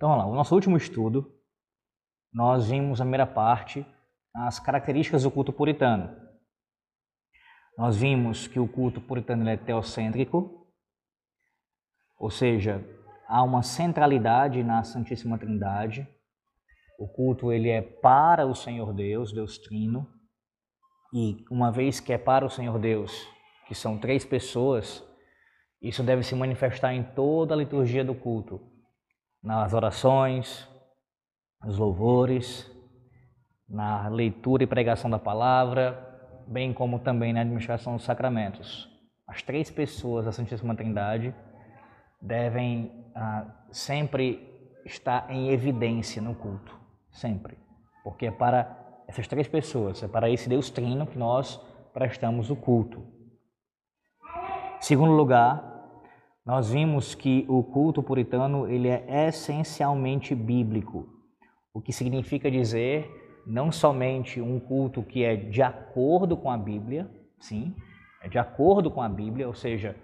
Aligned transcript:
Então 0.00 0.08
vamos 0.08 0.24
lá, 0.24 0.30
o 0.30 0.34
nosso 0.34 0.54
último 0.54 0.78
estudo, 0.78 1.30
nós 2.32 2.70
vimos 2.70 3.02
a 3.02 3.04
primeira 3.04 3.26
parte, 3.26 3.84
as 4.34 4.58
características 4.58 5.24
do 5.24 5.30
culto 5.30 5.52
puritano. 5.52 6.16
Nós 7.76 7.98
vimos 7.98 8.46
que 8.48 8.58
o 8.58 8.66
culto 8.66 8.98
puritano 8.98 9.46
é 9.46 9.58
teocêntrico, 9.58 10.66
ou 12.18 12.30
seja, 12.30 12.82
há 13.28 13.42
uma 13.42 13.62
centralidade 13.62 14.62
na 14.62 14.82
Santíssima 14.82 15.36
Trindade. 15.36 16.08
O 16.98 17.06
culto 17.06 17.52
ele 17.52 17.68
é 17.68 17.82
para 17.82 18.46
o 18.46 18.54
Senhor 18.54 18.94
Deus, 18.94 19.34
Deus 19.34 19.58
Trino, 19.58 20.10
e 21.12 21.44
uma 21.50 21.70
vez 21.70 22.00
que 22.00 22.14
é 22.14 22.16
para 22.16 22.46
o 22.46 22.50
Senhor 22.50 22.78
Deus, 22.78 23.12
que 23.68 23.74
são 23.74 23.98
três 23.98 24.24
pessoas, 24.24 25.06
isso 25.82 26.02
deve 26.02 26.22
se 26.22 26.34
manifestar 26.34 26.94
em 26.94 27.02
toda 27.02 27.52
a 27.52 27.58
liturgia 27.58 28.02
do 28.02 28.14
culto, 28.14 28.79
nas 29.42 29.72
orações, 29.72 30.68
nos 31.62 31.78
louvores, 31.78 32.70
na 33.68 34.08
leitura 34.08 34.64
e 34.64 34.66
pregação 34.66 35.08
da 35.10 35.18
palavra, 35.18 36.08
bem 36.46 36.72
como 36.72 36.98
também 36.98 37.32
na 37.32 37.40
administração 37.40 37.96
dos 37.96 38.04
sacramentos. 38.04 38.88
As 39.26 39.42
três 39.42 39.70
pessoas 39.70 40.24
da 40.24 40.32
Santíssima 40.32 40.74
Trindade 40.74 41.34
devem 42.20 43.12
ah, 43.14 43.46
sempre 43.70 44.48
estar 44.84 45.30
em 45.30 45.50
evidência 45.50 46.20
no 46.20 46.34
culto, 46.34 46.76
sempre, 47.10 47.56
porque 48.02 48.26
é 48.26 48.30
para 48.30 48.76
essas 49.06 49.28
três 49.28 49.46
pessoas, 49.46 50.02
é 50.02 50.08
para 50.08 50.28
esse 50.28 50.48
Deus 50.48 50.70
Trino 50.70 51.06
que 51.06 51.18
nós 51.18 51.56
prestamos 51.92 52.50
o 52.50 52.56
culto. 52.56 53.04
Segundo 54.80 55.12
lugar, 55.12 55.69
nós 56.44 56.70
vimos 56.70 57.14
que 57.14 57.44
o 57.48 57.62
culto 57.62 58.02
puritano 58.02 58.66
ele 58.68 58.88
é 58.88 59.28
essencialmente 59.28 60.34
bíblico, 60.34 61.08
o 61.72 61.80
que 61.80 61.92
significa 61.92 62.50
dizer 62.50 63.08
não 63.46 63.72
somente 63.72 64.40
um 64.40 64.58
culto 64.58 65.02
que 65.02 65.24
é 65.24 65.34
de 65.36 65.62
acordo 65.62 66.36
com 66.36 66.50
a 66.50 66.56
Bíblia, 66.56 67.10
sim, 67.38 67.74
é 68.22 68.28
de 68.28 68.38
acordo 68.38 68.90
com 68.90 69.02
a 69.02 69.08
Bíblia, 69.08 69.46
ou 69.46 69.54
seja, 69.54 69.96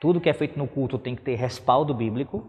tudo 0.00 0.20
que 0.20 0.28
é 0.28 0.34
feito 0.34 0.58
no 0.58 0.66
culto 0.66 0.98
tem 0.98 1.14
que 1.14 1.22
ter 1.22 1.36
respaldo 1.36 1.94
bíblico, 1.94 2.44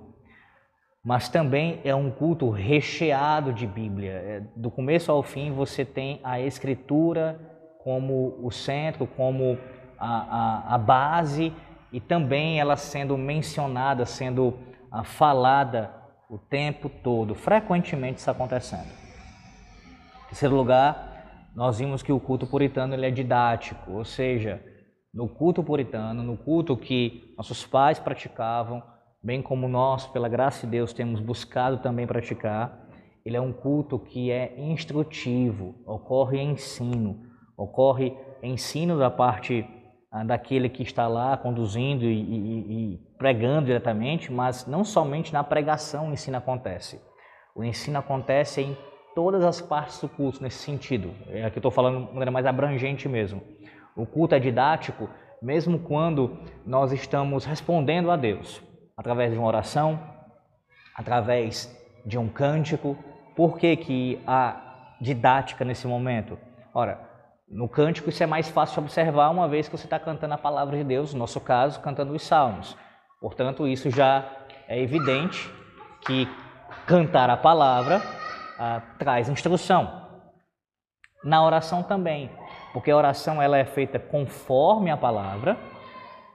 mas 1.04 1.30
também 1.30 1.80
é 1.84 1.94
um 1.94 2.10
culto 2.10 2.50
recheado 2.50 3.54
de 3.54 3.68
Bíblia. 3.68 4.12
É, 4.12 4.44
do 4.56 4.72
começo 4.72 5.12
ao 5.12 5.22
fim 5.22 5.52
você 5.52 5.86
tem 5.86 6.20
a 6.24 6.40
Escritura 6.40 7.40
como 7.84 8.40
o 8.42 8.50
centro, 8.52 9.06
como 9.06 9.60
a, 9.98 10.08
a, 10.08 10.76
a 10.76 10.78
base 10.78 11.54
e 11.92 12.00
também 12.00 12.60
ela 12.60 12.76
sendo 12.76 13.18
mencionada, 13.18 14.06
sendo 14.06 14.58
ah, 14.92 15.04
falada 15.04 15.94
o 16.30 16.38
tempo 16.38 16.90
todo, 16.90 17.36
frequentemente 17.36 18.20
isso 18.20 18.32
acontecendo. 18.32 18.88
Em 20.26 20.30
terceiro 20.30 20.56
lugar, 20.56 21.52
nós 21.56 21.80
vimos 21.80 22.04
que 22.04 22.12
o 22.12 22.20
culto 22.20 22.46
puritano 22.48 22.94
ele 22.94 23.06
é 23.06 23.12
didático, 23.12 23.92
ou 23.92 24.04
seja, 24.04 24.62
no 25.14 25.30
culto 25.30 25.64
puritano, 25.64 26.24
no 26.24 26.36
culto 26.36 26.76
que 26.76 27.34
nossos 27.38 27.66
pais 27.66 28.00
praticavam, 28.00 28.84
bem 29.24 29.42
como 29.42 29.68
nós, 29.68 30.06
pela 30.08 30.28
graça 30.28 30.66
de 30.66 30.72
Deus, 30.72 30.92
temos 30.92 31.22
buscado 31.22 31.78
também 31.78 32.06
praticar, 32.06 32.86
ele 33.26 33.38
é 33.38 33.42
um 33.42 33.54
culto 33.54 33.98
que 33.98 34.30
é 34.30 34.54
instrutivo, 34.60 35.76
ocorre 35.86 36.40
ensino, 36.42 37.24
ocorre 37.58 38.16
ensino 38.44 39.00
da 39.00 39.10
parte 39.10 39.66
daquele 40.24 40.70
que 40.70 40.84
está 40.84 41.08
lá 41.08 41.36
conduzindo 41.36 42.06
e, 42.06 42.22
e, 42.22 42.94
e, 42.94 42.98
pregando 43.18 43.66
diretamente, 43.66 44.32
mas 44.32 44.66
não 44.66 44.84
somente 44.84 45.34
na 45.34 45.44
pregação 45.44 46.10
o 46.10 46.14
ensino 46.14 46.38
acontece. 46.38 47.02
O 47.56 47.64
ensino 47.64 48.00
acontece 48.00 48.62
em 48.62 48.78
todas 49.14 49.44
as 49.44 49.62
partes 49.62 50.00
do 50.00 50.08
culto 50.08 50.42
nesse 50.42 50.58
sentido. 50.58 51.12
É 51.30 51.46
aqui 51.46 51.60
estou 51.60 51.72
falando 51.72 52.06
de 52.06 52.08
maneira 52.08 52.32
mais 52.32 52.46
abrangente 52.46 53.10
mesmo. 53.10 53.42
O 53.96 54.06
culto 54.06 54.36
é 54.36 54.40
didático, 54.40 55.10
mesmo 55.42 55.80
quando 55.80 56.38
nós 56.66 56.92
estamos 56.92 57.46
respondendo 57.46 58.12
a 58.12 58.16
Deus, 58.16 58.62
através 58.96 59.32
de 59.32 59.38
uma 59.38 59.48
oração, 59.48 60.00
através 60.96 61.74
de 62.06 62.18
um 62.18 62.28
cântico. 62.28 62.98
Por 63.36 63.58
que, 63.58 63.76
que 63.76 64.22
há 64.28 64.96
didática 65.02 65.66
nesse 65.66 65.88
momento? 65.88 66.38
Ora, 66.74 67.15
no 67.48 67.70
cântico 67.70 68.10
isso 68.10 68.24
é 68.24 68.26
mais 68.26 68.50
fácil 68.50 68.82
observar 68.82 69.30
uma 69.30 69.48
vez 69.48 69.68
que 69.68 69.78
você 69.78 69.86
está 69.86 70.00
cantando 70.00 70.34
a 70.34 70.38
palavra 70.38 70.78
de 70.78 70.84
Deus, 70.84 71.14
no 71.14 71.20
nosso 71.20 71.40
caso, 71.40 71.80
cantando 71.82 72.14
os 72.14 72.24
salmos. 72.24 72.76
Portanto, 73.22 73.68
isso 73.68 73.90
já 73.90 74.26
é 74.68 74.82
evidente 74.82 75.50
que 76.06 76.28
cantar 76.86 77.30
a 77.30 77.38
palavra 77.38 78.02
ah, 78.60 78.82
traz 78.98 79.30
instrução. 79.30 80.04
Na 81.24 81.44
oração 81.44 81.82
também, 81.82 82.30
porque 82.74 82.92
a 82.92 82.98
oração 82.98 83.42
ela 83.42 83.58
é 83.58 83.66
feita 83.66 83.98
conforme 83.98 84.92
a 84.92 84.98
palavra 84.98 85.58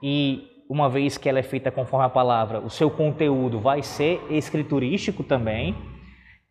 e 0.03 0.47
uma 0.69 0.89
vez 0.89 1.17
que 1.17 1.29
ela 1.29 1.39
é 1.39 1.43
feita 1.43 1.71
conforme 1.71 2.05
a 2.05 2.09
palavra, 2.09 2.59
o 2.59 2.69
seu 2.69 2.89
conteúdo 2.89 3.59
vai 3.59 3.83
ser 3.83 4.21
escriturístico 4.29 5.23
também 5.23 5.75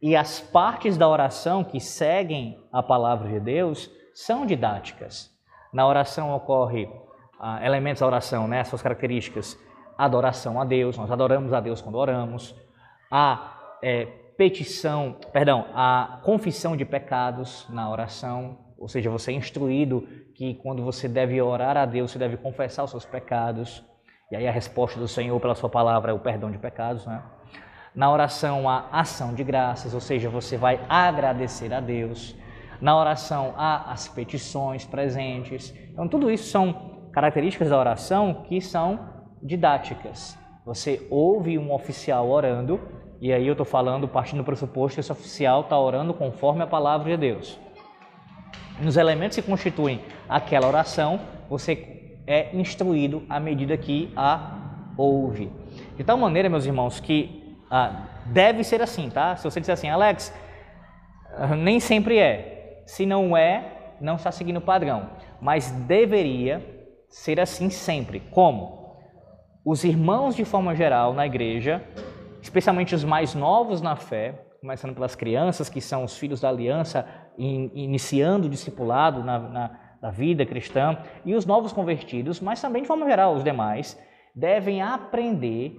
e 0.01 0.17
as 0.17 0.41
partes 0.41 0.97
da 0.97 1.09
oração 1.09 1.65
que 1.65 1.81
seguem 1.81 2.59
a 2.73 2.83
palavra 2.83 3.29
de 3.29 3.41
Deus 3.41 3.91
são 4.27 4.45
didáticas. 4.45 5.31
Na 5.73 5.87
oração 5.87 6.35
ocorre 6.35 6.91
ah, 7.39 7.65
elementos 7.65 8.01
da 8.01 8.07
oração, 8.07 8.47
né, 8.47 8.63
suas 8.65 8.83
características, 8.83 9.59
adoração 9.97 10.61
a 10.61 10.65
Deus, 10.65 10.99
nós 10.99 11.11
adoramos 11.11 11.53
a 11.53 11.61
Deus 11.61 11.81
quando 11.81 11.95
oramos, 11.97 12.55
a 13.11 13.77
é, 13.83 14.05
petição, 14.37 15.17
perdão, 15.33 15.67
a 15.75 16.21
confissão 16.23 16.77
de 16.77 16.85
pecados 16.85 17.67
na 17.71 17.91
oração, 17.91 18.59
ou 18.79 18.89
seja, 18.89 19.09
você 19.09 19.33
é 19.33 19.35
instruído 19.35 20.07
que 20.35 20.55
quando 20.55 20.85
você 20.85 21.09
deve 21.09 21.41
orar 21.41 21.77
a 21.77 21.87
Deus, 21.87 22.11
você 22.11 22.19
deve 22.19 22.37
confessar 22.37 22.85
os 22.85 22.91
seus 22.91 23.07
pecados, 23.07 23.83
e 24.31 24.37
aí 24.37 24.47
a 24.47 24.53
resposta 24.53 25.01
do 25.01 25.09
Senhor 25.09 25.39
pela 25.41 25.55
sua 25.55 25.71
palavra 25.71 26.13
é 26.13 26.15
o 26.15 26.19
perdão 26.19 26.51
de 26.51 26.59
pecados, 26.59 27.07
né? 27.07 27.23
Na 27.95 28.13
oração, 28.13 28.69
a 28.69 28.87
ação 28.93 29.35
de 29.35 29.43
graças, 29.43 29.95
ou 29.95 30.01
seja, 30.01 30.29
você 30.29 30.57
vai 30.57 30.79
agradecer 30.89 31.73
a 31.73 31.81
Deus. 31.81 32.37
Na 32.81 32.99
oração 32.99 33.55
há 33.57 33.93
as 33.93 34.09
petições 34.09 34.85
presentes. 34.85 35.75
Então, 35.93 36.09
tudo 36.09 36.31
isso 36.31 36.49
são 36.51 37.09
características 37.13 37.69
da 37.69 37.79
oração 37.79 38.45
que 38.49 38.61
são 38.61 38.99
didáticas. 39.43 40.39
Você 40.65 41.07
ouve 41.11 41.59
um 41.59 41.73
oficial 41.73 42.29
orando, 42.31 42.81
e 43.21 43.33
aí 43.33 43.47
eu 43.47 43.53
estou 43.53 43.67
falando, 43.67 44.09
partindo 44.09 44.39
do 44.39 44.45
pressuposto 44.45 44.95
que 44.95 45.01
esse 45.01 45.13
oficial 45.13 45.63
está 45.63 45.79
orando 45.79 46.15
conforme 46.15 46.63
a 46.63 46.67
palavra 46.67 47.11
de 47.11 47.17
Deus. 47.17 47.59
Nos 48.81 48.97
elementos 48.97 49.37
que 49.37 49.43
constituem 49.43 50.01
aquela 50.29 50.67
oração, 50.67 51.21
você 51.49 52.23
é 52.27 52.55
instruído 52.57 53.23
à 53.29 53.39
medida 53.41 53.77
que 53.77 54.13
a 54.17 54.57
ouve. 54.97 55.53
De 55.97 56.05
tal 56.05 56.17
maneira, 56.17 56.49
meus 56.49 56.65
irmãos, 56.65 57.01
que 57.01 57.59
ah, 57.71 58.07
deve 58.27 58.65
ser 58.65 58.81
assim, 58.83 59.11
tá? 59.11 59.37
Se 59.37 59.45
você 59.45 59.61
disser 59.61 59.73
assim, 59.73 59.89
Alex, 59.89 60.33
ah, 61.37 61.57
nem 61.57 61.81
sempre 61.81 62.19
é. 62.19 62.60
Se 62.91 63.07
não 63.07 63.37
é, 63.37 63.95
não 64.01 64.17
está 64.17 64.33
seguindo 64.33 64.57
o 64.57 64.61
padrão. 64.61 65.11
Mas 65.41 65.71
deveria 65.71 66.61
ser 67.09 67.39
assim 67.39 67.71
sempre. 67.71 68.19
Como? 68.19 68.97
Os 69.65 69.85
irmãos, 69.85 70.35
de 70.35 70.45
forma 70.45 70.75
geral, 70.75 71.15
na 71.15 71.25
igreja, 71.25 71.85
especialmente 72.43 72.93
os 72.93 73.05
mais 73.05 73.33
novos 73.33 73.81
na 73.81 73.95
fé, 73.95 74.45
começando 74.61 74.93
pelas 74.93 75.15
crianças, 75.15 75.69
que 75.69 75.81
são 75.81 76.03
os 76.03 76.19
filhos 76.19 76.41
da 76.41 76.49
aliança, 76.49 77.07
iniciando 77.39 78.49
o 78.49 78.51
discipulado 78.51 79.23
na, 79.23 79.39
na, 79.39 79.81
na 80.03 80.11
vida 80.11 80.45
cristã, 80.45 80.99
e 81.25 81.37
os 81.37 81.47
novos 81.47 81.73
convertidos, 81.73 82.41
mas 82.41 82.61
também, 82.61 82.83
de 82.83 82.89
forma 82.89 83.07
geral, 83.07 83.35
os 83.35 83.45
demais, 83.45 83.97
devem 84.35 84.83
aprender 84.83 85.77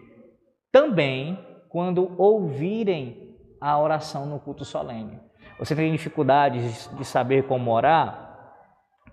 também 0.71 1.37
quando 1.67 2.15
ouvirem 2.17 3.35
a 3.59 3.77
oração 3.77 4.25
no 4.25 4.39
culto 4.39 4.63
solene. 4.63 5.19
Você 5.61 5.75
tem 5.75 5.91
dificuldades 5.91 6.89
de 6.97 7.05
saber 7.05 7.43
como 7.43 7.71
orar? 7.71 8.57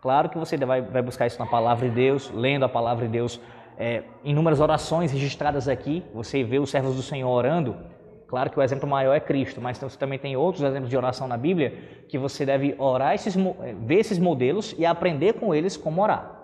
Claro 0.00 0.30
que 0.30 0.38
você 0.38 0.56
vai, 0.56 0.80
vai 0.80 1.02
buscar 1.02 1.26
isso 1.26 1.38
na 1.38 1.44
palavra 1.44 1.86
de 1.86 1.94
Deus, 1.94 2.30
lendo 2.30 2.64
a 2.64 2.68
palavra 2.70 3.04
de 3.04 3.12
Deus, 3.12 3.38
é, 3.76 4.02
inúmeras 4.24 4.58
orações 4.58 5.12
registradas 5.12 5.68
aqui. 5.68 6.02
Você 6.14 6.42
vê 6.42 6.58
os 6.58 6.70
servos 6.70 6.96
do 6.96 7.02
Senhor 7.02 7.28
orando. 7.28 7.76
Claro 8.26 8.48
que 8.48 8.58
o 8.58 8.62
exemplo 8.62 8.88
maior 8.88 9.12
é 9.14 9.20
Cristo, 9.20 9.60
mas 9.60 9.76
você 9.76 9.98
também 9.98 10.18
tem 10.18 10.38
outros 10.38 10.64
exemplos 10.64 10.88
de 10.88 10.96
oração 10.96 11.28
na 11.28 11.36
Bíblia 11.36 12.06
que 12.08 12.16
você 12.16 12.46
deve 12.46 12.74
orar 12.78 13.14
esses, 13.14 13.36
é, 13.36 13.74
ver 13.74 13.96
esses 13.96 14.18
modelos 14.18 14.74
e 14.78 14.86
aprender 14.86 15.34
com 15.34 15.54
eles 15.54 15.76
como 15.76 16.00
orar. 16.00 16.34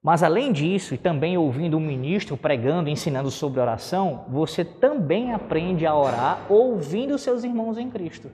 Mas 0.00 0.22
além 0.22 0.52
disso, 0.52 0.94
e 0.94 0.98
também 0.98 1.36
ouvindo 1.36 1.76
um 1.76 1.80
ministro 1.80 2.36
pregando, 2.36 2.88
ensinando 2.88 3.28
sobre 3.28 3.58
oração, 3.58 4.24
você 4.28 4.64
também 4.64 5.32
aprende 5.32 5.84
a 5.84 5.96
orar 5.96 6.46
ouvindo 6.48 7.18
seus 7.18 7.42
irmãos 7.42 7.76
em 7.76 7.90
Cristo. 7.90 8.30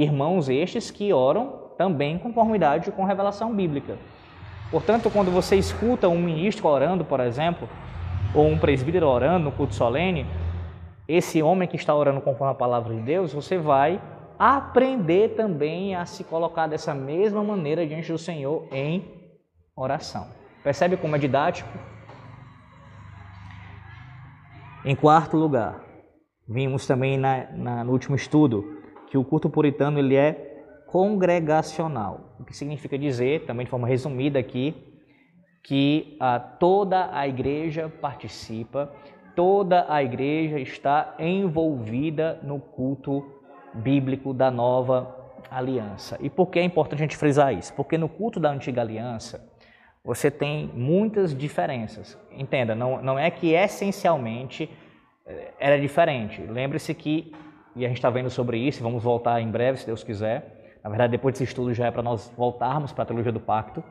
Irmãos 0.00 0.48
estes 0.48 0.92
que 0.92 1.12
oram 1.12 1.72
também 1.76 2.14
em 2.14 2.18
conformidade 2.18 2.92
com 2.92 3.04
a 3.04 3.08
revelação 3.08 3.52
bíblica. 3.52 3.98
Portanto, 4.70 5.10
quando 5.10 5.28
você 5.28 5.56
escuta 5.56 6.08
um 6.08 6.20
ministro 6.20 6.68
orando, 6.68 7.04
por 7.04 7.18
exemplo, 7.18 7.68
ou 8.32 8.46
um 8.46 8.56
presbítero 8.56 9.08
orando 9.08 9.46
no 9.46 9.50
culto 9.50 9.74
solene, 9.74 10.24
esse 11.08 11.42
homem 11.42 11.66
que 11.66 11.74
está 11.74 11.92
orando 11.92 12.20
conforme 12.20 12.52
a 12.52 12.54
palavra 12.54 12.94
de 12.94 13.00
Deus, 13.00 13.32
você 13.32 13.58
vai 13.58 14.00
aprender 14.38 15.30
também 15.30 15.96
a 15.96 16.06
se 16.06 16.22
colocar 16.22 16.68
dessa 16.68 16.94
mesma 16.94 17.42
maneira 17.42 17.84
diante 17.84 18.12
do 18.12 18.18
Senhor 18.18 18.68
em 18.70 19.04
oração. 19.74 20.28
Percebe 20.62 20.96
como 20.96 21.16
é 21.16 21.18
didático? 21.18 21.76
Em 24.84 24.94
quarto 24.94 25.36
lugar, 25.36 25.80
vimos 26.48 26.86
também 26.86 27.18
na, 27.18 27.50
na, 27.50 27.82
no 27.82 27.90
último 27.90 28.14
estudo 28.14 28.77
que 29.10 29.18
o 29.18 29.24
culto 29.24 29.48
puritano 29.48 29.98
ele 29.98 30.14
é 30.14 30.64
congregacional, 30.86 32.34
o 32.40 32.44
que 32.44 32.56
significa 32.56 32.98
dizer, 32.98 33.44
também 33.44 33.64
de 33.64 33.70
forma 33.70 33.86
resumida 33.86 34.38
aqui, 34.38 34.74
que 35.62 36.16
ah, 36.18 36.38
toda 36.38 37.10
a 37.12 37.28
igreja 37.28 37.92
participa, 38.00 38.92
toda 39.36 39.84
a 39.88 40.02
igreja 40.02 40.58
está 40.58 41.14
envolvida 41.18 42.40
no 42.42 42.58
culto 42.58 43.24
bíblico 43.74 44.32
da 44.32 44.50
nova 44.50 45.14
aliança. 45.50 46.18
E 46.20 46.30
por 46.30 46.46
que 46.46 46.58
é 46.58 46.62
importante 46.62 47.00
a 47.00 47.04
gente 47.04 47.16
frisar 47.16 47.54
isso? 47.54 47.72
Porque 47.74 47.98
no 47.98 48.08
culto 48.08 48.40
da 48.40 48.50
antiga 48.50 48.80
aliança, 48.80 49.46
você 50.04 50.30
tem 50.30 50.70
muitas 50.74 51.36
diferenças. 51.36 52.18
Entenda, 52.32 52.74
não, 52.74 53.02
não 53.02 53.18
é 53.18 53.30
que 53.30 53.52
essencialmente 53.52 54.70
eh, 55.26 55.52
era 55.58 55.78
diferente. 55.78 56.40
Lembre-se 56.42 56.94
que, 56.94 57.32
e 57.78 57.84
a 57.84 57.88
gente 57.88 57.98
está 57.98 58.10
vendo 58.10 58.28
sobre 58.28 58.58
isso, 58.58 58.82
vamos 58.82 59.02
voltar 59.02 59.40
em 59.40 59.48
breve, 59.48 59.78
se 59.78 59.86
Deus 59.86 60.02
quiser. 60.02 60.78
Na 60.82 60.90
verdade, 60.90 61.12
depois 61.12 61.34
desse 61.34 61.44
estudo 61.44 61.72
já 61.72 61.86
é 61.86 61.90
para 61.90 62.02
nós 62.02 62.32
voltarmos 62.36 62.92
para 62.92 63.04
a 63.04 63.06
teologia 63.06 63.32
do 63.32 63.40
pacto. 63.40 63.82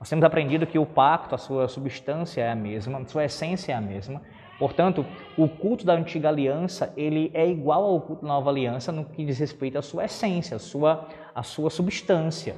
Nós 0.00 0.08
temos 0.08 0.24
aprendido 0.24 0.66
que 0.66 0.78
o 0.78 0.86
pacto, 0.86 1.34
a 1.34 1.38
sua 1.38 1.68
substância 1.68 2.42
é 2.42 2.50
a 2.50 2.54
mesma, 2.54 2.98
a 2.98 3.06
sua 3.06 3.24
essência 3.24 3.72
é 3.72 3.74
a 3.74 3.80
mesma. 3.80 4.22
Portanto, 4.58 5.04
o 5.36 5.48
culto 5.48 5.84
da 5.84 5.92
antiga 5.92 6.28
aliança, 6.28 6.92
ele 6.96 7.30
é 7.34 7.46
igual 7.46 7.84
ao 7.84 8.00
culto 8.00 8.22
da 8.22 8.28
nova 8.28 8.50
aliança 8.50 8.90
no 8.92 9.04
que 9.04 9.24
diz 9.24 9.38
respeito 9.38 9.78
à 9.78 9.82
sua 9.82 10.04
essência, 10.04 10.56
à 10.56 10.58
sua, 10.58 11.08
à 11.34 11.42
sua 11.42 11.70
substância. 11.70 12.56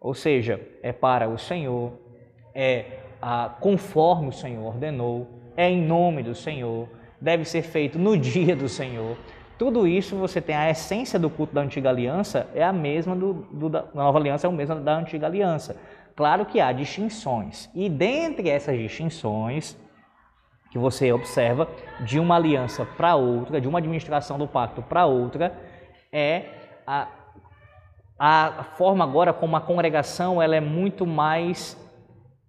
Ou 0.00 0.14
seja, 0.14 0.60
é 0.82 0.92
para 0.92 1.28
o 1.28 1.38
Senhor, 1.38 1.92
é 2.54 2.84
a, 3.20 3.48
conforme 3.60 4.28
o 4.28 4.32
Senhor 4.32 4.64
ordenou, 4.64 5.26
é 5.56 5.68
em 5.68 5.82
nome 5.82 6.22
do 6.22 6.34
Senhor, 6.34 6.88
deve 7.20 7.44
ser 7.44 7.62
feito 7.62 7.98
no 7.98 8.16
dia 8.16 8.54
do 8.54 8.68
Senhor. 8.68 9.16
Tudo 9.58 9.88
isso 9.88 10.14
você 10.14 10.40
tem 10.40 10.54
a 10.54 10.70
essência 10.70 11.18
do 11.18 11.28
culto 11.28 11.52
da 11.52 11.60
antiga 11.60 11.88
aliança 11.88 12.48
é 12.54 12.62
a 12.62 12.72
mesma 12.72 13.16
do, 13.16 13.34
do 13.52 13.68
da 13.68 13.84
nova 13.92 14.16
aliança 14.16 14.46
é 14.46 14.50
o 14.50 14.52
mesmo 14.52 14.76
da 14.76 14.96
antiga 14.96 15.26
aliança. 15.26 15.76
Claro 16.14 16.46
que 16.46 16.60
há 16.60 16.72
distinções. 16.72 17.68
E 17.74 17.88
dentre 17.88 18.48
essas 18.48 18.78
distinções 18.78 19.76
que 20.70 20.78
você 20.78 21.12
observa 21.12 21.68
de 22.00 22.20
uma 22.20 22.36
aliança 22.36 22.84
para 22.84 23.16
outra, 23.16 23.60
de 23.60 23.66
uma 23.66 23.78
administração 23.78 24.38
do 24.38 24.46
pacto 24.46 24.80
para 24.80 25.06
outra, 25.06 25.52
é 26.12 26.44
a, 26.86 27.08
a 28.18 28.64
forma 28.76 29.02
agora 29.02 29.32
como 29.32 29.56
a 29.56 29.60
congregação 29.60 30.40
ela 30.40 30.54
é 30.54 30.60
muito 30.60 31.04
mais 31.04 31.76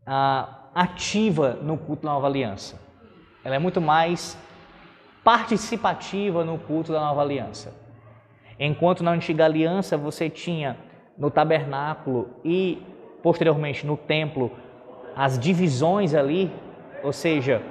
a, 0.05 0.69
ativa 0.75 1.53
no 1.61 1.77
culto 1.77 2.05
da 2.05 2.13
nova 2.13 2.27
aliança. 2.27 2.79
Ela 3.43 3.55
é 3.55 3.59
muito 3.59 3.81
mais 3.81 4.37
participativa 5.29 6.43
no 6.43 6.57
culto 6.57 6.91
da 6.91 7.01
nova 7.01 7.21
aliança. 7.21 7.71
Enquanto 8.59 9.03
na 9.03 9.11
antiga 9.11 9.45
aliança 9.45 9.95
você 9.95 10.27
tinha 10.27 10.75
no 11.15 11.29
tabernáculo 11.29 12.31
e 12.43 12.81
posteriormente 13.21 13.85
no 13.85 13.95
templo 13.95 14.51
as 15.15 15.37
divisões 15.37 16.15
ali, 16.15 16.51
ou 17.03 17.13
seja, 17.13 17.61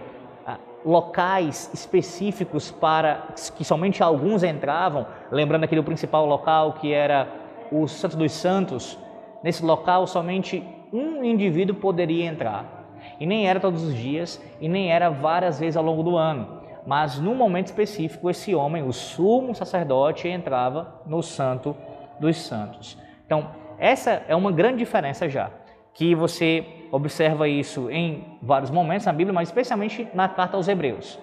locais 0.85 1.69
específicos 1.75 2.71
para 2.71 3.27
que 3.57 3.65
somente 3.65 4.05
alguns 4.05 4.45
entravam, 4.45 5.05
lembrando 5.29 5.65
aquele 5.65 5.83
principal 5.83 6.27
local 6.27 6.75
que 6.75 6.93
era 6.93 7.27
o 7.73 7.89
Santo 7.89 8.17
dos 8.17 8.31
Santos, 8.31 8.97
nesse 9.43 9.65
local 9.65 10.07
somente 10.07 10.63
um 10.93 11.25
indivíduo 11.25 11.75
poderia 11.75 12.25
entrar. 12.25 12.87
E 13.19 13.27
nem 13.27 13.49
era 13.49 13.59
todos 13.59 13.83
os 13.83 13.97
dias 13.97 14.41
e 14.61 14.69
nem 14.69 14.93
era 14.93 15.11
várias 15.11 15.59
vezes 15.59 15.77
ao 15.77 15.83
longo 15.83 16.05
do 16.05 16.17
ano, 16.17 16.58
mas 16.89 17.19
num 17.19 17.35
momento 17.35 17.67
específico 17.67 18.31
esse 18.31 18.55
homem, 18.55 18.83
o 18.83 18.95
sumo 18.95 19.55
sacerdote, 19.55 20.27
entrava 20.27 21.03
no 21.05 21.23
Santo 21.23 21.77
dos 22.19 22.39
Santos. 22.39 22.97
Então, 23.27 23.51
essa 23.79 24.23
é 24.27 24.35
uma 24.35 24.51
grande 24.51 24.79
diferença 24.79 25.29
já, 25.29 25.51
que 25.93 26.15
você 26.15 26.65
observa 26.91 27.47
isso 27.47 27.91
em 27.91 28.39
vários 28.41 28.71
momentos 28.71 29.05
na 29.05 29.13
Bíblia, 29.13 29.35
mas 29.35 29.51
especialmente 29.51 30.09
na 30.15 30.31
carta 30.31 30.57
aos 30.57 30.67
Hebreus. 30.67 31.19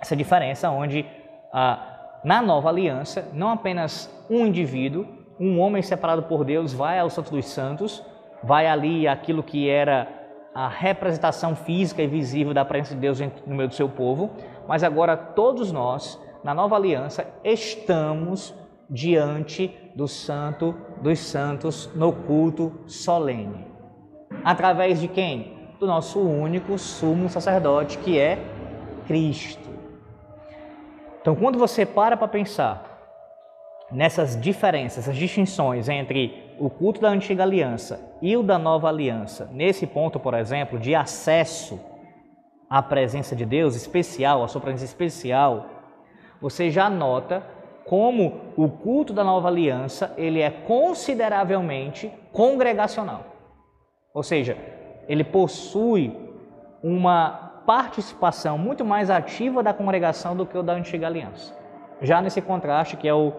Essa 0.00 0.16
diferença 0.16 0.68
onde 0.70 1.06
ah, 1.52 2.18
na 2.24 2.42
nova 2.42 2.68
aliança, 2.68 3.28
não 3.32 3.50
apenas 3.50 4.12
um 4.28 4.44
indivíduo, 4.44 5.06
um 5.38 5.60
homem 5.60 5.82
separado 5.82 6.24
por 6.24 6.44
Deus 6.44 6.72
vai 6.72 6.98
ao 6.98 7.08
Santo 7.08 7.30
dos 7.30 7.46
Santos, 7.46 8.04
vai 8.42 8.66
ali 8.66 9.06
aquilo 9.06 9.40
que 9.40 9.70
era 9.70 10.08
a 10.54 10.68
representação 10.68 11.56
física 11.56 12.00
e 12.00 12.06
visível 12.06 12.54
da 12.54 12.64
presença 12.64 12.94
de 12.94 13.00
Deus 13.00 13.18
no 13.44 13.56
meio 13.56 13.68
do 13.68 13.74
seu 13.74 13.88
povo, 13.88 14.30
mas 14.68 14.82
agora 14.82 15.16
todos 15.16 15.72
nós, 15.72 16.20
na 16.42 16.54
nova 16.54 16.76
aliança, 16.76 17.26
estamos 17.42 18.54
diante 18.88 19.74
do 19.94 20.06
Santo 20.06 20.74
dos 21.00 21.18
Santos 21.18 21.90
no 21.94 22.12
culto 22.12 22.72
solene. 22.86 23.66
Através 24.44 25.00
de 25.00 25.08
quem? 25.08 25.54
Do 25.78 25.86
nosso 25.86 26.20
único 26.20 26.78
sumo 26.78 27.28
sacerdote, 27.28 27.98
que 27.98 28.18
é 28.18 28.38
Cristo. 29.06 29.70
Então, 31.20 31.34
quando 31.34 31.58
você 31.58 31.86
para 31.86 32.16
para 32.16 32.28
pensar 32.28 32.94
nessas 33.90 34.38
diferenças, 34.40 35.04
essas 35.04 35.16
distinções 35.16 35.88
entre 35.88 36.54
o 36.58 36.68
culto 36.68 37.00
da 37.00 37.08
antiga 37.08 37.42
aliança 37.42 38.00
e 38.20 38.36
o 38.36 38.42
da 38.42 38.58
nova 38.58 38.88
aliança, 38.88 39.48
nesse 39.52 39.86
ponto, 39.86 40.20
por 40.20 40.34
exemplo, 40.34 40.78
de 40.78 40.94
acesso 40.94 41.80
à 42.74 42.82
presença 42.82 43.36
de 43.36 43.46
Deus 43.46 43.76
especial, 43.76 44.42
à 44.42 44.48
sua 44.48 44.60
presença 44.60 44.84
especial, 44.84 45.66
você 46.40 46.72
já 46.72 46.90
nota 46.90 47.40
como 47.84 48.40
o 48.56 48.68
culto 48.68 49.12
da 49.12 49.22
nova 49.22 49.46
aliança 49.46 50.12
ele 50.16 50.40
é 50.40 50.50
consideravelmente 50.50 52.12
congregacional. 52.32 53.26
Ou 54.12 54.24
seja, 54.24 54.58
ele 55.06 55.22
possui 55.22 56.18
uma 56.82 57.62
participação 57.64 58.58
muito 58.58 58.84
mais 58.84 59.08
ativa 59.08 59.62
da 59.62 59.72
congregação 59.72 60.34
do 60.34 60.44
que 60.44 60.58
o 60.58 60.62
da 60.62 60.72
antiga 60.72 61.06
aliança. 61.06 61.56
Já 62.02 62.20
nesse 62.20 62.42
contraste, 62.42 62.96
que 62.96 63.06
é 63.06 63.14
o, 63.14 63.32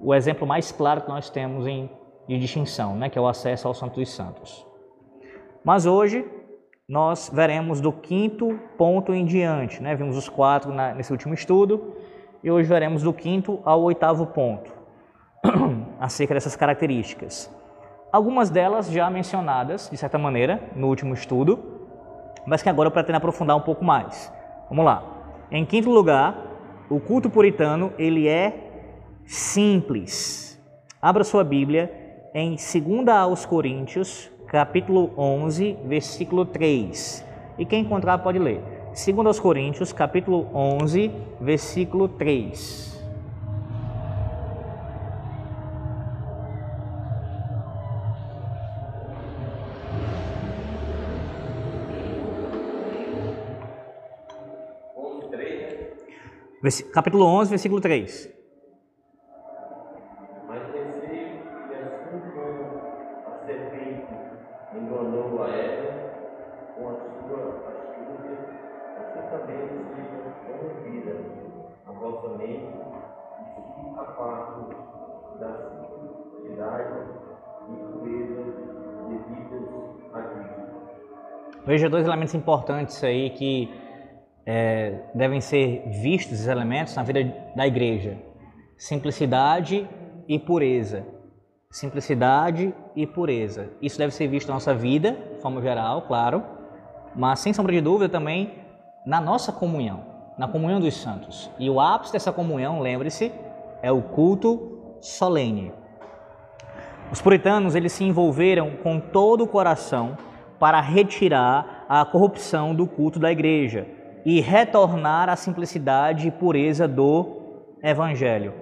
o 0.00 0.14
exemplo 0.14 0.46
mais 0.46 0.72
claro 0.72 1.02
que 1.02 1.08
nós 1.10 1.28
temos 1.28 1.66
em, 1.66 1.90
de 2.26 2.38
distinção, 2.38 2.96
né, 2.96 3.10
que 3.10 3.18
é 3.18 3.20
o 3.20 3.28
acesso 3.28 3.68
ao 3.68 3.74
Santo 3.74 4.00
dos 4.00 4.10
Santos. 4.10 4.66
Mas 5.62 5.84
hoje 5.84 6.24
nós 6.88 7.30
veremos 7.32 7.80
do 7.80 7.90
quinto 7.90 8.58
ponto 8.76 9.14
em 9.14 9.24
diante, 9.24 9.82
né? 9.82 9.94
vimos 9.94 10.16
os 10.16 10.28
quatro 10.28 10.72
na, 10.72 10.94
nesse 10.94 11.12
último 11.12 11.32
estudo, 11.32 11.94
e 12.42 12.50
hoje 12.50 12.68
veremos 12.68 13.02
do 13.02 13.12
quinto 13.12 13.60
ao 13.64 13.80
oitavo 13.82 14.26
ponto, 14.26 14.70
acerca 15.98 16.34
dessas 16.34 16.54
características. 16.54 17.50
Algumas 18.12 18.50
delas 18.50 18.90
já 18.90 19.08
mencionadas, 19.08 19.88
de 19.90 19.96
certa 19.96 20.18
maneira, 20.18 20.60
no 20.76 20.88
último 20.88 21.14
estudo, 21.14 21.58
mas 22.46 22.62
que 22.62 22.68
agora 22.68 22.88
eu 22.88 22.92
pretendo 22.92 23.16
aprofundar 23.16 23.56
um 23.56 23.62
pouco 23.62 23.82
mais. 23.82 24.30
Vamos 24.68 24.84
lá. 24.84 25.02
Em 25.50 25.64
quinto 25.64 25.90
lugar, 25.90 26.36
o 26.90 27.00
culto 27.00 27.30
puritano, 27.30 27.94
ele 27.98 28.28
é 28.28 28.92
simples. 29.24 30.62
Abra 31.00 31.24
sua 31.24 31.42
Bíblia 31.42 31.90
em 32.34 32.56
2 32.56 33.08
aos 33.08 33.46
Coríntios, 33.46 34.30
capítulo 34.54 35.10
11, 35.16 35.78
versículo 35.84 36.44
3. 36.44 37.24
E 37.58 37.66
quem 37.66 37.80
encontrar 37.82 38.18
pode 38.18 38.38
ler. 38.38 38.62
2 38.94 39.26
aos 39.26 39.40
Coríntios, 39.40 39.92
capítulo 39.92 40.48
11, 40.54 41.10
versículo 41.40 42.06
3. 42.06 42.94
Capítulo 56.92 57.26
11, 57.26 57.50
versículo 57.50 57.80
3. 57.80 58.43
Veja 81.74 81.90
dois 81.90 82.06
elementos 82.06 82.32
importantes 82.36 83.02
aí 83.02 83.30
que 83.30 83.68
é, 84.46 84.96
devem 85.12 85.40
ser 85.40 85.82
vistos 85.88 86.34
esses 86.34 86.46
elementos 86.46 86.94
na 86.94 87.02
vida 87.02 87.34
da 87.56 87.66
igreja: 87.66 88.16
simplicidade 88.78 89.84
e 90.28 90.38
pureza. 90.38 91.04
Simplicidade 91.72 92.72
e 92.94 93.08
pureza. 93.08 93.70
Isso 93.82 93.98
deve 93.98 94.14
ser 94.14 94.28
visto 94.28 94.46
na 94.46 94.54
nossa 94.54 94.72
vida, 94.72 95.18
de 95.34 95.42
forma 95.42 95.60
geral, 95.60 96.02
claro, 96.02 96.44
mas 97.12 97.40
sem 97.40 97.52
sombra 97.52 97.72
de 97.72 97.80
dúvida 97.80 98.08
também 98.08 98.54
na 99.04 99.20
nossa 99.20 99.50
comunhão, 99.50 100.04
na 100.38 100.46
comunhão 100.46 100.78
dos 100.78 100.94
santos. 100.94 101.50
E 101.58 101.68
o 101.68 101.80
ápice 101.80 102.12
dessa 102.12 102.30
comunhão, 102.30 102.78
lembre-se, 102.78 103.32
é 103.82 103.90
o 103.90 104.00
culto 104.00 104.96
solene. 105.00 105.72
Os 107.10 107.20
puritanos 107.20 107.74
eles 107.74 107.90
se 107.90 108.04
envolveram 108.04 108.76
com 108.76 109.00
todo 109.00 109.42
o 109.42 109.48
coração 109.48 110.16
para 110.64 110.80
retirar 110.80 111.84
a 111.86 112.06
corrupção 112.06 112.74
do 112.74 112.86
culto 112.86 113.18
da 113.18 113.30
igreja 113.30 113.86
e 114.24 114.40
retornar 114.40 115.28
à 115.28 115.36
simplicidade 115.36 116.26
e 116.26 116.30
pureza 116.30 116.88
do 116.88 117.66
evangelho. 117.82 118.54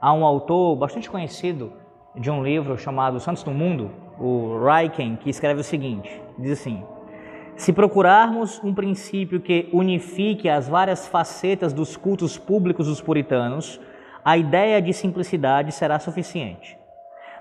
Há 0.00 0.10
um 0.14 0.24
autor 0.24 0.74
bastante 0.76 1.10
conhecido 1.10 1.74
de 2.16 2.30
um 2.30 2.42
livro 2.42 2.78
chamado 2.78 3.20
Santos 3.20 3.42
do 3.42 3.50
Mundo, 3.50 3.90
o 4.18 4.58
Raiken, 4.64 5.16
que 5.16 5.28
escreve 5.28 5.60
o 5.60 5.62
seguinte: 5.62 6.10
diz 6.38 6.52
assim: 6.52 6.82
Se 7.56 7.74
procurarmos 7.74 8.58
um 8.64 8.72
princípio 8.72 9.38
que 9.38 9.68
unifique 9.70 10.48
as 10.48 10.66
várias 10.66 11.06
facetas 11.08 11.74
dos 11.74 11.94
cultos 11.94 12.38
públicos 12.38 12.86
dos 12.86 13.02
puritanos, 13.02 13.78
a 14.24 14.34
ideia 14.38 14.80
de 14.80 14.94
simplicidade 14.94 15.72
será 15.72 15.98
suficiente 15.98 16.79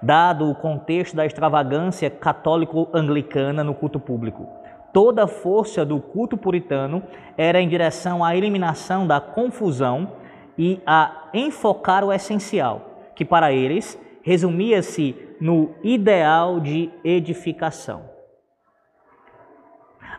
dado 0.01 0.49
o 0.49 0.55
contexto 0.55 1.15
da 1.15 1.25
extravagância 1.25 2.09
católico-anglicana 2.09 3.63
no 3.63 3.73
culto 3.73 3.99
público. 3.99 4.47
Toda 4.93 5.25
a 5.25 5.27
força 5.27 5.85
do 5.85 5.99
culto 5.99 6.35
puritano 6.35 7.03
era 7.37 7.61
em 7.61 7.67
direção 7.67 8.23
à 8.23 8.35
eliminação 8.35 9.05
da 9.05 9.19
confusão 9.19 10.13
e 10.57 10.81
a 10.85 11.29
enfocar 11.33 12.03
o 12.03 12.11
essencial, 12.11 13.09
que 13.15 13.23
para 13.23 13.51
eles 13.51 13.99
resumia-se 14.23 15.15
no 15.39 15.75
ideal 15.83 16.59
de 16.59 16.89
edificação. 17.03 18.09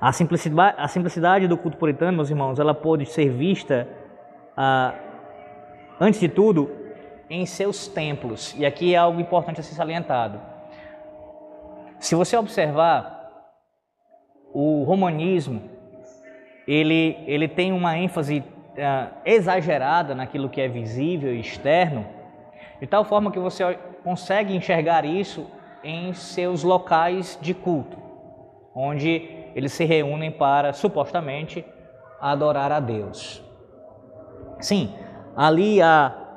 A 0.01 0.13
simplicidade, 0.13 0.77
a 0.79 0.89
simplicidade, 0.89 1.47
do 1.47 1.59
culto 1.59 1.77
puritano, 1.77 2.17
meus 2.17 2.31
irmãos, 2.31 2.59
ela 2.59 2.73
pode 2.73 3.05
ser 3.05 3.29
vista, 3.29 3.87
ah, 4.57 4.95
antes 6.01 6.19
de 6.19 6.29
tudo, 6.29 6.71
em 7.31 7.47
seus 7.47 7.87
templos. 7.87 8.55
E 8.59 8.67
aqui 8.67 8.95
é 8.95 8.99
algo 8.99 9.21
importante 9.21 9.61
a 9.61 9.63
ser 9.63 9.75
salientado. 9.75 10.41
Se 12.01 12.15
você 12.17 12.37
observar, 12.37 13.21
o 14.53 14.83
romanismo 14.83 15.63
ele, 16.67 17.17
ele 17.27 17.49
tem 17.49 17.73
uma 17.73 17.97
ênfase 17.97 18.41
uh, 18.41 19.15
exagerada 19.25 20.15
naquilo 20.15 20.49
que 20.49 20.61
é 20.61 20.69
visível 20.69 21.35
e 21.35 21.41
externo, 21.41 22.07
de 22.81 22.87
tal 22.87 23.05
forma 23.05 23.31
que 23.31 23.39
você 23.39 23.79
consegue 24.03 24.55
enxergar 24.55 25.05
isso 25.05 25.47
em 25.83 26.13
seus 26.13 26.63
locais 26.63 27.39
de 27.41 27.55
culto, 27.55 27.97
onde 28.75 29.29
eles 29.55 29.73
se 29.73 29.85
reúnem 29.85 30.31
para 30.31 30.73
supostamente 30.73 31.65
adorar 32.21 32.71
a 32.71 32.81
Deus. 32.81 33.43
Sim, 34.61 34.95
ali 35.37 35.81
há 35.81 36.30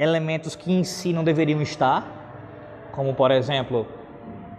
elementos 0.00 0.56
que 0.56 0.72
em 0.72 0.82
si 0.82 1.12
não 1.12 1.22
deveriam 1.22 1.60
estar, 1.60 2.90
como 2.90 3.14
por 3.14 3.30
exemplo, 3.30 3.86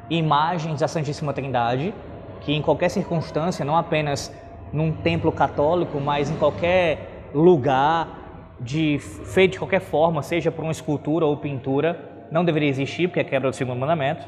imagens 0.08 0.80
da 0.80 0.88
Santíssima 0.88 1.34
Trindade, 1.34 1.94
que 2.42 2.54
em 2.54 2.62
qualquer 2.62 2.90
circunstância, 2.90 3.66
não 3.66 3.76
apenas 3.76 4.32
num 4.72 4.92
templo 4.92 5.32
católico, 5.32 6.00
mas 6.00 6.30
em 6.30 6.36
qualquer 6.36 7.30
lugar 7.34 8.20
de 8.60 9.00
feito 9.00 9.54
de 9.54 9.60
qualquer 9.60 9.82
forma, 9.82 10.22
seja 10.22 10.52
por 10.52 10.62
uma 10.62 10.72
escultura 10.72 11.26
ou 11.26 11.36
pintura, 11.38 12.28
não 12.32 12.46
deveria 12.46 12.70
existir, 12.70 13.08
porque 13.08 13.20
é 13.20 13.24
quebra 13.24 13.50
do 13.50 13.56
segundo 13.56 13.80
mandamento. 13.80 14.26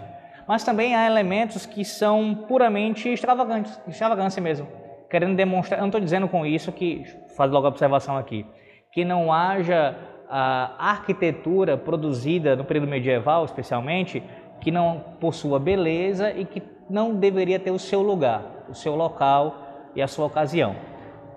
Mas 0.47 0.63
também 0.63 0.95
há 0.95 1.05
elementos 1.05 1.65
que 1.65 1.85
são 1.85 2.35
puramente 2.47 3.07
extravagantes, 3.07 3.79
extravagância 3.87 4.41
mesmo, 4.41 4.67
querendo 5.09 5.35
demonstrar. 5.35 5.77
Eu 5.77 5.81
não 5.81 5.89
estou 5.89 6.01
dizendo 6.01 6.27
com 6.27 6.43
isso 6.45 6.71
que 6.71 7.05
faz 7.37 7.51
logo 7.51 7.67
a 7.67 7.69
observação 7.69 8.17
aqui, 8.17 8.45
que 8.91 9.05
não 9.05 9.31
haja 9.31 9.95
a 10.35 10.89
arquitetura 10.89 11.77
produzida 11.77 12.55
no 12.55 12.65
período 12.65 12.87
medieval, 12.87 13.45
especialmente, 13.45 14.23
que 14.59 14.71
não 14.71 14.99
possua 15.19 15.59
beleza 15.59 16.31
e 16.31 16.43
que 16.43 16.63
não 16.89 17.13
deveria 17.13 17.59
ter 17.59 17.69
o 17.69 17.77
seu 17.77 18.01
lugar, 18.01 18.65
o 18.67 18.73
seu 18.73 18.95
local 18.95 19.91
e 19.95 20.01
a 20.01 20.07
sua 20.07 20.25
ocasião. 20.25 20.75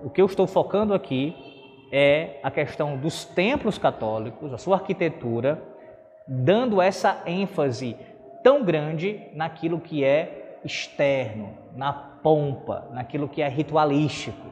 O 0.02 0.08
que 0.08 0.22
eu 0.22 0.24
estou 0.24 0.46
focando 0.46 0.94
aqui 0.94 1.36
é 1.92 2.40
a 2.42 2.50
questão 2.50 2.96
dos 2.96 3.26
templos 3.26 3.76
católicos, 3.76 4.50
a 4.54 4.56
sua 4.56 4.76
arquitetura, 4.76 5.62
dando 6.26 6.80
essa 6.80 7.22
ênfase 7.26 7.98
tão 8.42 8.64
grande 8.64 9.20
naquilo 9.34 9.78
que 9.78 10.04
é 10.04 10.58
externo, 10.64 11.50
na 11.76 11.92
pompa, 11.92 12.88
naquilo 12.92 13.28
que 13.28 13.42
é 13.42 13.48
ritualístico, 13.48 14.46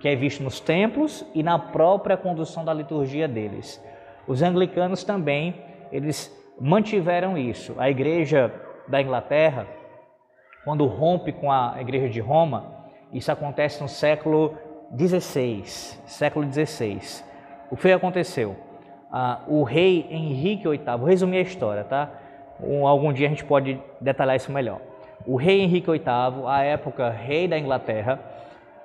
que 0.00 0.08
é 0.08 0.16
visto 0.16 0.42
nos 0.42 0.58
templos 0.58 1.22
e 1.34 1.42
na 1.42 1.58
própria 1.58 2.16
condução 2.16 2.64
da 2.64 2.72
liturgia 2.72 3.28
deles. 3.28 3.78
Os 4.30 4.42
anglicanos 4.42 5.02
também, 5.02 5.56
eles 5.90 6.32
mantiveram 6.60 7.36
isso. 7.36 7.74
A 7.76 7.90
igreja 7.90 8.54
da 8.86 9.02
Inglaterra, 9.02 9.66
quando 10.64 10.86
rompe 10.86 11.32
com 11.32 11.50
a 11.50 11.74
igreja 11.80 12.08
de 12.08 12.20
Roma, 12.20 12.86
isso 13.12 13.32
acontece 13.32 13.82
no 13.82 13.88
século 13.88 14.56
XVI, 14.96 15.64
século 16.06 16.46
XVI. 16.48 17.24
O 17.72 17.76
que 17.76 17.90
aconteceu? 17.90 18.54
Ah, 19.10 19.40
o 19.48 19.64
rei 19.64 20.06
Henrique 20.08 20.68
VIII, 20.68 20.96
vou 20.96 21.08
resumir 21.08 21.38
a 21.38 21.40
história, 21.40 21.82
tá? 21.82 22.08
Um, 22.62 22.86
algum 22.86 23.12
dia 23.12 23.26
a 23.26 23.30
gente 23.30 23.44
pode 23.44 23.82
detalhar 24.00 24.36
isso 24.36 24.52
melhor. 24.52 24.80
O 25.26 25.34
rei 25.34 25.60
Henrique 25.60 25.90
VIII, 25.90 26.04
à 26.46 26.62
época 26.62 27.10
rei 27.10 27.48
da 27.48 27.58
Inglaterra, 27.58 28.20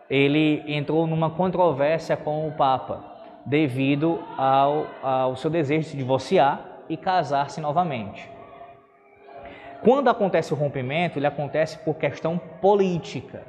ele 0.09 0.63
entrou 0.65 1.05
numa 1.05 1.29
controvérsia 1.29 2.17
com 2.17 2.47
o 2.47 2.51
Papa 2.51 3.13
devido 3.45 4.19
ao, 4.37 4.87
ao 5.03 5.35
seu 5.35 5.49
desejo 5.49 5.81
de 5.81 5.89
se 5.89 5.97
divorciar 5.97 6.61
e 6.89 6.97
casar-se 6.97 7.61
novamente. 7.61 8.29
Quando 9.83 10.09
acontece 10.09 10.51
o 10.51 10.57
rompimento, 10.57 11.19
ele 11.19 11.27
acontece 11.27 11.77
por 11.79 11.95
questão 11.95 12.39
política. 12.59 13.43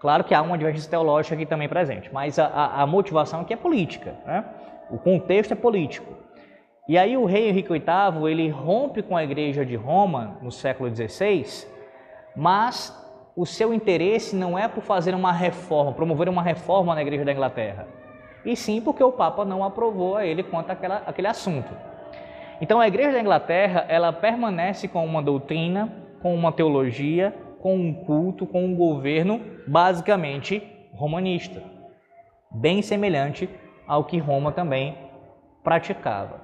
Claro 0.00 0.24
que 0.24 0.34
há 0.34 0.40
uma 0.40 0.56
divergência 0.56 0.90
teológica 0.90 1.34
aqui 1.34 1.44
também 1.44 1.68
presente, 1.68 2.10
mas 2.12 2.38
a, 2.38 2.46
a, 2.46 2.82
a 2.82 2.86
motivação 2.86 3.42
aqui 3.42 3.52
é 3.52 3.56
política. 3.56 4.14
Né? 4.24 4.44
O 4.90 4.98
contexto 4.98 5.52
é 5.52 5.54
político. 5.54 6.12
E 6.88 6.98
aí 6.98 7.16
o 7.16 7.24
rei 7.24 7.48
Henrique 7.48 7.68
VIII 7.68 8.30
ele 8.30 8.48
rompe 8.48 9.02
com 9.02 9.16
a 9.16 9.22
igreja 9.22 9.64
de 9.64 9.76
Roma 9.76 10.38
no 10.42 10.50
século 10.50 10.90
XVI, 10.94 11.66
mas 12.34 12.98
o 13.36 13.46
seu 13.46 13.72
interesse 13.72 14.34
não 14.34 14.58
é 14.58 14.66
por 14.66 14.82
fazer 14.82 15.14
uma 15.14 15.32
reforma, 15.32 15.92
promover 15.92 16.28
uma 16.28 16.42
reforma 16.42 16.94
na 16.94 17.02
igreja 17.02 17.24
da 17.24 17.32
Inglaterra 17.32 17.86
e 18.44 18.56
sim 18.56 18.80
porque 18.80 19.02
o 19.02 19.12
Papa 19.12 19.44
não 19.44 19.64
aprovou 19.64 20.16
a 20.16 20.26
ele 20.26 20.42
quanto 20.42 20.70
àquela, 20.70 21.02
àquele 21.06 21.28
assunto. 21.28 21.72
Então 22.60 22.80
a 22.80 22.86
Igreja 22.86 23.12
da 23.12 23.20
Inglaterra 23.20 23.84
ela 23.88 24.12
permanece 24.12 24.86
com 24.88 25.04
uma 25.04 25.22
doutrina, 25.22 25.92
com 26.20 26.34
uma 26.34 26.52
teologia, 26.52 27.34
com 27.60 27.76
um 27.76 27.92
culto, 27.92 28.46
com 28.46 28.64
um 28.64 28.74
governo 28.74 29.40
basicamente 29.66 30.62
romanista, 30.92 31.62
bem 32.50 32.82
semelhante 32.82 33.48
ao 33.86 34.04
que 34.04 34.18
Roma 34.18 34.52
também 34.52 34.96
praticava. 35.62 36.40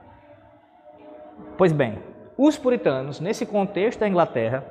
Pois 1.56 1.72
bem, 1.72 1.98
os 2.36 2.56
puritanos, 2.56 3.20
nesse 3.20 3.44
contexto 3.44 4.00
da 4.00 4.08
Inglaterra, 4.08 4.64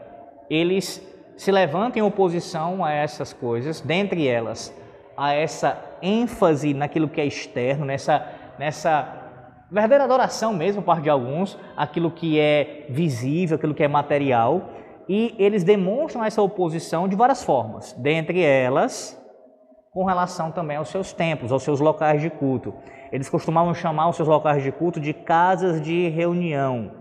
eles 0.49 1.05
se 1.35 1.51
levantam 1.51 2.01
em 2.01 2.05
oposição 2.05 2.83
a 2.83 2.91
essas 2.91 3.33
coisas, 3.33 3.81
dentre 3.81 4.27
elas 4.27 4.73
a 5.17 5.33
essa 5.33 5.81
ênfase 6.01 6.73
naquilo 6.73 7.09
que 7.09 7.19
é 7.19 7.25
externo, 7.25 7.85
nessa, 7.85 8.25
nessa 8.59 9.27
verdadeira 9.71 10.03
adoração 10.03 10.53
mesmo, 10.53 10.81
parte 10.83 11.03
de 11.03 11.09
alguns, 11.09 11.57
aquilo 11.75 12.11
que 12.11 12.39
é 12.39 12.85
visível, 12.89 13.57
aquilo 13.57 13.73
que 13.73 13.83
é 13.83 13.87
material, 13.87 14.69
e 15.09 15.35
eles 15.39 15.63
demonstram 15.63 16.23
essa 16.23 16.41
oposição 16.41 17.07
de 17.07 17.15
várias 17.15 17.43
formas, 17.43 17.93
dentre 17.93 18.41
elas 18.43 19.19
com 19.91 20.05
relação 20.05 20.51
também 20.51 20.77
aos 20.77 20.89
seus 20.89 21.11
templos, 21.11 21.51
aos 21.51 21.63
seus 21.63 21.79
locais 21.79 22.21
de 22.21 22.29
culto. 22.29 22.75
Eles 23.11 23.29
costumavam 23.29 23.73
chamar 23.73 24.09
os 24.09 24.15
seus 24.15 24.27
locais 24.27 24.61
de 24.61 24.71
culto 24.71 24.99
de 24.99 25.13
casas 25.13 25.81
de 25.81 26.09
reunião. 26.09 26.91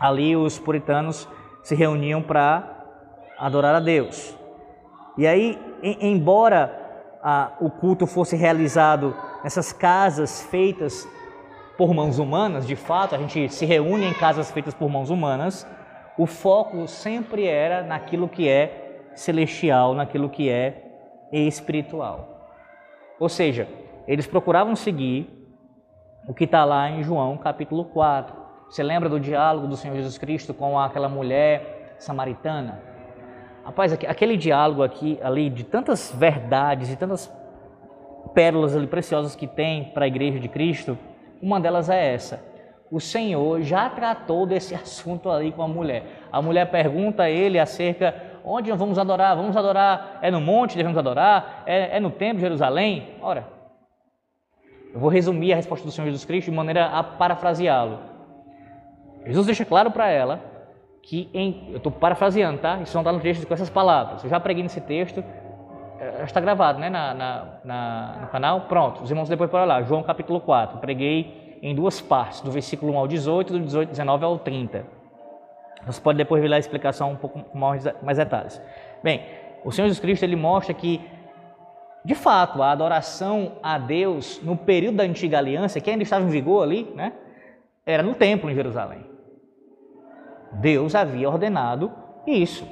Ali 0.00 0.34
os 0.36 0.58
puritanos 0.58 1.28
se 1.62 1.74
reuniam 1.74 2.22
para 2.22 2.84
adorar 3.38 3.74
a 3.74 3.80
Deus. 3.80 4.34
E 5.18 5.26
aí, 5.26 5.58
embora 5.82 6.85
a, 7.28 7.50
o 7.60 7.68
culto 7.68 8.06
fosse 8.06 8.36
realizado 8.36 9.12
nessas 9.42 9.72
casas 9.72 10.42
feitas 10.42 11.08
por 11.76 11.92
mãos 11.92 12.20
humanas, 12.20 12.64
de 12.64 12.76
fato, 12.76 13.16
a 13.16 13.18
gente 13.18 13.48
se 13.52 13.66
reúne 13.66 14.06
em 14.06 14.14
casas 14.14 14.48
feitas 14.52 14.72
por 14.72 14.88
mãos 14.88 15.10
humanas, 15.10 15.66
o 16.16 16.24
foco 16.24 16.86
sempre 16.86 17.44
era 17.44 17.82
naquilo 17.82 18.28
que 18.28 18.48
é 18.48 19.10
celestial, 19.16 19.92
naquilo 19.92 20.30
que 20.30 20.48
é 20.48 20.84
espiritual. 21.32 22.52
Ou 23.18 23.28
seja, 23.28 23.66
eles 24.06 24.28
procuravam 24.28 24.76
seguir 24.76 25.28
o 26.28 26.32
que 26.32 26.44
está 26.44 26.64
lá 26.64 26.88
em 26.88 27.02
João 27.02 27.36
capítulo 27.36 27.86
4. 27.86 28.36
Você 28.70 28.84
lembra 28.84 29.08
do 29.08 29.18
diálogo 29.18 29.66
do 29.66 29.76
Senhor 29.76 29.96
Jesus 29.96 30.16
Cristo 30.16 30.54
com 30.54 30.78
aquela 30.78 31.08
mulher 31.08 31.96
samaritana? 31.98 32.95
Rapaz, 33.66 33.92
aquele 33.92 34.36
diálogo 34.36 34.84
aqui, 34.84 35.18
ali, 35.20 35.50
de 35.50 35.64
tantas 35.64 36.14
verdades 36.16 36.88
e 36.88 36.94
tantas 36.94 37.28
pérolas 38.32 38.76
ali 38.76 38.86
preciosas 38.86 39.34
que 39.34 39.48
tem 39.48 39.86
para 39.86 40.04
a 40.04 40.06
igreja 40.06 40.38
de 40.38 40.48
Cristo, 40.48 40.96
uma 41.42 41.58
delas 41.58 41.90
é 41.90 42.14
essa. 42.14 42.40
O 42.92 43.00
Senhor 43.00 43.60
já 43.62 43.90
tratou 43.90 44.46
desse 44.46 44.72
assunto 44.76 45.28
ali 45.28 45.50
com 45.50 45.64
a 45.64 45.68
mulher. 45.68 46.04
A 46.30 46.40
mulher 46.40 46.70
pergunta 46.70 47.24
a 47.24 47.28
ele 47.28 47.58
acerca 47.58 48.14
onde 48.44 48.70
nós 48.70 48.78
vamos 48.78 49.00
adorar? 49.00 49.34
Vamos 49.34 49.56
adorar? 49.56 50.20
É 50.22 50.30
no 50.30 50.40
monte 50.40 50.76
devemos 50.76 50.96
adorar? 50.96 51.64
É, 51.66 51.96
é 51.96 51.98
no 51.98 52.12
templo 52.12 52.36
de 52.36 52.42
Jerusalém? 52.42 53.16
Ora, 53.20 53.48
eu 54.94 55.00
vou 55.00 55.10
resumir 55.10 55.52
a 55.52 55.56
resposta 55.56 55.84
do 55.84 55.90
Senhor 55.90 56.06
Jesus 56.06 56.24
Cristo 56.24 56.52
de 56.52 56.56
maneira 56.56 56.86
a 56.86 57.02
parafraseá-lo. 57.02 57.98
Jesus 59.26 59.44
deixa 59.44 59.64
claro 59.64 59.90
para 59.90 60.08
ela 60.08 60.55
que, 61.06 61.30
em, 61.32 61.68
eu 61.70 61.76
estou 61.76 61.92
parafraseando, 61.92 62.58
tá? 62.58 62.80
Isso 62.82 62.92
não 62.94 63.02
está 63.02 63.12
no 63.12 63.20
texto 63.20 63.46
com 63.46 63.54
essas 63.54 63.70
palavras. 63.70 64.24
Eu 64.24 64.28
já 64.28 64.40
preguei 64.40 64.64
nesse 64.64 64.80
texto, 64.80 65.22
é, 66.00 66.24
está 66.24 66.40
gravado 66.40 66.80
né, 66.80 66.90
na, 66.90 67.14
na, 67.14 67.46
na, 67.64 68.18
no 68.22 68.26
canal. 68.26 68.62
Pronto, 68.62 69.04
os 69.04 69.10
irmãos 69.10 69.28
depois 69.28 69.48
podem 69.48 69.68
lá, 69.68 69.82
João 69.82 70.02
capítulo 70.02 70.40
4. 70.40 70.78
Preguei 70.78 71.58
em 71.62 71.76
duas 71.76 72.00
partes, 72.00 72.40
do 72.40 72.50
versículo 72.50 72.92
1 72.92 72.98
ao 72.98 73.06
18, 73.06 73.52
do 73.52 73.60
18, 73.60 73.90
19 73.90 74.24
ao 74.24 74.38
30. 74.40 74.84
Você 75.86 76.00
pode 76.00 76.18
depois 76.18 76.42
ver 76.42 76.48
lá 76.48 76.56
a 76.56 76.58
explicação 76.58 77.12
um 77.12 77.16
pouco 77.16 77.56
mais, 77.56 77.84
mais 78.02 78.18
detalhes. 78.18 78.60
Bem, 79.00 79.22
o 79.64 79.70
Senhor 79.70 79.86
Jesus 79.86 80.00
Cristo 80.00 80.24
ele 80.24 80.34
mostra 80.34 80.74
que, 80.74 81.00
de 82.04 82.16
fato, 82.16 82.60
a 82.64 82.72
adoração 82.72 83.52
a 83.62 83.78
Deus 83.78 84.40
no 84.42 84.56
período 84.56 84.96
da 84.96 85.04
antiga 85.04 85.38
aliança, 85.38 85.80
que 85.80 85.88
ainda 85.88 86.02
estava 86.02 86.24
em 86.24 86.28
vigor 86.28 86.64
ali, 86.64 86.92
né, 86.96 87.12
era 87.86 88.02
no 88.02 88.12
templo 88.12 88.50
em 88.50 88.54
Jerusalém. 88.56 89.15
Deus 90.52 90.94
havia 90.94 91.28
ordenado 91.28 91.92
isso. 92.26 92.66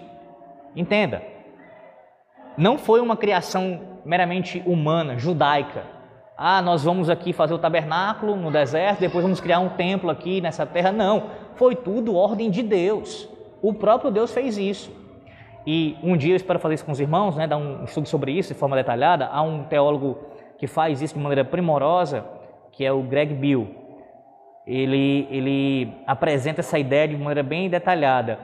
Entenda, 0.75 1.23
não 2.57 2.79
foi 2.79 3.01
uma 3.01 3.17
criação 3.17 3.81
meramente 4.05 4.63
humana, 4.67 5.19
judaica. 5.19 5.85
Ah, 6.37 6.61
nós 6.61 6.83
vamos 6.85 7.09
aqui 7.09 7.33
fazer 7.33 7.55
o 7.55 7.59
tabernáculo 7.59 8.37
no 8.37 8.51
deserto, 8.51 9.01
depois 9.01 9.23
vamos 9.23 9.41
criar 9.41 9.61
um 9.61 9.71
templo 9.71 10.11
aqui 10.11 10.41
nessa 10.41 10.67
terra. 10.67 10.91
Não, 10.91 11.31
foi 11.55 11.77
tudo 11.77 12.17
ordem 12.17 12.51
de 12.51 12.63
Deus. 12.63 13.29
O 13.63 13.73
próprio 13.73 14.11
Deus 14.11 14.33
fez 14.33 14.59
isso. 14.59 14.91
E 15.67 15.97
um 16.03 16.17
dia 16.17 16.33
eu 16.33 16.37
espero 16.37 16.59
fazer 16.59 16.75
isso 16.75 16.85
com 16.85 16.93
os 16.93 17.01
irmãos, 17.01 17.37
né, 17.37 17.47
dar 17.47 17.57
um 17.57 17.85
estudo 17.85 18.07
sobre 18.09 18.33
isso 18.33 18.53
de 18.53 18.59
forma 18.59 18.77
detalhada. 18.77 19.27
Há 19.27 19.41
um 19.43 19.65
teólogo 19.65 20.19
que 20.59 20.67
faz 20.67 21.01
isso 21.01 21.15
de 21.15 21.21
maneira 21.21 21.45
primorosa, 21.45 22.25
que 22.73 22.85
é 22.85 22.93
o 22.93 23.03
Greg 23.03 23.33
Bill. 23.33 23.84
Ele, 24.67 25.29
ele 25.31 25.95
apresenta 26.07 26.61
essa 26.61 26.79
ideia 26.79 27.09
de 27.09 27.17
maneira 27.17 27.43
bem 27.43 27.69
detalhada. 27.69 28.39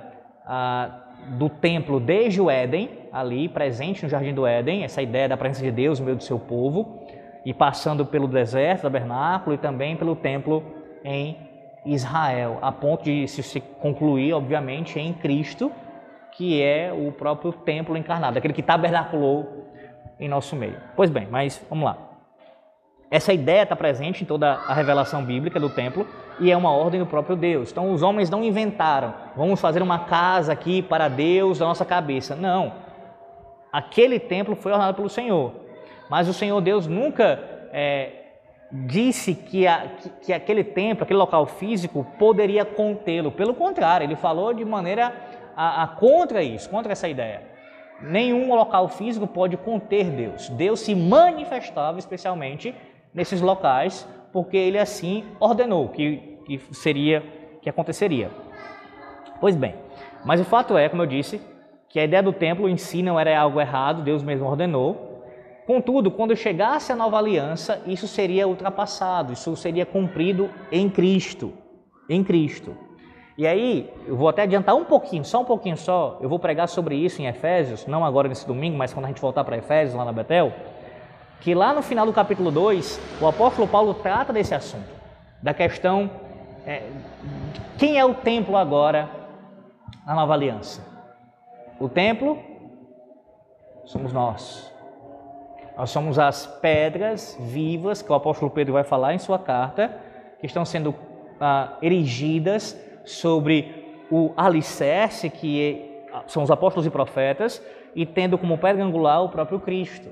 Ah, 0.45 1.07
do 1.39 1.49
templo 1.49 2.00
desde 2.00 2.41
o 2.41 2.50
Éden, 2.50 2.91
ali 3.12 3.49
presente 3.49 4.03
no 4.03 4.09
jardim 4.09 4.35
do 4.35 4.47
Éden, 4.47 4.85
essa 4.85 5.03
ideia 5.03 5.29
da 5.29 5.37
presença 5.37 5.62
de 5.62 5.71
Deus 5.71 5.99
no 5.99 6.07
meio 6.07 6.17
do 6.17 6.23
seu 6.23 6.39
povo, 6.39 7.00
e 7.45 7.55
passando 7.55 8.05
pelo 8.05 8.27
deserto, 8.27 8.83
tabernáculo 8.83 9.55
e 9.55 9.59
também 9.59 9.97
pelo 9.97 10.17
templo 10.17 10.62
em 11.05 11.37
Israel, 11.85 12.59
a 12.61 12.71
ponto 12.71 13.05
de 13.05 13.27
se 13.27 13.61
concluir, 13.61 14.33
obviamente, 14.35 14.99
em 14.99 15.12
Cristo, 15.12 15.73
que 16.33 16.62
é 16.62 16.93
o 16.93 17.11
próprio 17.12 17.53
templo 17.53 17.97
encarnado, 17.97 18.39
aquele 18.39 18.55
que 18.55 18.62
tabernaculou 18.62 19.67
em 20.19 20.28
nosso 20.28 20.54
meio. 20.54 20.76
Pois 20.95 21.11
bem, 21.11 21.26
mas 21.30 21.65
vamos 21.69 21.85
lá. 21.85 22.10
Essa 23.11 23.33
ideia 23.33 23.65
está 23.65 23.75
presente 23.75 24.23
em 24.23 24.27
toda 24.27 24.53
a 24.53 24.73
revelação 24.73 25.25
bíblica 25.25 25.59
do 25.59 25.69
templo 25.69 26.07
e 26.39 26.51
é 26.51 26.57
uma 26.57 26.71
ordem 26.71 27.01
do 27.01 27.07
próprio 27.07 27.35
Deus. 27.35 27.73
Então 27.73 27.93
os 27.93 28.03
homens 28.03 28.31
não 28.31 28.45
inventaram, 28.45 29.13
vamos 29.37 29.61
fazer 29.61 29.83
uma 29.83 30.01
casa 30.01 30.53
aqui 30.53 30.81
para 30.81 31.09
Deus 31.09 31.59
da 31.59 31.67
nossa 31.67 31.85
cabeça. 31.85 32.37
Não. 32.37 32.73
Aquele 33.73 34.21
templo 34.21 34.55
foi 34.55 34.71
ordenado 34.71 34.97
pelo 34.97 35.09
Senhor. 35.09 35.53
Mas 36.09 36.29
o 36.29 36.33
Senhor 36.33 36.61
Deus 36.61 36.87
nunca 36.87 37.41
é, 37.73 38.13
disse 38.71 39.35
que, 39.35 39.67
a, 39.67 39.89
que, 39.89 40.09
que, 40.27 40.33
aquele 40.33 40.63
templo, 40.63 41.03
aquele 41.03 41.19
local 41.19 41.47
físico, 41.47 42.07
poderia 42.17 42.65
contê-lo. 42.65 43.33
Pelo 43.33 43.55
contrário, 43.55 44.05
ele 44.05 44.17
falou 44.17 44.55
de 44.55 44.65
maneira 44.65 45.13
a, 45.57 45.83
a 45.83 45.87
contra 45.89 46.43
isso, 46.43 46.71
contra 46.71 46.93
essa 46.93 47.09
ideia. 47.09 47.43
Nenhum 48.01 48.55
local 48.55 48.89
físico 48.89 49.27
pode 49.27 49.57
conter 49.57 50.05
Deus. 50.11 50.49
Deus 50.49 50.81
se 50.81 50.95
manifestava 50.95 51.99
especialmente 51.99 52.75
nesses 53.13 53.41
locais, 53.41 54.09
porque 54.33 54.57
ele 54.57 54.79
assim 54.79 55.25
ordenou 55.39 55.89
que, 55.89 56.39
que 56.47 56.59
seria, 56.75 57.23
que 57.61 57.69
aconteceria. 57.69 58.31
Pois 59.41 59.57
bem, 59.57 59.75
mas 60.25 60.41
o 60.41 60.45
fato 60.45 60.77
é, 60.77 60.89
como 60.89 61.03
eu 61.03 61.07
disse, 61.07 61.41
que 61.89 61.99
a 61.99 62.05
ideia 62.05 62.23
do 62.23 62.33
templo 62.33 62.69
em 62.69 62.77
si 62.77 63.03
não 63.03 63.19
era 63.19 63.39
algo 63.39 63.61
errado, 63.61 64.03
Deus 64.03 64.23
mesmo 64.23 64.47
ordenou. 64.47 65.25
Contudo, 65.67 66.11
quando 66.11 66.37
chegasse 66.37 66.93
a 66.93 66.97
nova 66.97 67.19
aliança, 67.19 67.83
isso 67.87 68.07
seria 68.07 68.47
ultrapassado, 68.47 69.33
isso 69.33 69.55
seria 69.57 69.85
cumprido 69.87 70.51
em 70.71 70.89
Cristo, 70.89 71.53
em 72.09 72.23
Cristo. 72.23 72.77
E 73.37 73.47
aí, 73.47 73.91
eu 74.07 74.17
vou 74.17 74.29
até 74.29 74.43
adiantar 74.43 74.75
um 74.75 74.85
pouquinho, 74.85 75.25
só 75.25 75.41
um 75.41 75.45
pouquinho 75.45 75.77
só, 75.77 76.19
eu 76.21 76.29
vou 76.29 76.39
pregar 76.39 76.69
sobre 76.69 76.95
isso 76.95 77.23
em 77.23 77.27
Efésios, 77.27 77.87
não 77.87 78.05
agora 78.05 78.29
nesse 78.29 78.47
domingo, 78.47 78.77
mas 78.77 78.93
quando 78.93 79.07
a 79.07 79.09
gente 79.09 79.21
voltar 79.21 79.45
para 79.45 79.57
Efésios, 79.57 79.95
lá 79.95 80.05
na 80.05 80.13
Betel, 80.13 80.53
que 81.41 81.55
lá 81.55 81.73
no 81.73 81.83
final 81.83 82.05
do 82.07 82.13
capítulo 82.13 82.50
2, 82.50 83.00
o 83.21 83.26
apóstolo 83.26 83.67
Paulo 83.67 83.95
trata 83.95 84.33
desse 84.33 84.55
assunto, 84.55 84.89
da 85.43 85.55
questão 85.55 86.11
é, 86.67 86.83
quem 87.79 87.99
é 87.99 88.05
o 88.05 88.15
templo 88.15 88.57
agora 88.57 89.09
na 90.07 90.15
nova 90.15 90.35
aliança. 90.35 90.85
O 91.79 91.89
templo 91.89 92.39
somos 93.87 94.13
nós. 94.13 94.71
Nós 95.76 95.91
somos 95.91 96.19
as 96.19 96.47
pedras 96.47 97.39
vivas 97.41 98.03
que 98.03 98.13
o 98.13 98.15
apóstolo 98.15 98.50
Pedro 98.50 98.75
vai 98.75 98.85
falar 98.85 99.15
em 99.15 99.19
sua 99.19 99.39
carta, 99.39 99.97
que 100.39 100.47
estão 100.47 100.65
sendo 100.65 100.95
ah, 101.41 101.79
erigidas 101.81 102.79
sobre 103.05 104.05
o 104.11 104.33
alicerce 104.37 105.31
que 105.31 106.07
é, 106.13 106.21
são 106.26 106.43
os 106.43 106.50
apóstolos 106.50 106.87
e 106.87 106.91
profetas, 106.91 107.63
e 107.95 108.05
tendo 108.05 108.37
como 108.37 108.59
pedra 108.59 108.85
angular 108.85 109.23
o 109.23 109.31
próprio 109.31 109.59
Cristo. 109.59 110.11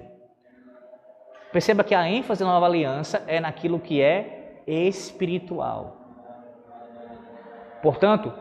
Perceba 1.52 1.82
que 1.82 1.94
a 1.94 2.08
ênfase 2.08 2.44
da 2.44 2.50
nova 2.50 2.66
aliança 2.66 3.22
é 3.26 3.40
naquilo 3.40 3.80
que 3.80 4.00
é 4.02 4.62
espiritual. 4.66 5.96
Portanto, 7.82 8.32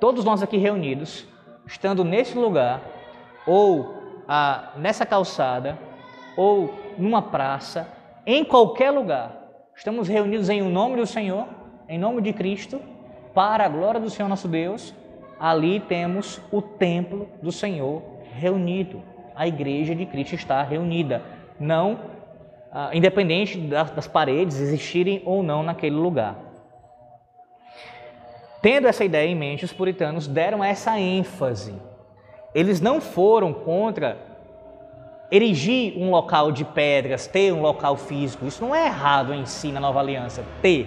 todos 0.00 0.24
nós 0.24 0.42
aqui 0.42 0.56
reunidos, 0.56 1.26
estando 1.66 2.02
nesse 2.02 2.36
lugar, 2.38 2.80
ou 3.46 3.94
ah, 4.26 4.72
nessa 4.76 5.04
calçada, 5.04 5.78
ou 6.36 6.72
numa 6.96 7.20
praça, 7.20 7.88
em 8.24 8.44
qualquer 8.44 8.90
lugar, 8.90 9.36
estamos 9.74 10.08
reunidos 10.08 10.48
em 10.48 10.62
nome 10.62 10.96
do 10.96 11.06
Senhor, 11.06 11.46
em 11.88 11.98
nome 11.98 12.22
de 12.22 12.32
Cristo, 12.32 12.80
para 13.34 13.66
a 13.66 13.68
glória 13.68 14.00
do 14.00 14.08
Senhor 14.08 14.28
nosso 14.28 14.48
Deus. 14.48 14.94
Ali 15.38 15.80
temos 15.80 16.40
o 16.50 16.62
templo 16.62 17.28
do 17.42 17.52
Senhor 17.52 18.02
reunido. 18.32 19.02
A 19.34 19.46
igreja 19.46 19.94
de 19.94 20.06
Cristo 20.06 20.34
está 20.34 20.62
reunida. 20.62 21.22
Não 21.60 22.15
ah, 22.78 22.90
independente 22.92 23.56
das, 23.56 23.90
das 23.90 24.06
paredes 24.06 24.60
existirem 24.60 25.22
ou 25.24 25.42
não 25.42 25.62
naquele 25.62 25.96
lugar. 25.96 26.36
Tendo 28.60 28.86
essa 28.86 29.02
ideia 29.02 29.26
em 29.26 29.34
mente, 29.34 29.64
os 29.64 29.72
puritanos 29.72 30.28
deram 30.28 30.62
essa 30.62 31.00
ênfase. 31.00 31.74
Eles 32.54 32.78
não 32.78 33.00
foram 33.00 33.54
contra 33.54 34.18
erigir 35.30 35.96
um 35.96 36.10
local 36.10 36.52
de 36.52 36.66
pedras, 36.66 37.26
ter 37.26 37.50
um 37.50 37.62
local 37.62 37.96
físico. 37.96 38.44
Isso 38.44 38.62
não 38.62 38.74
é 38.74 38.84
errado 38.84 39.32
em 39.32 39.46
si 39.46 39.72
na 39.72 39.80
nova 39.80 40.00
aliança. 40.00 40.44
Ter 40.60 40.86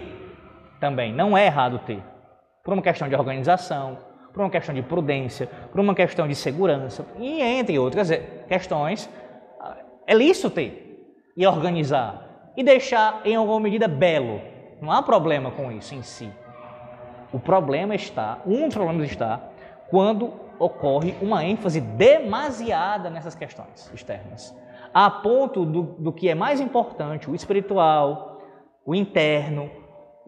também, 0.79 1.11
não 1.11 1.35
é 1.35 1.47
errado 1.47 1.79
ter. 1.87 2.03
Por 2.63 2.71
uma 2.71 2.83
questão 2.83 3.09
de 3.09 3.15
organização, 3.15 3.97
por 4.31 4.41
uma 4.41 4.51
questão 4.51 4.75
de 4.75 4.83
prudência, 4.83 5.49
por 5.71 5.81
uma 5.81 5.95
questão 5.95 6.27
de 6.27 6.35
segurança 6.35 7.03
e 7.17 7.41
entre 7.41 7.79
outras 7.79 8.11
questões, 8.47 9.09
é 10.05 10.13
lícito 10.13 10.51
ter 10.51 10.88
e 11.39 11.47
organizar 11.47 12.51
e 12.57 12.61
deixar 12.61 13.21
em 13.23 13.33
alguma 13.33 13.61
medida 13.61 13.87
belo. 13.87 14.41
Não 14.81 14.91
há 14.91 15.01
problema 15.01 15.49
com 15.49 15.71
isso 15.71 15.95
em 15.95 16.03
si. 16.03 16.29
O 17.31 17.39
problema 17.39 17.95
está, 17.95 18.39
um 18.45 18.65
dos 18.65 18.75
problemas 18.75 19.09
está 19.09 19.41
quando 19.89 20.33
ocorre 20.59 21.15
uma 21.21 21.45
ênfase 21.45 21.79
demasiada 21.79 23.09
nessas 23.09 23.35
questões 23.35 23.89
externas, 23.93 24.53
a 24.93 25.09
ponto 25.09 25.63
do, 25.63 25.83
do 25.83 26.11
que 26.11 26.27
é 26.27 26.35
mais 26.35 26.59
importante, 26.59 27.29
o 27.29 27.35
espiritual, 27.35 28.41
o 28.85 28.93
interno, 28.93 29.71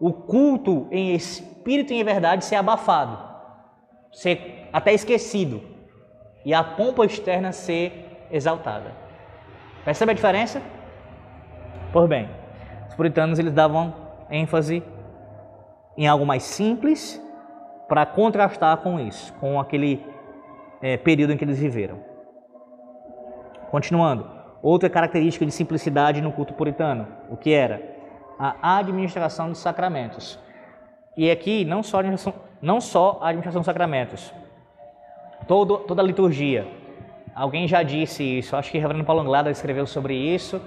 o 0.00 0.14
culto 0.14 0.88
em 0.90 1.14
espírito 1.14 1.92
e 1.92 2.00
em 2.00 2.04
verdade 2.04 2.46
ser 2.46 2.56
abafado, 2.56 3.18
ser 4.10 4.66
até 4.72 4.94
esquecido 4.94 5.62
e 6.42 6.54
a 6.54 6.64
pompa 6.64 7.04
externa 7.04 7.52
ser 7.52 8.26
exaltada. 8.30 8.96
Percebe 9.84 10.12
a 10.12 10.14
diferença? 10.14 10.62
Pois 11.92 12.08
bem, 12.08 12.26
os 12.88 12.94
puritanos 12.94 13.38
eles 13.38 13.52
davam 13.52 13.92
ênfase 14.30 14.82
em 15.94 16.08
algo 16.08 16.24
mais 16.24 16.42
simples 16.42 17.22
para 17.86 18.06
contrastar 18.06 18.78
com 18.78 18.98
isso, 18.98 19.30
com 19.34 19.60
aquele 19.60 20.02
é, 20.80 20.96
período 20.96 21.34
em 21.34 21.36
que 21.36 21.44
eles 21.44 21.58
viveram. 21.58 21.98
Continuando, 23.70 24.26
outra 24.62 24.88
característica 24.88 25.44
de 25.44 25.52
simplicidade 25.52 26.22
no 26.22 26.32
culto 26.32 26.54
puritano, 26.54 27.06
o 27.28 27.36
que 27.36 27.52
era? 27.52 27.82
A 28.38 28.78
administração 28.78 29.50
dos 29.50 29.58
sacramentos. 29.58 30.38
E 31.14 31.30
aqui, 31.30 31.62
não 31.62 31.82
só 31.82 31.98
a 31.98 32.00
administração, 32.00 32.40
não 32.62 32.80
só 32.80 33.18
a 33.20 33.28
administração 33.28 33.60
dos 33.60 33.66
sacramentos, 33.66 34.32
todo, 35.46 35.76
toda 35.78 36.00
a 36.00 36.04
liturgia. 36.04 36.66
Alguém 37.34 37.68
já 37.68 37.82
disse 37.82 38.38
isso, 38.38 38.56
acho 38.56 38.70
que 38.70 38.78
o 38.78 38.80
reverendo 38.80 39.04
Paulo 39.04 39.20
Anglada 39.20 39.50
escreveu 39.50 39.86
sobre 39.86 40.14
isso, 40.14 40.58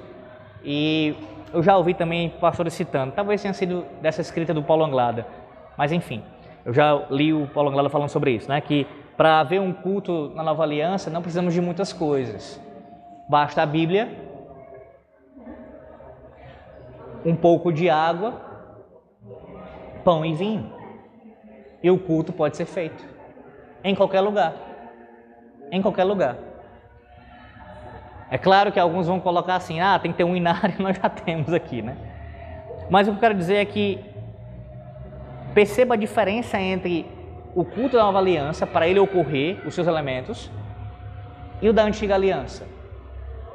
e 0.65 1.15
eu 1.53 1.63
já 1.63 1.77
ouvi 1.77 1.93
também 1.93 2.29
pastores 2.29 2.73
citando, 2.73 3.13
talvez 3.13 3.41
tenha 3.41 3.53
sido 3.53 3.85
dessa 4.01 4.21
escrita 4.21 4.53
do 4.53 4.63
Paulo 4.63 4.83
Anglada, 4.83 5.27
mas 5.77 5.91
enfim, 5.91 6.23
eu 6.65 6.73
já 6.73 7.05
li 7.09 7.31
o 7.31 7.47
Paulo 7.47 7.69
Anglada 7.69 7.89
falando 7.89 8.09
sobre 8.09 8.31
isso, 8.31 8.49
né? 8.49 8.59
que 8.59 8.87
para 9.15 9.39
haver 9.39 9.61
um 9.61 9.71
culto 9.71 10.31
na 10.35 10.43
nova 10.43 10.63
aliança 10.63 11.09
não 11.09 11.21
precisamos 11.21 11.53
de 11.53 11.61
muitas 11.61 11.93
coisas. 11.93 12.61
Basta 13.29 13.61
a 13.61 13.65
Bíblia, 13.65 14.09
um 17.25 17.35
pouco 17.35 17.71
de 17.71 17.89
água, 17.89 18.33
pão 20.03 20.25
e 20.25 20.33
vinho. 20.33 20.71
E 21.81 21.89
o 21.89 21.97
culto 21.97 22.33
pode 22.33 22.57
ser 22.57 22.65
feito 22.65 23.05
em 23.83 23.95
qualquer 23.95 24.21
lugar. 24.21 24.53
Em 25.71 25.81
qualquer 25.81 26.03
lugar. 26.03 26.37
É 28.29 28.37
claro 28.37 28.71
que 28.71 28.79
alguns 28.79 29.07
vão 29.07 29.19
colocar 29.19 29.55
assim, 29.55 29.79
ah, 29.79 29.99
tem 29.99 30.11
que 30.11 30.17
ter 30.17 30.23
um 30.23 30.35
inário, 30.35 30.75
nós 30.81 30.97
já 30.97 31.09
temos 31.09 31.53
aqui, 31.53 31.81
né? 31.81 31.95
Mas 32.89 33.07
o 33.07 33.11
que 33.11 33.17
eu 33.17 33.21
quero 33.21 33.35
dizer 33.35 33.55
é 33.55 33.65
que 33.65 33.99
perceba 35.53 35.93
a 35.93 35.97
diferença 35.97 36.59
entre 36.59 37.05
o 37.55 37.63
culto 37.63 37.95
da 37.95 38.03
nova 38.03 38.17
aliança, 38.17 38.67
para 38.67 38.87
ele 38.87 38.99
ocorrer, 38.99 39.61
os 39.65 39.73
seus 39.73 39.87
elementos, 39.87 40.51
e 41.61 41.69
o 41.69 41.73
da 41.73 41.83
antiga 41.83 42.15
aliança. 42.15 42.67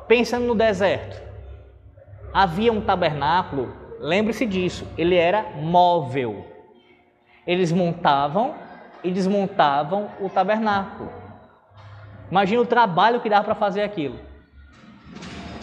Pensando 0.09 0.47
no 0.47 0.55
deserto, 0.55 1.21
havia 2.33 2.73
um 2.73 2.81
tabernáculo, 2.81 3.75
lembre-se 4.01 4.47
disso, 4.47 4.87
ele 4.97 5.17
era 5.17 5.45
móvel. 5.57 6.47
Eles 7.47 7.71
montavam 7.71 8.55
e 9.05 9.11
desmontavam 9.11 10.09
o 10.21 10.29
tabernáculo. 10.29 11.11
Imagina 12.31 12.63
o 12.63 12.67
trabalho 12.67 13.21
que 13.21 13.29
dava 13.29 13.45
para 13.45 13.55
fazer 13.55 13.83
aquilo 13.83 14.30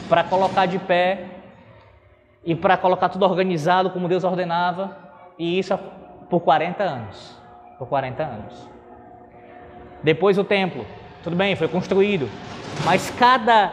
para 0.08 0.24
colocar 0.24 0.66
de 0.66 0.80
pé 0.80 1.26
e 2.44 2.56
para 2.56 2.78
colocar 2.78 3.10
tudo 3.10 3.26
organizado 3.26 3.90
como 3.90 4.08
Deus 4.08 4.24
ordenava, 4.24 4.98
e 5.38 5.60
isso 5.60 5.78
por 6.30 6.40
40 6.42 6.84
anos. 6.84 7.38
Por 7.78 7.88
40 7.88 8.24
anos. 8.24 8.70
Depois 10.02 10.38
o 10.38 10.44
templo, 10.44 10.86
tudo 11.24 11.36
bem, 11.36 11.56
foi 11.56 11.68
construído, 11.68 12.30
mas 12.86 13.10
cada 13.12 13.72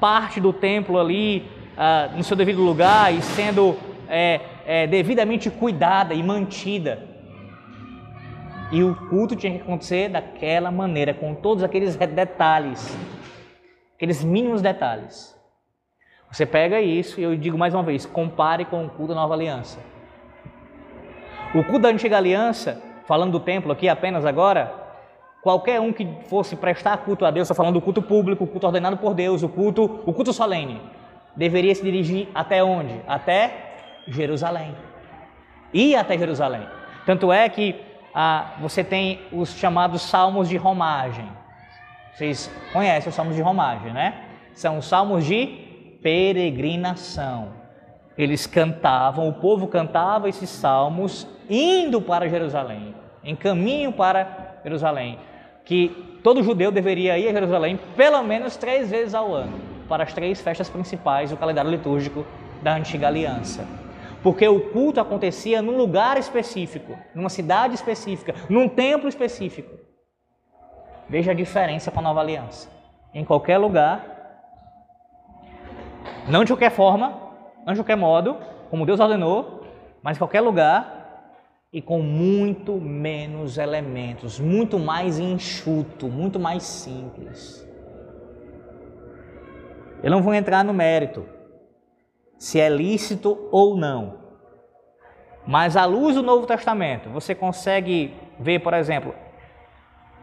parte 0.00 0.40
do 0.40 0.52
templo 0.52 0.98
ali, 0.98 1.48
ah, 1.76 2.10
no 2.14 2.24
seu 2.24 2.36
devido 2.36 2.62
lugar 2.62 3.14
e 3.14 3.22
sendo 3.22 3.76
é, 4.08 4.40
é, 4.66 4.86
devidamente 4.86 5.50
cuidada 5.50 6.14
e 6.14 6.22
mantida. 6.22 7.06
E 8.72 8.82
o 8.82 8.94
culto 9.08 9.36
tinha 9.36 9.52
que 9.52 9.62
acontecer 9.62 10.08
daquela 10.08 10.70
maneira, 10.70 11.12
com 11.12 11.34
todos 11.34 11.62
aqueles 11.62 11.96
detalhes, 11.96 12.96
aqueles 13.96 14.22
mínimos 14.24 14.62
detalhes. 14.62 15.39
Você 16.30 16.46
pega 16.46 16.80
isso 16.80 17.20
e 17.20 17.24
eu 17.24 17.36
digo 17.36 17.58
mais 17.58 17.74
uma 17.74 17.82
vez, 17.82 18.06
compare 18.06 18.64
com 18.64 18.84
o 18.84 18.88
culto 18.88 19.14
da 19.14 19.20
nova 19.20 19.34
aliança. 19.34 19.78
O 21.52 21.64
culto 21.64 21.80
da 21.80 21.88
antiga 21.88 22.16
aliança, 22.16 22.80
falando 23.06 23.32
do 23.32 23.40
templo 23.40 23.72
aqui 23.72 23.88
apenas 23.88 24.24
agora, 24.24 24.72
qualquer 25.42 25.80
um 25.80 25.92
que 25.92 26.06
fosse 26.26 26.54
prestar 26.54 26.98
culto 26.98 27.24
a 27.24 27.30
Deus, 27.32 27.46
estou 27.46 27.56
falando 27.56 27.74
do 27.74 27.80
culto 27.80 28.00
público, 28.00 28.44
o 28.44 28.46
culto 28.46 28.66
ordenado 28.66 28.96
por 28.96 29.12
Deus, 29.12 29.42
o 29.42 29.48
culto, 29.48 30.02
o 30.06 30.12
culto 30.12 30.32
solene, 30.32 30.80
deveria 31.34 31.74
se 31.74 31.82
dirigir 31.82 32.28
até 32.32 32.62
onde? 32.62 33.00
Até 33.08 33.74
Jerusalém. 34.06 34.76
Ir 35.74 35.96
até 35.96 36.16
Jerusalém. 36.16 36.66
Tanto 37.04 37.32
é 37.32 37.48
que 37.48 37.74
ah, 38.14 38.52
você 38.60 38.84
tem 38.84 39.20
os 39.32 39.56
chamados 39.56 40.02
salmos 40.02 40.48
de 40.48 40.56
romagem. 40.56 41.28
Vocês 42.14 42.48
conhecem 42.72 43.08
os 43.08 43.14
salmos 43.14 43.34
de 43.34 43.42
romagem, 43.42 43.92
né? 43.92 44.14
São 44.54 44.78
os 44.78 44.86
salmos 44.86 45.24
de 45.24 45.69
peregrinação. 46.02 47.52
Eles 48.16 48.46
cantavam, 48.46 49.28
o 49.28 49.34
povo 49.34 49.66
cantava 49.66 50.28
esses 50.28 50.50
salmos 50.50 51.26
indo 51.48 52.00
para 52.00 52.28
Jerusalém, 52.28 52.94
em 53.24 53.34
caminho 53.34 53.92
para 53.92 54.58
Jerusalém, 54.62 55.18
que 55.64 56.20
todo 56.22 56.42
judeu 56.42 56.70
deveria 56.70 57.18
ir 57.18 57.28
a 57.28 57.32
Jerusalém 57.32 57.78
pelo 57.96 58.22
menos 58.22 58.56
três 58.56 58.90
vezes 58.90 59.14
ao 59.14 59.32
ano, 59.32 59.58
para 59.88 60.04
as 60.04 60.12
três 60.12 60.40
festas 60.40 60.68
principais 60.68 61.30
do 61.30 61.36
calendário 61.36 61.70
litúrgico 61.70 62.26
da 62.62 62.74
antiga 62.74 63.06
aliança. 63.06 63.66
Porque 64.22 64.46
o 64.46 64.60
culto 64.70 65.00
acontecia 65.00 65.62
num 65.62 65.76
lugar 65.76 66.18
específico, 66.18 66.96
numa 67.14 67.30
cidade 67.30 67.74
específica, 67.74 68.34
num 68.50 68.68
templo 68.68 69.08
específico. 69.08 69.78
Veja 71.08 71.30
a 71.30 71.34
diferença 71.34 71.90
com 71.90 72.00
a 72.00 72.02
nova 72.02 72.20
aliança. 72.20 72.68
Em 73.14 73.24
qualquer 73.24 73.56
lugar, 73.56 74.19
não 76.28 76.44
de 76.44 76.52
qualquer 76.52 76.70
forma, 76.70 77.18
não 77.66 77.72
de 77.72 77.80
qualquer 77.80 77.96
modo, 77.96 78.36
como 78.68 78.86
Deus 78.86 79.00
ordenou, 79.00 79.64
mas 80.02 80.16
em 80.16 80.18
qualquer 80.18 80.40
lugar 80.40 80.98
e 81.72 81.80
com 81.80 82.00
muito 82.00 82.72
menos 82.80 83.58
elementos, 83.58 84.40
muito 84.40 84.78
mais 84.78 85.18
enxuto, 85.18 86.08
muito 86.08 86.38
mais 86.38 86.62
simples. 86.62 87.66
Eu 90.02 90.10
não 90.10 90.22
vou 90.22 90.34
entrar 90.34 90.64
no 90.64 90.72
mérito 90.72 91.26
se 92.38 92.58
é 92.58 92.68
lícito 92.68 93.48
ou 93.52 93.76
não. 93.76 94.18
Mas 95.46 95.76
à 95.76 95.84
luz 95.84 96.14
do 96.14 96.22
Novo 96.22 96.46
Testamento, 96.46 97.10
você 97.10 97.34
consegue 97.34 98.14
ver, 98.38 98.60
por 98.60 98.72
exemplo, 98.72 99.14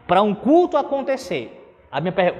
para 0.06 0.22
um 0.22 0.34
culto 0.34 0.76
acontecer, 0.76 1.76
a 1.90 2.00
minha 2.00 2.12
per... 2.12 2.34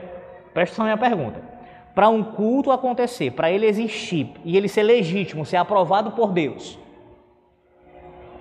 presta 0.52 0.74
atenção 0.74 0.86
na 0.86 0.96
minha 0.96 1.10
pergunta 1.10 1.57
para 1.98 2.08
um 2.08 2.22
culto 2.22 2.70
acontecer, 2.70 3.32
para 3.32 3.50
ele 3.50 3.66
existir 3.66 4.32
e 4.44 4.56
ele 4.56 4.68
ser 4.68 4.84
legítimo, 4.84 5.44
ser 5.44 5.56
aprovado 5.56 6.12
por 6.12 6.30
Deus, 6.30 6.78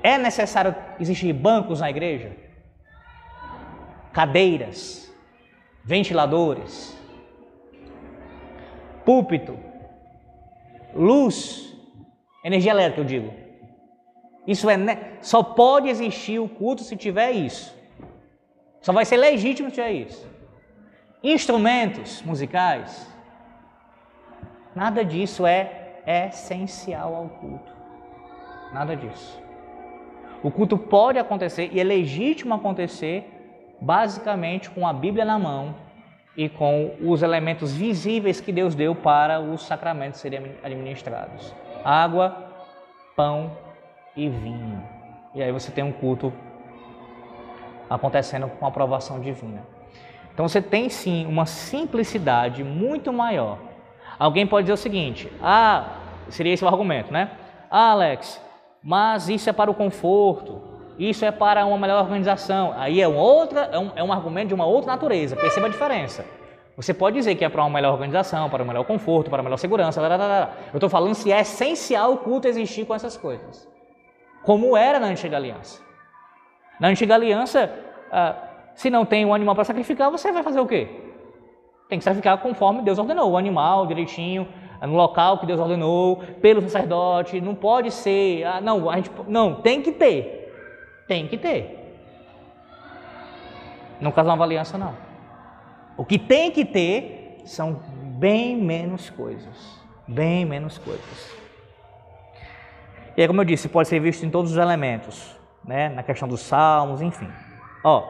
é 0.03 0.15
necessário 0.15 0.75
existir 0.99 1.33
bancos 1.33 1.79
na 1.79 1.89
igreja? 1.89 2.37
Cadeiras, 4.13 5.11
ventiladores, 5.83 6.95
púlpito, 9.03 9.57
luz, 10.93 11.75
energia 12.43 12.69
elétrica, 12.69 13.01
eu 13.01 13.05
digo. 13.05 13.33
Isso 14.45 14.69
é 14.69 14.77
só 15.19 15.41
pode 15.41 15.89
existir 15.89 16.37
o 16.37 16.47
culto 16.47 16.83
se 16.83 16.95
tiver 16.95 17.31
isso. 17.31 17.75
Só 18.81 18.93
vai 18.93 19.03
ser 19.03 19.17
legítimo 19.17 19.69
se 19.71 19.77
tiver 19.77 19.93
isso. 19.93 20.27
Instrumentos 21.23 22.21
musicais, 22.21 23.16
Nada 24.77 25.03
disso 25.03 25.43
é 25.43 26.03
essencial 26.05 27.15
ao 27.15 27.29
culto. 27.29 27.71
Nada 28.71 28.95
disso. 28.95 29.41
O 30.43 30.51
culto 30.51 30.77
pode 30.77 31.17
acontecer 31.17 31.71
e 31.73 31.79
é 31.79 31.83
legítimo 31.83 32.53
acontecer 32.53 33.25
basicamente 33.81 34.69
com 34.69 34.85
a 34.87 34.93
Bíblia 34.93 35.25
na 35.25 35.39
mão 35.39 35.73
e 36.35 36.47
com 36.47 36.95
os 37.01 37.23
elementos 37.23 37.75
visíveis 37.75 38.39
que 38.39 38.51
Deus 38.51 38.75
deu 38.75 38.93
para 38.93 39.39
os 39.39 39.63
sacramentos 39.65 40.19
serem 40.19 40.55
administrados: 40.63 41.55
água, 41.83 42.51
pão 43.15 43.57
e 44.15 44.29
vinho. 44.29 44.83
E 45.33 45.41
aí 45.41 45.51
você 45.51 45.71
tem 45.71 45.83
um 45.83 45.91
culto 45.91 46.31
acontecendo 47.89 48.47
com 48.47 48.67
aprovação 48.67 49.19
divina. 49.19 49.63
Então 50.31 50.47
você 50.47 50.61
tem 50.61 50.87
sim 50.87 51.25
uma 51.25 51.47
simplicidade 51.47 52.63
muito 52.63 53.11
maior 53.11 53.57
Alguém 54.19 54.47
pode 54.47 54.65
dizer 54.65 54.73
o 54.73 54.77
seguinte: 54.77 55.31
ah, 55.41 55.85
seria 56.29 56.53
esse 56.53 56.63
o 56.63 56.67
argumento, 56.67 57.11
né? 57.11 57.31
Ah, 57.69 57.91
Alex, 57.91 58.41
mas 58.81 59.29
isso 59.29 59.49
é 59.49 59.53
para 59.53 59.69
o 59.69 59.73
conforto, 59.73 60.61
isso 60.97 61.25
é 61.25 61.31
para 61.31 61.65
uma 61.65 61.77
melhor 61.77 62.01
organização. 62.01 62.73
Aí 62.77 63.01
é, 63.01 63.07
outra, 63.07 63.69
é, 63.71 63.77
um, 63.77 63.91
é 63.95 64.03
um 64.03 64.11
argumento 64.11 64.49
de 64.49 64.53
uma 64.53 64.65
outra 64.65 64.91
natureza, 64.91 65.35
perceba 65.35 65.67
a 65.67 65.69
diferença. 65.69 66.25
Você 66.75 66.93
pode 66.93 67.15
dizer 67.15 67.33
que 67.35 67.43
é 67.43 67.49
para 67.49 67.63
uma 67.63 67.71
melhor 67.71 67.93
organização, 67.93 68.49
para 68.49 68.61
um 68.63 68.67
melhor 68.67 68.85
conforto, 68.85 69.31
para 69.31 69.39
uma 69.39 69.45
melhor 69.45 69.57
segurança. 69.57 69.99
Blá, 69.99 70.15
blá, 70.15 70.27
blá. 70.27 70.53
Eu 70.71 70.77
estou 70.77 70.89
falando 70.89 71.15
se 71.15 71.31
é 71.31 71.41
essencial 71.41 72.13
o 72.13 72.17
culto 72.17 72.47
existir 72.47 72.85
com 72.85 72.93
essas 72.93 73.17
coisas. 73.17 73.67
Como 74.43 74.77
era 74.77 74.99
na 74.99 75.07
antiga 75.07 75.37
aliança. 75.37 75.81
Na 76.79 76.89
antiga 76.89 77.15
aliança, 77.15 77.73
ah, 78.11 78.35
se 78.75 78.91
não 78.91 79.05
tem 79.05 79.25
um 79.25 79.33
animal 79.33 79.55
para 79.55 79.63
sacrificar, 79.63 80.11
você 80.11 80.31
vai 80.31 80.43
fazer 80.43 80.59
o 80.59 80.67
quê? 80.67 81.06
Tem 81.89 81.97
que 81.97 82.03
sacrificar 82.03 82.37
conforme 82.39 82.81
Deus 82.81 82.99
ordenou, 82.99 83.31
o 83.31 83.37
animal 83.37 83.87
direitinho, 83.87 84.47
no 84.81 84.95
local 84.95 85.39
que 85.39 85.45
Deus 85.45 85.59
ordenou, 85.59 86.17
pelo 86.41 86.61
sacerdote, 86.61 87.41
não 87.41 87.55
pode 87.55 87.91
ser, 87.91 88.43
ah, 88.43 88.61
não, 88.61 88.89
a 88.89 88.97
gente, 88.97 89.09
não, 89.27 89.55
tem 89.55 89.81
que 89.81 89.91
ter, 89.91 90.53
tem 91.07 91.27
que 91.27 91.37
ter. 91.37 91.77
No 93.99 94.11
caso 94.11 94.29
de 94.29 94.35
uma 94.35 94.45
aliança, 94.45 94.77
não. 94.77 94.93
O 95.95 96.05
que 96.05 96.19
tem 96.19 96.51
que 96.51 96.63
ter 96.63 97.41
são 97.45 97.81
bem 98.19 98.55
menos 98.55 99.09
coisas, 99.09 99.81
bem 100.07 100.45
menos 100.45 100.77
coisas. 100.77 101.37
E 103.15 103.21
aí, 103.21 103.27
como 103.27 103.41
eu 103.41 103.45
disse, 103.45 103.67
pode 103.67 103.87
ser 103.87 103.99
visto 103.99 104.23
em 104.23 104.29
todos 104.29 104.51
os 104.51 104.57
elementos, 104.57 105.35
né? 105.65 105.89
na 105.89 106.03
questão 106.03 106.27
dos 106.27 106.41
salmos, 106.41 107.01
enfim. 107.01 107.27
Ó, 107.83 108.03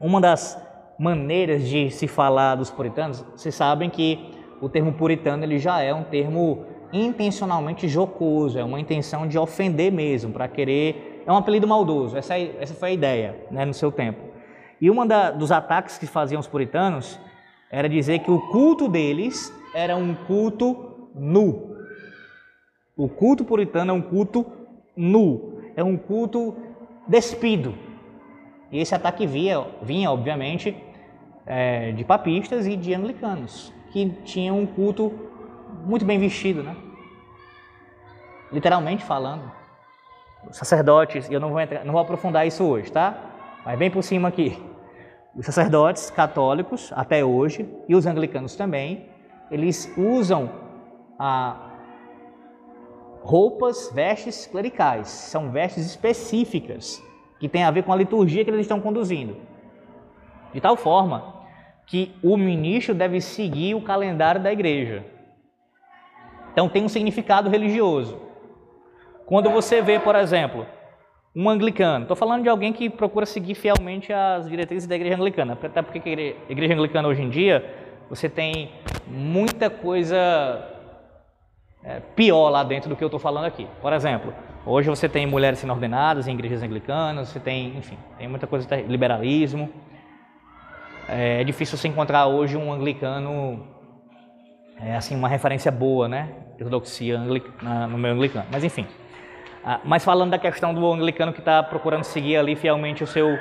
uma 0.00 0.20
das 0.20 0.60
maneiras 0.98 1.68
de 1.68 1.90
se 1.90 2.08
falar 2.08 2.56
dos 2.56 2.70
puritanos, 2.70 3.24
vocês 3.36 3.54
sabem 3.54 3.88
que 3.88 4.32
o 4.60 4.68
termo 4.68 4.92
puritano 4.92 5.44
ele 5.44 5.58
já 5.58 5.80
é 5.80 5.94
um 5.94 6.02
termo 6.02 6.66
intencionalmente 6.92 7.86
jocoso, 7.86 8.58
é 8.58 8.64
uma 8.64 8.80
intenção 8.80 9.26
de 9.28 9.38
ofender 9.38 9.92
mesmo, 9.92 10.32
para 10.32 10.48
querer. 10.48 11.22
É 11.26 11.32
um 11.32 11.36
apelido 11.36 11.66
maldoso, 11.66 12.16
essa, 12.16 12.38
é, 12.38 12.56
essa 12.58 12.74
foi 12.74 12.90
a 12.90 12.92
ideia 12.92 13.36
né, 13.50 13.64
no 13.64 13.74
seu 13.74 13.92
tempo. 13.92 14.20
E 14.80 14.90
um 14.90 14.96
dos 15.36 15.52
ataques 15.52 15.98
que 15.98 16.06
faziam 16.06 16.40
os 16.40 16.46
puritanos 16.46 17.18
era 17.70 17.88
dizer 17.88 18.20
que 18.20 18.30
o 18.30 18.40
culto 18.48 18.88
deles 18.88 19.52
era 19.74 19.96
um 19.96 20.14
culto 20.14 21.10
nu. 21.14 21.76
O 22.96 23.08
culto 23.08 23.44
puritano 23.44 23.90
é 23.90 23.94
um 23.94 24.00
culto 24.00 24.46
nu, 24.96 25.60
é 25.76 25.84
um 25.84 25.96
culto 25.96 26.56
despido. 27.06 27.74
E 28.72 28.80
esse 28.80 28.94
ataque 28.94 29.26
vinha, 29.26 29.64
vinha 29.82 30.10
obviamente, 30.10 30.76
é, 31.48 31.92
de 31.92 32.04
papistas 32.04 32.66
e 32.66 32.76
de 32.76 32.94
anglicanos, 32.94 33.72
que 33.90 34.10
tinham 34.24 34.60
um 34.60 34.66
culto 34.66 35.10
muito 35.86 36.04
bem 36.04 36.18
vestido, 36.18 36.62
né? 36.62 36.76
Literalmente 38.52 39.02
falando. 39.02 39.50
Os 40.48 40.58
sacerdotes, 40.58 41.28
eu 41.30 41.40
não 41.40 41.50
vou, 41.50 41.60
entrar, 41.60 41.84
não 41.84 41.92
vou 41.92 42.02
aprofundar 42.02 42.46
isso 42.46 42.62
hoje, 42.64 42.92
tá? 42.92 43.16
Mas 43.64 43.78
bem 43.78 43.90
por 43.90 44.02
cima 44.02 44.28
aqui. 44.28 44.62
Os 45.34 45.46
sacerdotes 45.46 46.10
católicos, 46.10 46.92
até 46.94 47.24
hoje, 47.24 47.66
e 47.88 47.94
os 47.94 48.06
anglicanos 48.06 48.54
também, 48.54 49.08
eles 49.50 49.90
usam 49.96 50.50
a 51.18 51.56
roupas, 53.22 53.90
vestes 53.94 54.46
clericais. 54.46 55.08
São 55.08 55.50
vestes 55.50 55.86
específicas 55.86 57.02
que 57.40 57.48
têm 57.48 57.64
a 57.64 57.70
ver 57.70 57.84
com 57.84 57.92
a 57.92 57.96
liturgia 57.96 58.44
que 58.44 58.50
eles 58.50 58.62
estão 58.62 58.80
conduzindo. 58.80 59.36
De 60.52 60.60
tal 60.60 60.76
forma 60.76 61.37
que 61.88 62.14
o 62.22 62.36
ministro 62.36 62.94
deve 62.94 63.20
seguir 63.20 63.74
o 63.74 63.80
calendário 63.80 64.40
da 64.40 64.52
igreja. 64.52 65.04
Então 66.52 66.68
tem 66.68 66.84
um 66.84 66.88
significado 66.88 67.48
religioso. 67.48 68.20
Quando 69.24 69.50
você 69.50 69.80
vê, 69.80 69.98
por 69.98 70.14
exemplo, 70.14 70.66
um 71.34 71.48
anglicano, 71.48 72.04
estou 72.04 72.16
falando 72.16 72.42
de 72.42 72.48
alguém 72.48 72.72
que 72.72 72.90
procura 72.90 73.24
seguir 73.24 73.54
fielmente 73.54 74.12
as 74.12 74.48
diretrizes 74.48 74.88
da 74.88 74.96
igreja 74.96 75.16
anglicana, 75.16 75.58
até 75.62 75.82
porque 75.82 75.98
a 76.48 76.52
igreja 76.52 76.74
anglicana 76.74 77.08
hoje 77.08 77.22
em 77.22 77.30
dia 77.30 77.64
você 78.08 78.28
tem 78.28 78.70
muita 79.06 79.70
coisa 79.70 80.16
é, 81.84 82.00
pior 82.16 82.50
lá 82.50 82.64
dentro 82.64 82.88
do 82.88 82.96
que 82.96 83.04
eu 83.04 83.08
estou 83.08 83.20
falando 83.20 83.44
aqui. 83.44 83.66
Por 83.80 83.92
exemplo, 83.92 84.34
hoje 84.66 84.90
você 84.90 85.08
tem 85.08 85.26
mulheres 85.26 85.58
sendo 85.58 85.72
ordenadas 85.72 86.26
em 86.26 86.32
igrejas 86.32 86.62
anglicanas, 86.62 87.28
você 87.28 87.40
tem, 87.40 87.76
enfim, 87.76 87.96
tem 88.18 88.28
muita 88.28 88.46
coisa 88.46 88.66
liberalismo. 88.76 89.70
É, 91.08 91.40
é 91.40 91.44
difícil 91.44 91.78
você 91.78 91.88
encontrar 91.88 92.26
hoje 92.26 92.56
um 92.56 92.70
anglicano, 92.72 93.66
é, 94.80 94.94
assim, 94.94 95.16
uma 95.16 95.28
referência 95.28 95.72
boa, 95.72 96.06
né? 96.06 96.28
Ortodoxia 96.58 97.18
no 97.18 97.98
meio 97.98 98.14
anglicano. 98.14 98.46
Mas 98.50 98.62
enfim. 98.62 98.86
Ah, 99.64 99.80
mas 99.84 100.04
falando 100.04 100.30
da 100.30 100.38
questão 100.38 100.74
do 100.74 100.86
anglicano 100.92 101.32
que 101.32 101.40
está 101.40 101.62
procurando 101.62 102.04
seguir 102.04 102.36
ali 102.36 102.54
fielmente 102.54 103.02
o 103.02 103.06
seu 103.06 103.38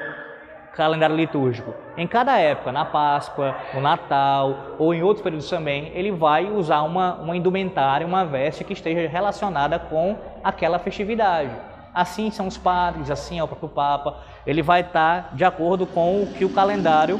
calendário 0.76 1.16
litúrgico. 1.16 1.74
Em 1.98 2.06
cada 2.06 2.38
época, 2.38 2.72
na 2.72 2.86
Páscoa, 2.86 3.56
no 3.74 3.82
Natal 3.82 4.76
ou 4.78 4.94
em 4.94 5.02
outros 5.02 5.24
períodos 5.24 5.50
também, 5.50 5.92
ele 5.96 6.12
vai 6.12 6.46
usar 6.46 6.84
uma, 6.84 7.16
uma 7.16 7.36
indumentária, 7.36 8.06
uma 8.06 8.24
veste 8.24 8.64
que 8.64 8.74
esteja 8.74 9.08
relacionada 9.10 9.80
com 9.80 10.16
aquela 10.44 10.78
festividade. 10.78 11.50
Assim 11.94 12.30
são 12.30 12.46
os 12.46 12.58
padres, 12.58 13.10
assim 13.10 13.40
é 13.40 13.44
o 13.44 13.48
próprio 13.48 13.70
Papa. 13.70 14.18
Ele 14.46 14.62
vai 14.62 14.82
estar 14.82 15.34
de 15.34 15.44
acordo 15.44 15.88
com 15.88 16.22
o 16.22 16.28
que 16.28 16.46
o 16.46 16.50
calendário 16.50 17.20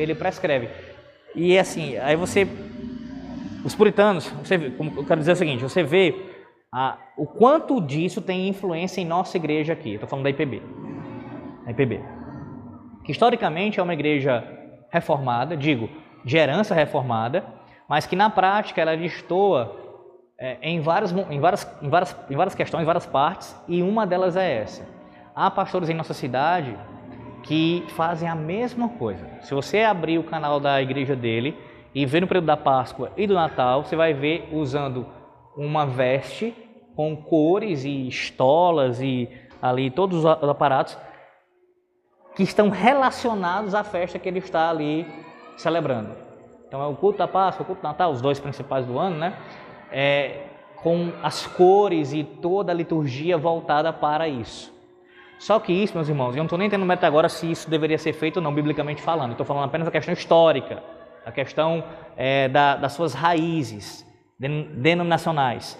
ele 0.00 0.14
prescreve. 0.14 0.68
E 1.34 1.58
assim, 1.58 1.96
aí 1.98 2.16
você, 2.16 2.46
os 3.64 3.74
puritanos, 3.74 4.28
você, 4.44 4.54
eu 4.54 5.04
quero 5.04 5.20
dizer 5.20 5.32
o 5.32 5.36
seguinte, 5.36 5.62
você 5.62 5.82
vê 5.82 6.14
a, 6.72 6.98
o 7.16 7.26
quanto 7.26 7.80
disso 7.80 8.20
tem 8.20 8.48
influência 8.48 9.00
em 9.00 9.04
nossa 9.04 9.36
igreja 9.36 9.72
aqui. 9.72 9.94
Estou 9.94 10.08
falando 10.08 10.24
da 10.24 10.30
IPB. 10.30 10.62
A 11.66 11.70
IPB. 11.70 12.00
Que 13.04 13.12
historicamente 13.12 13.80
é 13.80 13.82
uma 13.82 13.94
igreja 13.94 14.44
reformada, 14.90 15.56
digo, 15.56 15.88
de 16.24 16.36
herança 16.36 16.74
reformada, 16.74 17.44
mas 17.88 18.06
que 18.06 18.16
na 18.16 18.28
prática 18.28 18.80
ela 18.80 18.96
destoa 18.96 19.76
é, 20.38 20.58
em, 20.62 20.80
várias, 20.80 21.12
em, 21.12 21.40
várias, 21.40 21.78
em, 21.82 21.88
várias, 21.88 22.16
em 22.30 22.36
várias 22.36 22.54
questões, 22.54 22.82
em 22.82 22.86
várias 22.86 23.06
partes, 23.06 23.56
e 23.66 23.82
uma 23.82 24.06
delas 24.06 24.36
é 24.36 24.60
essa. 24.60 24.86
Há 25.34 25.50
pastores 25.50 25.88
em 25.88 25.94
nossa 25.94 26.14
cidade 26.14 26.76
que 27.48 27.82
fazem 27.96 28.28
a 28.28 28.34
mesma 28.34 28.90
coisa. 28.90 29.26
Se 29.40 29.54
você 29.54 29.78
abrir 29.80 30.18
o 30.18 30.22
canal 30.22 30.60
da 30.60 30.82
igreja 30.82 31.16
dele 31.16 31.56
e 31.94 32.04
ver 32.04 32.20
no 32.20 32.26
período 32.26 32.44
da 32.44 32.58
Páscoa 32.58 33.10
e 33.16 33.26
do 33.26 33.32
Natal, 33.32 33.84
você 33.84 33.96
vai 33.96 34.12
ver 34.12 34.50
usando 34.52 35.06
uma 35.56 35.86
veste 35.86 36.54
com 36.94 37.16
cores 37.16 37.84
e 37.84 38.06
estolas 38.06 39.00
e 39.00 39.30
ali 39.62 39.90
todos 39.90 40.18
os 40.18 40.26
aparatos 40.26 40.98
que 42.36 42.42
estão 42.42 42.68
relacionados 42.68 43.74
à 43.74 43.82
festa 43.82 44.18
que 44.18 44.28
ele 44.28 44.40
está 44.40 44.68
ali 44.68 45.06
celebrando. 45.56 46.10
Então 46.66 46.82
é 46.82 46.86
o 46.86 46.94
culto 46.94 47.16
da 47.16 47.26
Páscoa, 47.26 47.62
o 47.62 47.66
culto 47.66 47.80
do 47.80 47.88
Natal, 47.88 48.12
os 48.12 48.20
dois 48.20 48.38
principais 48.38 48.84
do 48.84 48.98
ano, 48.98 49.16
né? 49.16 49.38
É, 49.90 50.42
com 50.82 51.12
as 51.22 51.46
cores 51.46 52.12
e 52.12 52.22
toda 52.22 52.72
a 52.72 52.74
liturgia 52.74 53.38
voltada 53.38 53.90
para 53.90 54.28
isso. 54.28 54.77
Só 55.38 55.60
que 55.60 55.72
isso, 55.72 55.94
meus 55.94 56.08
irmãos, 56.08 56.30
eu 56.30 56.38
não 56.38 56.46
estou 56.46 56.58
nem 56.58 56.66
entendendo 56.66 56.86
meta 56.86 57.06
agora 57.06 57.28
se 57.28 57.50
isso 57.50 57.70
deveria 57.70 57.96
ser 57.98 58.12
feito 58.12 58.38
ou 58.38 58.42
não, 58.42 58.52
biblicamente 58.52 59.00
falando. 59.00 59.32
Estou 59.32 59.46
falando 59.46 59.64
apenas 59.64 59.86
da 59.86 59.92
questão 59.92 60.12
histórica, 60.12 60.82
a 61.24 61.30
questão 61.30 61.84
é, 62.16 62.48
da, 62.48 62.76
das 62.76 62.92
suas 62.92 63.14
raízes 63.14 64.04
denominacionais. 64.38 65.78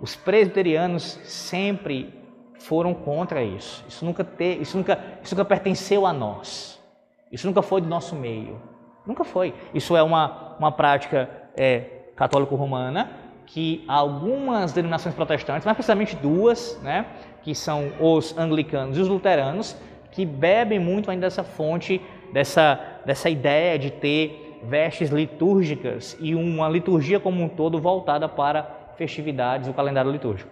Os 0.00 0.16
presbiterianos 0.16 1.20
sempre 1.24 2.12
foram 2.58 2.94
contra 2.94 3.42
isso. 3.42 3.84
Isso 3.86 4.04
nunca, 4.04 4.24
te, 4.24 4.58
isso, 4.60 4.76
nunca, 4.76 4.98
isso 5.22 5.34
nunca 5.34 5.44
pertenceu 5.44 6.06
a 6.06 6.12
nós. 6.12 6.82
Isso 7.30 7.46
nunca 7.46 7.62
foi 7.62 7.80
do 7.80 7.88
nosso 7.88 8.16
meio. 8.16 8.60
Nunca 9.06 9.24
foi. 9.24 9.54
Isso 9.74 9.96
é 9.96 10.02
uma, 10.02 10.56
uma 10.58 10.72
prática 10.72 11.28
é, 11.56 11.80
católico-romana 12.16 13.10
que 13.46 13.84
algumas 13.86 14.72
denominações 14.72 15.14
protestantes, 15.14 15.64
mais 15.66 15.76
precisamente 15.76 16.16
duas, 16.16 16.80
né, 16.82 17.06
que 17.44 17.54
são 17.54 17.92
os 18.00 18.36
anglicanos 18.36 18.96
e 18.96 19.00
os 19.00 19.08
luteranos, 19.08 19.76
que 20.10 20.24
bebem 20.24 20.78
muito 20.78 21.10
ainda 21.10 21.26
dessa 21.26 21.44
fonte, 21.44 22.00
dessa, 22.32 22.80
dessa 23.04 23.28
ideia 23.28 23.78
de 23.78 23.90
ter 23.90 24.58
vestes 24.62 25.10
litúrgicas 25.10 26.16
e 26.18 26.34
uma 26.34 26.68
liturgia 26.68 27.20
como 27.20 27.42
um 27.42 27.48
todo 27.48 27.78
voltada 27.78 28.26
para 28.26 28.94
festividades, 28.96 29.68
o 29.68 29.74
calendário 29.74 30.10
litúrgico. 30.10 30.50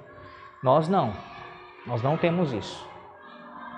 Nós 0.62 0.87
não. 0.87 1.14
Nós 1.87 2.02
não 2.02 2.18
temos 2.18 2.52
isso. 2.52 2.87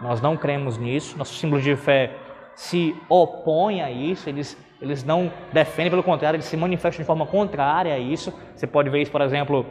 Nós 0.03 0.21
não 0.21 0.37
cremos 0.37 0.77
nisso. 0.77 1.17
Nossos 1.17 1.39
símbolos 1.39 1.63
de 1.65 1.77
fé 1.77 2.11
se 2.57 2.97
opõem 3.09 3.81
a 3.81 3.91
isso, 3.91 4.29
eles, 4.29 4.57
eles 4.81 5.03
não 5.03 5.33
defendem, 5.53 5.91
pelo 5.91 6.03
contrário, 6.03 6.37
eles 6.37 6.47
se 6.47 6.57
manifestam 6.57 7.03
de 7.03 7.07
forma 7.07 7.27
contrária 7.27 7.95
a 7.95 7.99
isso. 7.99 8.33
Você 8.55 8.67
pode 8.67 8.91
ver 8.91 9.03
isso, 9.03 9.11
por 9.11 9.21
exemplo, 9.21 9.65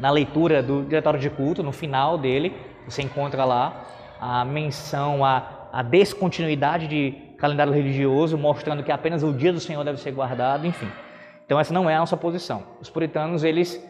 na 0.00 0.10
leitura 0.10 0.62
do 0.62 0.82
diretório 0.82 1.20
de 1.20 1.28
culto, 1.28 1.62
no 1.62 1.72
final 1.72 2.16
dele, 2.16 2.56
você 2.86 3.02
encontra 3.02 3.44
lá 3.44 3.84
a 4.20 4.44
menção 4.44 5.24
à, 5.24 5.68
à 5.72 5.82
descontinuidade 5.82 6.88
de 6.88 7.12
calendário 7.38 7.72
religioso, 7.72 8.36
mostrando 8.36 8.82
que 8.82 8.90
apenas 8.90 9.22
o 9.22 9.32
dia 9.32 9.52
do 9.52 9.60
Senhor 9.60 9.84
deve 9.84 10.00
ser 10.00 10.10
guardado, 10.12 10.66
enfim. 10.66 10.90
Então 11.44 11.58
essa 11.58 11.72
não 11.72 11.88
é 11.88 11.96
a 11.96 11.98
nossa 11.98 12.16
posição. 12.16 12.64
Os 12.80 12.90
puritanos, 12.90 13.44
eles 13.44 13.82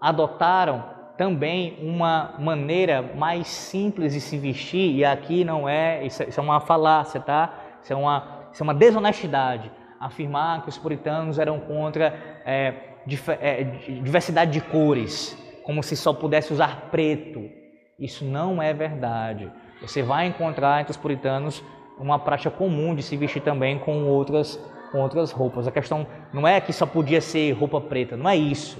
adotaram 0.00 0.84
também 1.16 1.78
uma 1.80 2.34
maneira 2.38 3.02
mais 3.16 3.46
simples 3.46 4.12
de 4.12 4.20
se 4.20 4.36
vestir, 4.36 4.94
e 4.94 5.04
aqui 5.04 5.44
não 5.44 5.68
é, 5.68 6.04
isso 6.04 6.22
é 6.22 6.40
uma 6.40 6.60
falácia, 6.60 7.20
tá? 7.20 7.54
Isso 7.82 7.92
é 7.92 7.96
uma, 7.96 8.48
isso 8.52 8.62
é 8.62 8.64
uma 8.64 8.74
desonestidade, 8.74 9.70
afirmar 9.98 10.62
que 10.62 10.68
os 10.68 10.76
puritanos 10.76 11.38
eram 11.38 11.58
contra 11.60 12.14
é, 12.44 12.74
diversidade 13.06 14.50
de 14.50 14.60
cores, 14.60 15.36
como 15.66 15.82
se 15.82 15.96
só 15.96 16.12
pudesse 16.12 16.52
usar 16.52 16.88
preto. 16.92 17.50
Isso 17.98 18.24
não 18.24 18.62
é 18.62 18.72
verdade. 18.72 19.50
Você 19.82 20.00
vai 20.00 20.26
encontrar 20.26 20.80
entre 20.80 20.92
os 20.92 20.96
puritanos 20.96 21.62
uma 21.98 22.20
prática 22.20 22.50
comum 22.50 22.94
de 22.94 23.02
se 23.02 23.16
vestir 23.16 23.42
também 23.42 23.76
com 23.80 24.04
outras 24.04 24.60
com 24.92 25.00
outras 25.00 25.32
roupas. 25.32 25.66
A 25.66 25.72
questão 25.72 26.06
não 26.32 26.46
é 26.46 26.60
que 26.60 26.72
só 26.72 26.86
podia 26.86 27.20
ser 27.20 27.50
roupa 27.50 27.80
preta, 27.80 28.16
não 28.16 28.30
é 28.30 28.36
isso. 28.36 28.78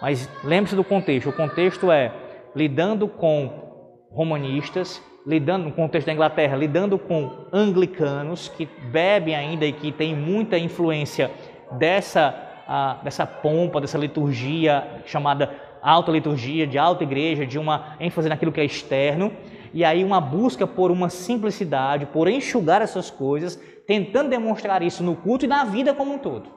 Mas 0.00 0.30
lembre-se 0.44 0.76
do 0.76 0.84
contexto. 0.84 1.30
O 1.30 1.32
contexto 1.32 1.90
é 1.90 2.12
lidando 2.54 3.08
com 3.08 4.06
romanistas, 4.12 5.02
lidando 5.26 5.64
no 5.64 5.72
contexto 5.72 6.06
da 6.06 6.12
Inglaterra, 6.12 6.56
lidando 6.56 6.96
com 6.96 7.48
anglicanos 7.52 8.48
que 8.48 8.66
bebem 8.92 9.34
ainda 9.34 9.66
e 9.66 9.72
que 9.72 9.90
têm 9.90 10.14
muita 10.14 10.56
influência 10.56 11.28
dessa, 11.72 12.32
uh, 12.68 13.04
dessa 13.04 13.26
pompa, 13.26 13.80
dessa 13.80 13.98
liturgia 13.98 15.02
chamada 15.04 15.50
alta 15.82 16.12
liturgia, 16.12 16.66
de 16.66 16.78
alta 16.78 17.02
igreja, 17.02 17.46
de 17.46 17.58
uma 17.58 17.96
ênfase 17.98 18.28
naquilo 18.28 18.52
que 18.52 18.60
é 18.60 18.64
externo, 18.64 19.32
e 19.72 19.84
aí 19.84 20.04
uma 20.04 20.20
busca 20.20 20.66
por 20.66 20.90
uma 20.90 21.08
simplicidade, 21.08 22.06
por 22.06 22.28
enxugar 22.28 22.82
essas 22.82 23.10
coisas, 23.10 23.60
tentando 23.86 24.30
demonstrar 24.30 24.82
isso 24.82 25.02
no 25.02 25.16
culto 25.16 25.44
e 25.44 25.48
na 25.48 25.64
vida 25.64 25.94
como 25.94 26.14
um 26.14 26.18
todo, 26.18 26.48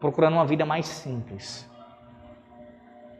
procurando 0.00 0.34
uma 0.34 0.46
vida 0.46 0.64
mais 0.64 0.86
simples. 0.86 1.68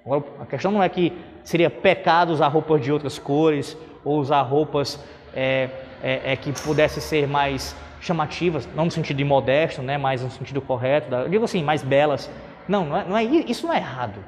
Agora, 0.05 0.25
a 0.41 0.47
questão 0.47 0.73
não 0.73 0.83
é 0.83 0.89
que 0.89 1.13
seria 1.45 1.71
pecado 1.71 2.33
usar 2.33 2.49
roupas 2.49 2.81
de 2.81 2.91
outras 2.91 3.19
cores 3.19 3.77
ou 4.05 4.19
usar 4.19 4.43
roupas 4.43 4.99
é, 5.33 5.71
é, 6.03 6.33
é 6.33 6.37
que 6.37 6.53
pudessem 6.53 7.01
ser 7.01 7.29
mais 7.29 7.75
chamativas, 8.01 8.69
não 8.75 8.87
no 8.87 8.91
sentido 8.91 9.17
de 9.17 9.25
modesto, 9.25 9.81
né, 9.81 9.97
mas 9.97 10.23
no 10.23 10.31
sentido 10.31 10.61
correto, 10.61 11.15
eu 11.15 11.29
digo 11.29 11.45
assim, 11.45 11.63
mais 11.63 11.83
belas. 11.83 12.29
Não, 12.69 12.85
não 12.85 12.97
é, 12.97 13.05
não 13.05 13.17
é, 13.17 13.25
isso 13.25 13.67
não 13.67 13.73
é 13.73 13.79
errado. 13.79 14.19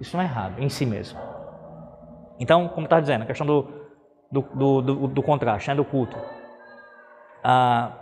Isso 0.00 0.16
não 0.16 0.22
é 0.22 0.26
errado 0.26 0.62
em 0.62 0.68
si 0.68 0.84
mesmo. 0.84 1.18
Então, 2.38 2.68
como 2.68 2.86
está 2.86 3.00
dizendo, 3.00 3.22
a 3.22 3.26
questão 3.26 3.46
do, 3.46 3.68
do, 4.30 4.42
do, 4.42 4.82
do, 4.82 5.06
do 5.08 5.22
contraste, 5.22 5.68
né, 5.68 5.74
do 5.74 5.84
culto. 5.84 6.16
Ah, 7.42 7.92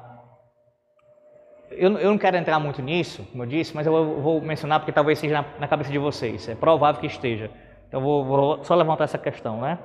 eu, 1.71 1.99
eu 1.99 2.11
não 2.11 2.19
quero 2.19 2.37
entrar 2.37 2.59
muito 2.59 2.83
nisso, 2.83 3.27
como 3.31 3.43
eu 3.43 3.47
disse, 3.47 3.75
mas 3.75 3.87
eu 3.87 4.21
vou 4.21 4.41
mencionar 4.41 4.81
porque 4.81 4.93
talvez 4.93 5.19
seja 5.19 5.43
na, 5.43 5.45
na 5.61 5.69
cabeça 5.69 5.91
de 5.91 5.99
vocês. 5.99 6.49
É 6.49 6.55
provável 6.55 7.01
que 7.01 7.07
esteja. 7.07 7.51
Então, 7.89 8.01
vou, 8.01 8.25
vou 8.25 8.65
só 8.65 8.75
levantar 8.75 9.05
essa 9.05 9.19
questão. 9.19 9.61
Né? 9.61 9.79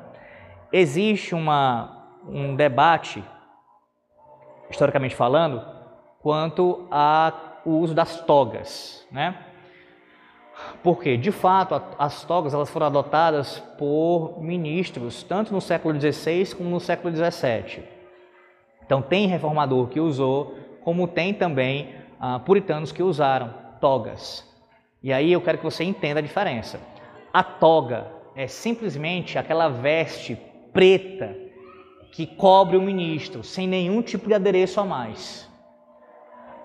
Existe 0.72 1.36
uma, 1.36 2.18
um 2.28 2.56
debate, 2.56 3.24
historicamente 4.70 5.16
falando, 5.16 5.64
quanto 6.22 6.88
ao 6.90 7.62
uso 7.66 7.94
das 7.94 8.22
togas. 8.22 9.08
Né? 9.12 9.36
Porque, 10.84 11.18
de 11.18 11.32
fato, 11.32 11.82
as 11.98 12.24
togas 12.24 12.54
elas 12.54 12.70
foram 12.70 12.88
adotadas 12.88 13.60
por 13.78 14.42
ministros, 14.42 15.24
tanto 15.24 15.54
no 15.54 15.62
século 15.62 16.00
XVI 16.00 16.56
como 16.56 16.70
no 16.70 16.80
século 16.80 17.14
XVII. 17.16 17.84
Então, 18.86 19.02
tem 19.02 19.28
reformador 19.28 19.88
que 19.88 20.00
usou, 20.00 20.56
como 20.84 21.08
tem 21.08 21.34
também 21.34 21.96
ah, 22.20 22.40
puritanos 22.40 22.92
que 22.92 23.04
usaram 23.04 23.54
togas. 23.80 24.48
E 25.02 25.14
aí 25.14 25.32
eu 25.32 25.42
quero 25.42 25.58
que 25.58 25.64
você 25.64 25.84
entenda 25.84 26.20
a 26.20 26.24
diferença. 26.24 26.80
A 27.34 27.44
toga 27.44 28.08
é 28.36 28.48
simplesmente 28.48 29.38
aquela 29.38 29.70
veste 29.70 30.38
preta 30.74 31.36
que 32.12 32.26
cobre 32.26 32.78
o 32.78 32.82
ministro, 32.82 33.44
sem 33.44 33.68
nenhum 33.68 34.02
tipo 34.02 34.28
de 34.28 34.34
adereço 34.34 34.80
a 34.80 34.86
mais. 34.86 35.49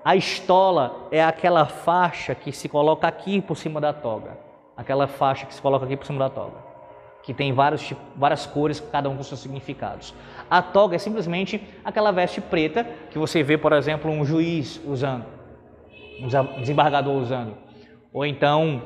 A 0.05 0.15
estola 0.15 1.09
é 1.11 1.25
aquela 1.25 1.65
faixa 1.65 2.35
que 2.35 2.53
se 2.53 2.69
coloca 2.69 3.09
aqui 3.09 3.41
por 3.41 3.57
cima 3.57 3.81
da 3.81 3.91
toga. 3.91 4.37
Aquela 4.77 5.07
faixa 5.07 5.47
que 5.47 5.55
se 5.55 5.63
coloca 5.63 5.87
aqui 5.87 5.97
por 5.97 6.05
cima 6.05 6.19
da 6.19 6.29
toga. 6.29 6.59
Que 7.23 7.33
tem 7.33 7.55
vários, 7.55 7.91
várias 8.15 8.45
cores, 8.45 8.81
cada 8.81 9.09
um 9.09 9.17
com 9.17 9.23
seus 9.23 9.41
significados. 9.41 10.15
A 10.51 10.61
toga 10.61 10.97
é 10.97 10.99
simplesmente 10.99 11.67
aquela 11.83 12.13
veste 12.13 12.43
preta 12.43 12.87
que 13.11 13.19
você 13.19 13.43
vê, 13.43 13.57
por 13.57 13.73
exemplo, 13.73 14.11
um 14.11 14.27
juiz 14.27 14.79
usando, 14.85 15.25
um 16.21 16.61
desembargador 16.61 17.15
usando. 17.15 17.57
Ou 18.13 18.27
então, 18.27 18.83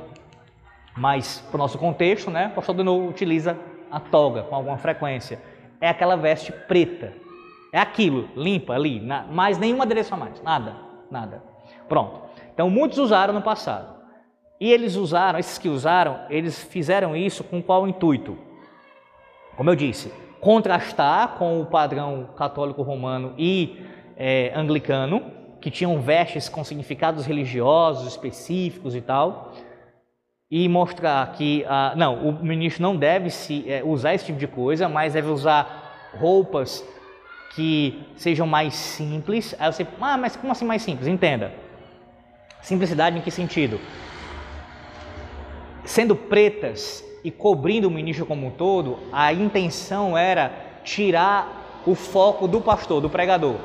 mais 0.97 1.41
para 1.51 1.57
o 1.57 1.59
nosso 1.59 1.79
contexto, 1.79 2.31
né? 2.31 2.47
o 2.53 2.55
pastor 2.55 2.77
Denou 2.77 3.09
utiliza 3.09 3.59
a 3.91 3.99
toga 3.99 4.45
com 4.45 4.55
alguma 4.55 4.79
frequência. 4.79 5.43
É 5.81 5.89
aquela 5.89 6.15
veste 6.15 6.53
preta. 6.53 7.13
É 7.73 7.81
aquilo, 7.81 8.29
limpa 8.37 8.73
ali, 8.73 9.01
mais 9.33 9.59
nenhum 9.59 9.83
adereço 9.83 10.15
a 10.15 10.17
mais, 10.17 10.41
nada 10.43 10.88
nada. 11.11 11.43
Pronto. 11.89 12.23
Então 12.53 12.69
muitos 12.69 12.99
usaram 12.99 13.35
no 13.35 13.43
passado. 13.43 13.99
E 14.61 14.73
eles 14.73 14.97
usaram, 14.97 15.39
esses 15.39 15.57
que 15.57 15.69
usaram, 15.69 16.21
eles 16.29 16.63
fizeram 16.65 17.15
isso 17.15 17.45
com 17.45 17.63
qual 17.63 17.87
intuito? 17.87 18.37
Como 19.57 19.71
eu 19.71 19.77
disse, 19.77 20.13
contrastar 20.41 21.37
com 21.39 21.61
o 21.61 21.67
padrão 21.67 22.31
católico 22.37 22.83
romano 22.83 23.35
e 23.39 23.85
é, 24.17 24.53
anglicano, 24.55 25.33
que 25.61 25.71
tinham 25.71 26.01
vestes 26.01 26.49
com 26.49 26.63
significados 26.65 27.25
religiosos 27.25 28.09
específicos 28.09 28.95
e 28.95 29.01
tal, 29.01 29.53
e 30.51 30.69
mostrar 30.69 31.33
que 31.33 31.65
ah, 31.69 31.93
não, 31.97 32.29
o 32.29 32.45
ministro 32.45 32.83
não 32.83 32.97
deve 32.97 33.31
se, 33.31 33.71
é, 33.71 33.83
usar 33.85 34.15
esse 34.15 34.27
tipo 34.27 34.39
de 34.39 34.47
coisa, 34.47 34.89
mas 34.89 35.13
deve 35.13 35.29
usar 35.29 36.11
roupas 36.19 36.85
que 37.55 38.03
sejam 38.17 38.47
mais 38.47 38.75
simples. 38.75 39.55
Aí 39.59 39.73
você, 39.73 39.87
ah, 40.01 40.17
mas 40.17 40.37
como 40.37 40.53
assim 40.53 40.65
mais 40.65 40.83
simples? 40.83 41.09
Entenda. 41.09 41.53
Simplicidade 42.61 43.19
em 43.19 43.21
que 43.21 43.31
sentido? 43.31 43.81
Sendo 45.85 46.15
pretas 46.15 47.05
e 47.25 47.31
cobrindo 47.31 47.89
o 47.89 47.91
ministro 47.91 48.27
como 48.27 48.47
um 48.47 48.51
todo, 48.51 48.99
a 49.13 49.33
intenção 49.33 50.17
era 50.17 50.53
tirar 50.85 51.83
o 51.87 51.95
foco 51.95 52.47
do 52.47 52.61
pastor, 52.61 53.01
do 53.01 53.09
pregador. 53.09 53.57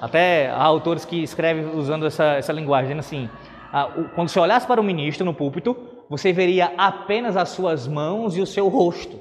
Até 0.00 0.50
há 0.50 0.62
autores 0.62 1.04
que 1.04 1.22
escrevem 1.22 1.66
usando 1.76 2.06
essa, 2.06 2.34
essa 2.34 2.52
linguagem, 2.52 2.86
dizendo 2.86 3.00
assim: 3.00 3.30
ah, 3.72 3.88
quando 4.14 4.28
você 4.28 4.38
olhasse 4.38 4.66
para 4.66 4.80
o 4.80 4.84
ministro 4.84 5.24
no 5.24 5.32
púlpito, 5.32 5.76
você 6.08 6.32
veria 6.32 6.72
apenas 6.76 7.36
as 7.36 7.48
suas 7.48 7.88
mãos 7.88 8.36
e 8.36 8.40
o 8.40 8.46
seu 8.46 8.68
rosto. 8.68 9.18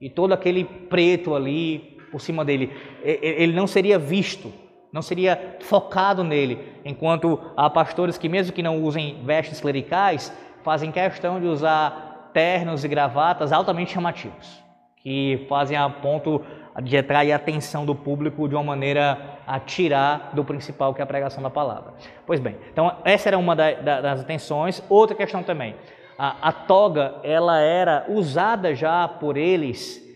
E 0.00 0.08
todo 0.08 0.32
aquele 0.32 0.64
preto 0.64 1.34
ali, 1.34 1.97
por 2.10 2.20
cima 2.20 2.44
dele, 2.44 2.72
ele 3.02 3.52
não 3.52 3.66
seria 3.66 3.98
visto, 3.98 4.52
não 4.92 5.02
seria 5.02 5.56
focado 5.60 6.24
nele, 6.24 6.58
enquanto 6.84 7.40
há 7.56 7.68
pastores 7.68 8.16
que, 8.16 8.28
mesmo 8.28 8.52
que 8.52 8.62
não 8.62 8.82
usem 8.82 9.22
vestes 9.24 9.60
clericais, 9.60 10.32
fazem 10.62 10.90
questão 10.90 11.40
de 11.40 11.46
usar 11.46 12.30
ternos 12.32 12.84
e 12.84 12.88
gravatas 12.88 13.52
altamente 13.52 13.92
chamativos, 13.92 14.62
que 14.96 15.46
fazem 15.48 15.76
a 15.76 15.88
ponto 15.88 16.42
de 16.82 16.96
atrair 16.96 17.32
a 17.32 17.36
atenção 17.36 17.84
do 17.84 17.94
público 17.94 18.48
de 18.48 18.54
uma 18.54 18.62
maneira 18.62 19.38
a 19.46 19.58
tirar 19.58 20.30
do 20.32 20.44
principal 20.44 20.94
que 20.94 21.00
é 21.00 21.04
a 21.04 21.06
pregação 21.06 21.42
da 21.42 21.50
palavra. 21.50 21.94
Pois 22.26 22.38
bem, 22.38 22.56
então 22.72 22.96
essa 23.04 23.28
era 23.28 23.38
uma 23.38 23.56
da, 23.56 23.72
da, 23.72 24.00
das 24.00 24.20
atenções. 24.20 24.82
Outra 24.88 25.16
questão 25.16 25.42
também, 25.42 25.74
a, 26.18 26.48
a 26.48 26.52
toga 26.52 27.16
ela 27.22 27.58
era 27.58 28.06
usada 28.08 28.74
já 28.74 29.08
por 29.08 29.36
eles 29.36 30.07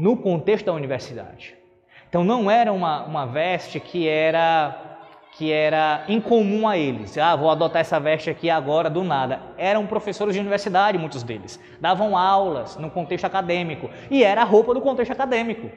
no 0.00 0.16
contexto 0.16 0.66
da 0.66 0.72
universidade. 0.72 1.54
Então 2.08 2.24
não 2.24 2.50
era 2.50 2.72
uma, 2.72 3.04
uma 3.04 3.26
veste 3.26 3.78
que 3.78 4.08
era 4.08 4.86
que 5.32 5.52
era 5.52 6.04
incomum 6.08 6.66
a 6.66 6.76
eles. 6.76 7.16
Ah, 7.16 7.36
vou 7.36 7.48
adotar 7.48 7.80
essa 7.80 8.00
veste 8.00 8.28
aqui 8.28 8.50
agora 8.50 8.90
do 8.90 9.04
nada. 9.04 9.40
Eram 9.56 9.86
professores 9.86 10.34
de 10.34 10.40
universidade, 10.40 10.98
muitos 10.98 11.22
deles. 11.22 11.60
Davam 11.80 12.16
aulas 12.16 12.76
no 12.76 12.90
contexto 12.90 13.26
acadêmico 13.26 13.88
e 14.10 14.24
era 14.24 14.42
a 14.42 14.44
roupa 14.44 14.74
do 14.74 14.80
contexto 14.80 15.12
acadêmico. 15.12 15.70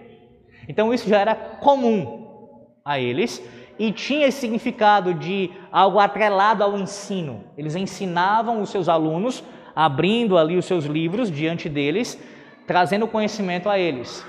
Então 0.67 0.93
isso 0.93 1.07
já 1.07 1.19
era 1.19 1.35
comum 1.35 2.57
a 2.83 2.99
eles 2.99 3.43
e 3.77 3.91
tinha 3.91 4.27
esse 4.27 4.39
significado 4.39 5.13
de 5.13 5.51
algo 5.71 5.99
atrelado 5.99 6.63
ao 6.63 6.77
ensino. 6.77 7.43
Eles 7.57 7.75
ensinavam 7.75 8.61
os 8.61 8.69
seus 8.69 8.89
alunos, 8.89 9.43
abrindo 9.75 10.37
ali 10.37 10.57
os 10.57 10.65
seus 10.65 10.85
livros 10.85 11.29
diante 11.29 11.69
deles 11.69 12.19
trazendo 12.65 13.07
conhecimento 13.07 13.69
a 13.69 13.77
eles. 13.77 14.25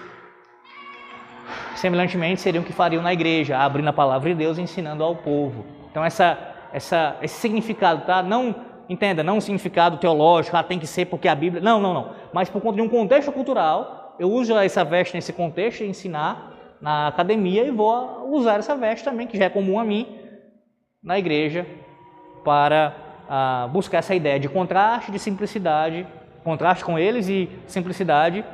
Semelhantemente, 1.76 2.40
seriam 2.40 2.62
o 2.62 2.66
que 2.66 2.72
fariam 2.72 3.02
na 3.02 3.12
igreja, 3.12 3.58
abrindo 3.58 3.88
a 3.88 3.92
palavra 3.92 4.30
de 4.30 4.34
Deus 4.34 4.58
e 4.58 4.62
ensinando 4.62 5.04
ao 5.04 5.16
povo. 5.16 5.64
Então, 5.90 6.04
essa, 6.04 6.38
essa, 6.72 7.16
esse 7.22 7.34
significado, 7.36 8.06
tá? 8.06 8.22
Não, 8.22 8.54
entenda, 8.88 9.22
não 9.22 9.36
um 9.36 9.40
significado 9.40 9.98
teológico, 9.98 10.56
ah, 10.56 10.62
tem 10.62 10.78
que 10.78 10.86
ser 10.86 11.06
porque 11.06 11.28
a 11.28 11.34
Bíblia. 11.34 11.62
Não, 11.62 11.80
não, 11.80 11.92
não. 11.92 12.10
Mas 12.32 12.48
por 12.48 12.60
conta 12.62 12.76
de 12.76 12.82
um 12.82 12.88
contexto 12.88 13.30
cultural, 13.30 14.16
eu 14.18 14.30
uso 14.30 14.56
essa 14.56 14.84
veste 14.84 15.14
nesse 15.14 15.32
contexto 15.32 15.82
e 15.82 15.88
ensinar 15.88 16.52
na 16.80 17.08
academia 17.08 17.64
e 17.64 17.70
vou 17.70 18.30
usar 18.32 18.58
essa 18.58 18.76
veste 18.76 19.04
também, 19.04 19.26
que 19.26 19.38
já 19.38 19.46
é 19.46 19.50
comum 19.50 19.78
a 19.78 19.84
mim, 19.84 20.18
na 21.02 21.18
igreja, 21.18 21.66
para 22.44 22.94
ah, 23.28 23.68
buscar 23.72 23.98
essa 23.98 24.14
ideia 24.14 24.38
de 24.38 24.48
contraste, 24.48 25.12
de 25.12 25.18
simplicidade 25.18 26.06
contraste 26.44 26.84
com 26.84 26.98
eles 26.98 27.28
e 27.28 27.50
simplicidade 27.66 28.44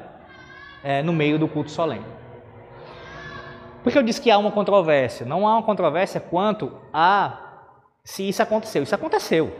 é, 0.82 1.02
no 1.02 1.12
meio 1.12 1.38
do 1.38 1.48
culto 1.48 1.70
solene. 1.70 2.06
Por 3.82 3.92
que 3.92 3.98
eu 3.98 4.02
disse 4.02 4.20
que 4.20 4.30
há 4.30 4.38
uma 4.38 4.52
controvérsia? 4.52 5.26
Não 5.26 5.46
há 5.46 5.54
uma 5.54 5.62
controvérsia 5.62 6.20
quanto 6.20 6.72
a 6.92 7.50
se 8.04 8.28
isso 8.28 8.42
aconteceu. 8.42 8.82
Isso 8.82 8.94
aconteceu. 8.94 9.52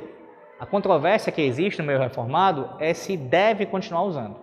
A 0.58 0.66
controvérsia 0.66 1.32
que 1.32 1.40
existe 1.40 1.80
no 1.80 1.86
meio 1.86 1.98
reformado 1.98 2.70
é 2.78 2.92
se 2.92 3.16
deve 3.16 3.66
continuar 3.66 4.02
usando. 4.04 4.36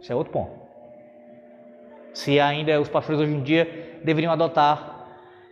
Isso 0.00 0.12
é 0.12 0.14
outro 0.14 0.32
ponto. 0.32 0.52
Se 2.14 2.40
ainda 2.40 2.80
os 2.80 2.88
pastores 2.88 3.20
hoje 3.20 3.32
em 3.32 3.42
dia 3.42 4.00
deveriam 4.04 4.32
adotar 4.32 5.06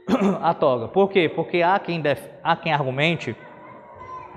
a 0.40 0.54
toga. 0.54 0.88
Por 0.88 1.10
quê? 1.10 1.28
Porque 1.28 1.62
há 1.62 1.78
quem, 1.78 2.00
def... 2.00 2.22
há 2.42 2.56
quem 2.56 2.72
argumente 2.72 3.36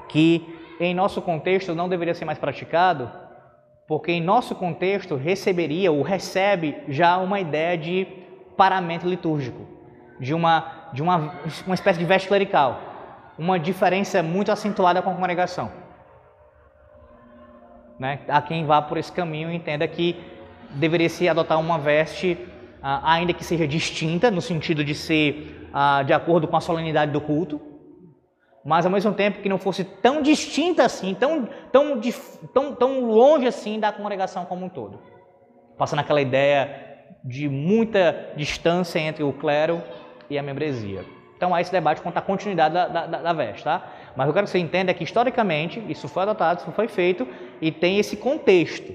que 0.09 0.60
em 0.85 0.95
nosso 0.95 1.21
contexto 1.21 1.75
não 1.75 1.87
deveria 1.87 2.15
ser 2.15 2.25
mais 2.25 2.39
praticado, 2.39 3.11
porque 3.87 4.11
em 4.11 4.21
nosso 4.21 4.55
contexto 4.55 5.15
receberia 5.15 5.91
ou 5.91 6.01
recebe 6.01 6.77
já 6.87 7.17
uma 7.17 7.39
ideia 7.39 7.77
de 7.77 8.07
paramento 8.57 9.07
litúrgico, 9.07 9.67
de 10.19 10.33
uma, 10.33 10.89
de 10.91 11.01
uma, 11.03 11.35
uma 11.65 11.75
espécie 11.75 11.99
de 11.99 12.05
veste 12.05 12.27
clerical, 12.27 12.81
uma 13.37 13.59
diferença 13.59 14.23
muito 14.23 14.51
acentuada 14.51 15.01
com 15.01 15.11
a 15.11 15.13
congregação. 15.13 15.71
Né? 17.99 18.19
Há 18.27 18.41
quem 18.41 18.65
vá 18.65 18.81
por 18.81 18.97
esse 18.97 19.11
caminho 19.11 19.51
entenda 19.51 19.87
que 19.87 20.19
deveria 20.71 21.09
se 21.09 21.29
adotar 21.29 21.59
uma 21.59 21.77
veste, 21.77 22.37
ah, 22.81 23.13
ainda 23.13 23.33
que 23.33 23.43
seja 23.43 23.67
distinta, 23.67 24.31
no 24.31 24.41
sentido 24.41 24.83
de 24.83 24.95
ser 24.95 25.69
ah, 25.71 26.01
de 26.01 26.11
acordo 26.11 26.47
com 26.47 26.57
a 26.57 26.61
solenidade 26.61 27.11
do 27.11 27.21
culto, 27.21 27.61
mas 28.63 28.85
ao 28.85 28.91
mesmo 28.91 29.13
tempo 29.13 29.41
que 29.41 29.49
não 29.49 29.57
fosse 29.57 29.83
tão 29.83 30.21
distinta 30.21 30.85
assim, 30.85 31.15
tão, 31.15 31.47
tão, 31.71 31.99
tão, 32.53 32.75
tão 32.75 33.05
longe 33.05 33.47
assim 33.47 33.79
da 33.79 33.91
congregação 33.91 34.45
como 34.45 34.65
um 34.65 34.69
todo. 34.69 34.99
Passando 35.77 35.99
aquela 35.99 36.21
ideia 36.21 36.89
de 37.23 37.49
muita 37.49 38.33
distância 38.35 38.99
entre 38.99 39.23
o 39.23 39.33
clero 39.33 39.81
e 40.29 40.37
a 40.37 40.43
membresia. 40.43 41.03
Então 41.35 41.55
há 41.55 41.61
esse 41.61 41.71
debate 41.71 42.01
quanto 42.01 42.17
à 42.17 42.21
continuidade 42.21 42.73
da, 42.73 42.87
da, 42.87 43.05
da 43.07 43.33
veste, 43.33 43.63
tá? 43.63 43.91
Mas 44.15 44.27
eu 44.27 44.33
quero 44.33 44.45
que 44.45 44.51
você 44.51 44.59
entenda 44.59 44.93
que 44.93 45.03
historicamente 45.03 45.83
isso 45.89 46.07
foi 46.07 46.23
adotado, 46.23 46.61
isso 46.61 46.71
foi 46.71 46.87
feito 46.87 47.27
e 47.59 47.71
tem 47.71 47.97
esse 47.97 48.15
contexto. 48.15 48.93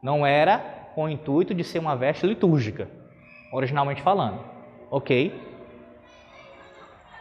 Não 0.00 0.24
era 0.24 0.58
com 0.94 1.04
o 1.04 1.08
intuito 1.08 1.52
de 1.52 1.64
ser 1.64 1.80
uma 1.80 1.96
veste 1.96 2.24
litúrgica, 2.26 2.88
originalmente 3.52 4.02
falando. 4.02 4.40
Ok? 4.88 5.34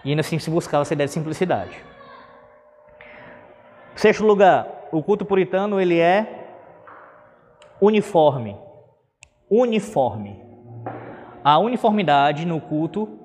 E 0.05 0.11
ainda 0.11 0.21
assim 0.21 0.39
se 0.39 0.49
buscava 0.49 0.83
essa 0.83 0.93
ideia 0.93 1.07
de 1.07 1.13
simplicidade. 1.13 1.83
Sexto 3.95 4.23
lugar, 4.23 4.67
o 4.91 5.01
culto 5.01 5.25
puritano 5.25 5.81
ele 5.81 5.99
é 5.99 6.47
uniforme. 7.81 8.55
Uniforme. 9.49 10.41
A 11.43 11.57
uniformidade 11.57 12.45
no 12.45 12.61
culto 12.61 13.19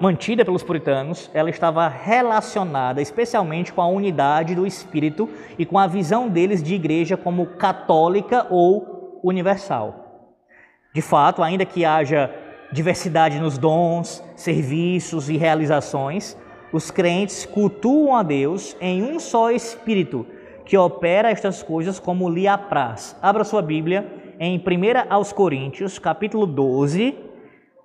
mantida 0.00 0.44
pelos 0.44 0.64
puritanos, 0.64 1.30
ela 1.32 1.48
estava 1.48 1.86
relacionada 1.86 3.00
especialmente 3.00 3.72
com 3.72 3.80
a 3.80 3.86
unidade 3.86 4.52
do 4.54 4.66
espírito 4.66 5.30
e 5.56 5.64
com 5.64 5.78
a 5.78 5.86
visão 5.86 6.28
deles 6.28 6.60
de 6.60 6.74
igreja 6.74 7.16
como 7.16 7.46
católica 7.46 8.48
ou 8.50 9.20
universal. 9.22 10.32
De 10.92 11.00
fato, 11.00 11.42
ainda 11.42 11.64
que 11.64 11.84
haja 11.84 12.34
diversidade 12.74 13.38
nos 13.38 13.56
dons, 13.56 14.22
serviços 14.34 15.30
e 15.30 15.36
realizações, 15.36 16.36
os 16.72 16.90
crentes 16.90 17.46
cultuam 17.46 18.16
a 18.16 18.22
Deus 18.24 18.76
em 18.80 19.00
um 19.00 19.20
só 19.20 19.52
Espírito, 19.52 20.26
que 20.64 20.76
opera 20.76 21.30
estas 21.30 21.62
coisas 21.62 22.00
como 22.00 22.28
lhe 22.28 22.48
apraz. 22.48 23.16
Abra 23.22 23.44
sua 23.44 23.62
Bíblia 23.62 24.34
em 24.40 24.58
1 24.58 24.62
aos 25.08 25.32
Coríntios, 25.32 26.00
capítulo 26.00 26.46
12, 26.46 27.16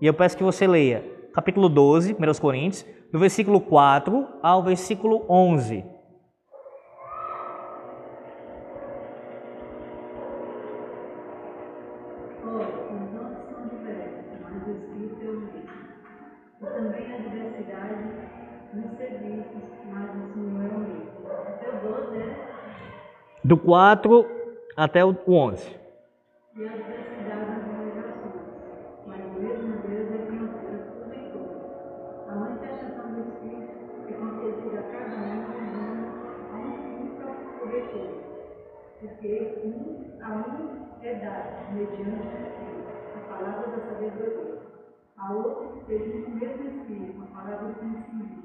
e 0.02 0.08
eu 0.08 0.14
peço 0.14 0.36
que 0.36 0.44
você 0.44 0.66
leia, 0.66 1.06
capítulo 1.36 1.70
12, 1.70 2.16
1 2.20 2.28
aos 2.28 2.40
Coríntios, 2.40 2.84
do 3.14 3.20
versículo 3.20 3.62
4 3.62 4.26
ao 4.42 4.64
versículo 4.64 5.24
11. 5.30 5.99
Do 23.50 23.58
4 23.58 24.28
até 24.78 25.04
o 25.04 25.18
11. 25.28 25.76
E 26.56 26.62
mas 29.08 29.22
mesmo 29.42 29.78
Deus 29.88 30.12
é. 30.12 30.20
A 32.30 32.36
manifestação 32.36 33.12
do 33.12 33.22
Espírito 33.22 33.74
é 34.08 34.12
concedida 34.14 34.80
a 34.80 34.84
cada 34.84 35.16
um 35.18 35.34
a 36.54 36.60
um 36.60 36.78
um 39.66 39.74
a 40.22 40.30
um 40.30 40.86
é 41.02 41.16
dado, 41.16 41.74
mediante 41.74 42.22
o 42.22 42.46
Espírito, 42.46 42.86
a 43.16 43.20
palavra 43.34 43.66
da 43.66 43.80
sabedoria. 43.80 44.60
A 45.18 45.34
mesmo 46.36 46.64
Espírito, 46.70 47.24
a 47.24 47.26
palavra 47.36 47.74
do. 47.74 48.44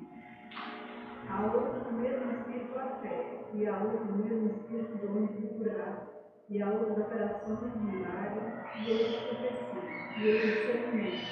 A 1.29 1.33
o 1.47 1.93
mesmo 1.93 2.33
Espírito, 2.33 2.79
a 2.79 2.87
fé 3.03 3.44
e 3.55 3.67
a 3.67 3.79
outra 3.79 4.01
o 4.01 4.19
mesmo 4.19 4.51
espírito 4.51 4.99
do 4.99 5.11
homem 5.11 5.27
de 5.29 5.47
curar, 5.55 6.07
e 6.49 6.61
a 6.61 6.69
outra 6.69 7.03
operações 7.03 7.73
de 7.73 7.79
milagre, 7.79 8.41
e 8.85 8.93
outra 8.93 9.21
profecia, 9.29 9.83
e 10.19 10.21
outra 10.29 10.49
discernimento, 10.51 11.25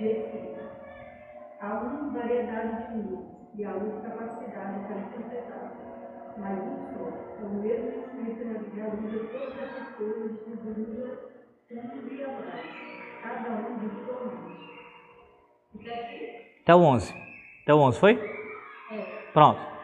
e 0.00 0.06
etc. 0.06 0.58
Há 1.60 1.80
uma 1.80 2.12
variedade 2.12 2.92
de 2.92 3.08
luz, 3.08 3.26
e 3.54 3.64
a 3.64 3.74
outra 3.74 4.10
capacidade 4.10 4.86
para 4.86 4.98
interpretar, 4.98 5.72
mas 6.36 6.58
um 6.58 6.76
só, 6.94 7.06
é 7.38 7.44
o 7.44 7.48
mesmo 7.54 7.88
espírito 7.88 8.64
que 8.64 8.76
realiza 8.76 9.18
todas 9.32 9.58
essas 9.58 9.88
coisas, 9.96 10.32
distribuindo 10.32 11.18
tanto 11.68 12.14
e 12.14 12.24
abraço, 12.24 12.68
cada 13.22 13.50
um 13.50 13.78
de 13.78 13.88
sua 14.04 14.20
luz. 14.20 14.58
Até 16.62 16.74
o 16.74 16.80
11. 16.80 17.14
Até 17.62 17.74
o 17.74 17.78
11, 17.78 18.00
foi? 18.00 18.12
É. 18.90 19.30
Pronto. 19.32 19.77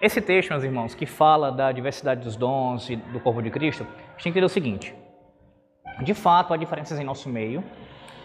Esse 0.00 0.20
texto, 0.20 0.50
meus 0.50 0.62
irmãos, 0.62 0.94
que 0.94 1.06
fala 1.06 1.50
da 1.50 1.72
diversidade 1.72 2.20
dos 2.20 2.36
dons 2.36 2.90
e 2.90 2.96
do 2.96 3.18
corpo 3.18 3.40
de 3.40 3.48
Cristo, 3.48 3.82
a 3.82 3.86
gente 3.86 3.96
tem 3.96 4.22
que 4.24 4.28
entender 4.28 4.44
o 4.44 4.48
seguinte: 4.48 4.94
de 6.02 6.12
fato, 6.12 6.52
há 6.52 6.56
diferenças 6.56 6.98
em 6.98 7.04
nosso 7.04 7.30
meio, 7.30 7.64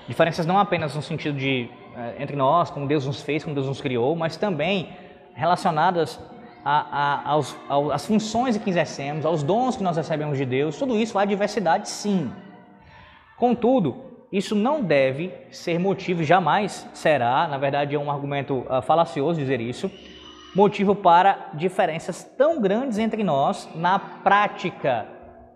diferenças 0.06 0.46
não 0.46 0.60
apenas 0.60 0.94
no 0.96 1.02
sentido 1.02 1.38
de 1.38 1.70
é, 1.96 2.22
entre 2.22 2.36
nós, 2.36 2.70
como 2.70 2.86
Deus 2.86 3.08
nos 3.08 3.22
fez, 3.22 3.44
como 3.44 3.56
Deus 3.56 3.68
nos 3.68 3.80
criou, 3.80 4.14
mas 4.18 4.36
também 4.36 4.90
relacionadas 5.34 6.20
a, 6.66 7.24
a, 7.24 7.30
aos, 7.30 7.58
às 7.94 8.06
funções 8.06 8.58
que 8.58 8.70
exercemos, 8.70 9.26
aos 9.26 9.42
dons 9.42 9.78
que 9.78 9.84
nós 9.84 9.96
recebemos 9.96 10.38
de 10.38 10.46
Deus, 10.46 10.78
tudo 10.78 10.98
isso 10.98 11.18
há 11.18 11.24
diversidade 11.24 11.88
sim. 11.88 12.34
Contudo, 13.38 14.26
isso 14.30 14.56
não 14.56 14.84
deve 14.84 15.34
ser 15.50 15.80
motivo, 15.80 16.22
jamais 16.22 16.86
será, 16.94 17.48
na 17.48 17.58
verdade 17.58 17.96
é 17.96 18.00
um 18.00 18.12
argumento 18.12 18.66
uh, 18.70 18.82
falacioso 18.82 19.40
dizer 19.40 19.62
isso, 19.62 19.90
motivo 20.56 20.96
para 20.96 21.50
diferenças 21.54 22.24
tão 22.38 22.62
grandes 22.62 22.98
entre 22.98 23.24
nós 23.24 23.70
na 23.76 23.98
prática 24.00 25.08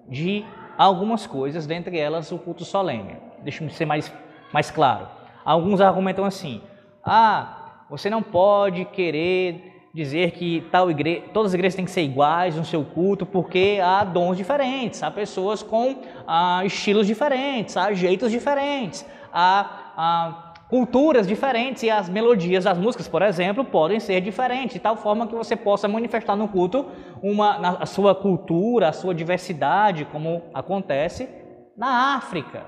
de 0.07 0.45
algumas 0.77 1.25
coisas, 1.25 1.65
dentre 1.65 1.97
elas 1.97 2.31
o 2.31 2.37
culto 2.37 2.63
solene. 2.63 3.17
Deixa-me 3.43 3.69
ser 3.69 3.85
mais, 3.85 4.11
mais 4.53 4.71
claro. 4.71 5.07
Alguns 5.43 5.81
argumentam 5.81 6.25
assim: 6.25 6.61
ah, 7.03 7.83
você 7.89 8.09
não 8.09 8.21
pode 8.21 8.85
querer 8.85 9.73
dizer 9.93 10.31
que 10.31 10.67
tal 10.71 10.91
igreja, 10.91 11.23
todas 11.33 11.51
as 11.51 11.53
igrejas 11.53 11.75
têm 11.75 11.85
que 11.85 11.91
ser 11.91 12.01
iguais 12.01 12.55
no 12.55 12.65
seu 12.65 12.83
culto, 12.83 13.25
porque 13.25 13.79
há 13.81 14.03
dons 14.03 14.35
diferentes, 14.35 15.01
há 15.01 15.09
pessoas 15.09 15.63
com 15.63 16.03
ah, 16.27 16.63
estilos 16.65 17.07
diferentes, 17.07 17.77
há 17.77 17.93
jeitos 17.93 18.29
diferentes, 18.29 19.05
há, 19.31 19.93
há 19.95 20.44
culturas 20.69 21.27
diferentes 21.27 21.83
e 21.83 21.89
as 21.89 22.09
melodias 22.09 22.63
das 22.63 22.77
músicas, 22.77 23.07
por 23.07 23.21
exemplo, 23.21 23.63
podem 23.63 23.99
ser 23.99 24.19
diferentes, 24.21 24.73
de 24.73 24.79
tal 24.79 24.97
forma 24.97 25.27
que 25.27 25.35
você 25.35 25.55
possa 25.55 25.87
manifestar 25.87 26.35
no 26.35 26.47
culto 26.47 26.85
uma, 27.21 27.77
a 27.77 27.85
sua 27.85 28.15
cultura, 28.15 28.89
a 28.89 28.93
sua 28.93 29.13
diversidade, 29.13 30.05
como 30.05 30.41
acontece 30.53 31.29
na 31.77 32.15
África. 32.15 32.65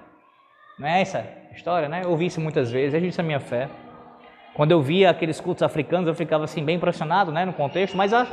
Não 0.78 0.88
é 0.88 1.02
essa 1.02 1.26
história, 1.54 1.90
né? 1.90 2.02
Eu 2.04 2.12
ouvi 2.12 2.28
isso 2.28 2.40
muitas 2.40 2.70
vezes, 2.72 2.94
é 2.94 3.06
isso 3.06 3.20
a 3.20 3.24
minha 3.24 3.40
fé. 3.40 3.68
Quando 4.54 4.72
eu 4.72 4.82
via 4.82 5.10
aqueles 5.10 5.40
cultos 5.40 5.64
africanos, 5.64 6.08
eu 6.08 6.16
ficava 6.16 6.44
assim 6.44 6.64
bem 6.64 6.78
impressionado, 6.78 7.32
né, 7.32 7.46
no 7.46 7.54
contexto, 7.54 7.96
mas 7.96 8.12
eu, 8.12 8.26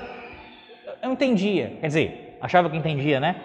eu 1.02 1.12
entendia, 1.12 1.76
quer 1.80 1.86
dizer, 1.86 2.38
achava 2.40 2.68
que 2.68 2.76
entendia, 2.76 3.20
né? 3.20 3.36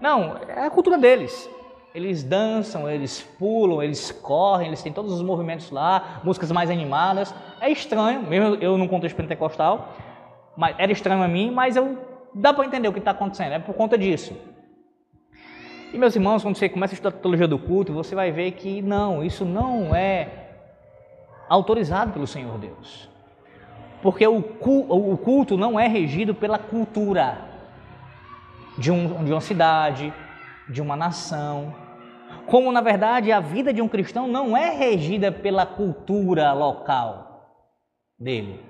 Não, 0.00 0.36
é 0.48 0.66
a 0.66 0.70
cultura 0.70 0.98
deles. 0.98 1.48
Eles 1.96 2.22
dançam, 2.22 2.90
eles 2.90 3.22
pulam, 3.38 3.82
eles 3.82 4.12
correm, 4.12 4.66
eles 4.66 4.82
têm 4.82 4.92
todos 4.92 5.10
os 5.10 5.22
movimentos 5.22 5.70
lá, 5.70 6.20
músicas 6.22 6.52
mais 6.52 6.68
animadas. 6.68 7.34
É 7.58 7.70
estranho, 7.70 8.20
mesmo 8.20 8.56
eu 8.56 8.76
num 8.76 8.86
contexto 8.86 9.16
pentecostal, 9.16 9.94
mas 10.54 10.76
era 10.78 10.92
estranho 10.92 11.22
a 11.22 11.26
mim, 11.26 11.50
mas 11.50 11.74
eu 11.74 11.96
dá 12.34 12.52
para 12.52 12.66
entender 12.66 12.86
o 12.86 12.92
que 12.92 12.98
está 12.98 13.12
acontecendo, 13.12 13.54
é 13.54 13.58
por 13.58 13.74
conta 13.74 13.96
disso. 13.96 14.36
E 15.90 15.96
meus 15.96 16.14
irmãos, 16.14 16.42
quando 16.42 16.58
você 16.58 16.68
começa 16.68 16.92
a 16.92 16.96
estudar 16.96 17.16
a 17.16 17.18
teologia 17.18 17.48
do 17.48 17.58
culto, 17.58 17.94
você 17.94 18.14
vai 18.14 18.30
ver 18.30 18.50
que 18.50 18.82
não, 18.82 19.24
isso 19.24 19.46
não 19.46 19.94
é 19.94 20.28
autorizado 21.48 22.12
pelo 22.12 22.26
Senhor 22.26 22.58
Deus. 22.58 23.08
Porque 24.02 24.26
o 24.26 24.42
culto 25.16 25.56
não 25.56 25.80
é 25.80 25.88
regido 25.88 26.34
pela 26.34 26.58
cultura 26.58 27.38
de, 28.76 28.90
um, 28.90 29.24
de 29.24 29.32
uma 29.32 29.40
cidade, 29.40 30.12
de 30.68 30.82
uma 30.82 30.94
nação, 30.94 31.85
como 32.46 32.72
na 32.72 32.80
verdade 32.80 33.32
a 33.32 33.40
vida 33.40 33.72
de 33.72 33.82
um 33.82 33.88
cristão 33.88 34.26
não 34.26 34.56
é 34.56 34.70
regida 34.70 35.30
pela 35.30 35.66
cultura 35.66 36.52
local 36.52 37.26
dele. 38.18 38.60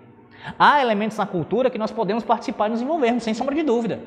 Há 0.58 0.80
elementos 0.80 1.16
na 1.16 1.26
cultura 1.26 1.70
que 1.70 1.78
nós 1.78 1.90
podemos 1.90 2.24
participar 2.24 2.66
e 2.66 2.70
nos 2.70 2.82
envolvermos, 2.82 3.22
sem 3.22 3.34
sombra 3.34 3.54
de 3.54 3.62
dúvida. 3.62 4.00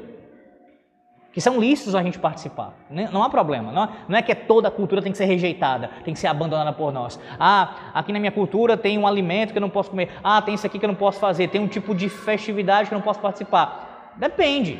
Que 1.32 1.40
são 1.40 1.60
lícitos 1.60 1.94
a 1.94 2.02
gente 2.02 2.18
participar. 2.18 2.74
Não 2.90 3.24
há 3.24 3.30
problema. 3.30 3.72
Não, 3.72 4.18
é 4.18 4.22
que 4.22 4.34
toda 4.34 4.68
a 4.68 4.72
cultura 4.72 5.02
tem 5.02 5.12
que 5.12 5.18
ser 5.18 5.26
rejeitada, 5.26 5.90
tem 6.04 6.14
que 6.14 6.20
ser 6.20 6.28
abandonada 6.28 6.74
por 6.74 6.92
nós. 6.92 7.20
Ah, 7.40 7.92
aqui 7.94 8.12
na 8.12 8.20
minha 8.20 8.32
cultura 8.32 8.76
tem 8.76 8.98
um 8.98 9.06
alimento 9.06 9.52
que 9.52 9.58
eu 9.58 9.62
não 9.62 9.70
posso 9.70 9.92
comer. 9.92 10.10
Ah, 10.24 10.42
tem 10.42 10.56
isso 10.56 10.66
aqui 10.66 10.80
que 10.80 10.86
eu 10.86 10.90
não 10.90 10.96
posso 10.96 11.20
fazer. 11.20 11.48
Tem 11.50 11.62
um 11.62 11.68
tipo 11.68 11.94
de 11.94 12.10
festividade 12.10 12.90
que 12.90 12.96
eu 12.96 12.98
não 12.98 13.04
posso 13.04 13.20
participar. 13.20 14.14
Depende. 14.18 14.80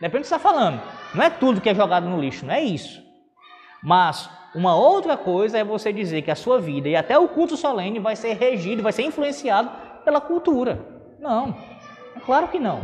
Depende 0.00 0.18
do 0.18 0.22
que 0.22 0.28
você 0.28 0.34
está 0.34 0.38
falando. 0.38 0.80
Não 1.14 1.22
é 1.22 1.30
tudo 1.30 1.60
que 1.60 1.68
é 1.68 1.74
jogado 1.74 2.08
no 2.08 2.20
lixo, 2.20 2.44
não 2.44 2.54
é 2.54 2.60
isso. 2.60 3.02
Mas 3.84 4.30
uma 4.54 4.74
outra 4.74 5.14
coisa 5.14 5.58
é 5.58 5.62
você 5.62 5.92
dizer 5.92 6.22
que 6.22 6.30
a 6.30 6.34
sua 6.34 6.58
vida 6.58 6.88
e 6.88 6.96
até 6.96 7.18
o 7.18 7.28
culto 7.28 7.54
solene 7.54 7.98
vai 7.98 8.16
ser 8.16 8.32
regido, 8.32 8.82
vai 8.82 8.92
ser 8.92 9.02
influenciado 9.02 9.70
pela 10.04 10.22
cultura. 10.22 10.80
Não, 11.20 11.54
é 12.16 12.20
claro 12.20 12.48
que 12.48 12.58
não. 12.58 12.80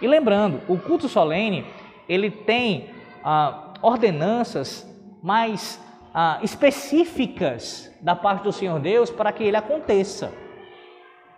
E 0.00 0.06
lembrando, 0.06 0.62
o 0.66 0.78
culto 0.78 1.08
solene 1.08 1.66
ele 2.08 2.30
tem 2.30 2.88
ah, 3.22 3.74
ordenanças 3.82 4.88
mais 5.22 5.78
ah, 6.14 6.38
específicas 6.42 7.92
da 8.00 8.16
parte 8.16 8.42
do 8.42 8.52
Senhor 8.52 8.80
Deus 8.80 9.10
para 9.10 9.30
que 9.30 9.44
ele 9.44 9.56
aconteça. 9.56 10.32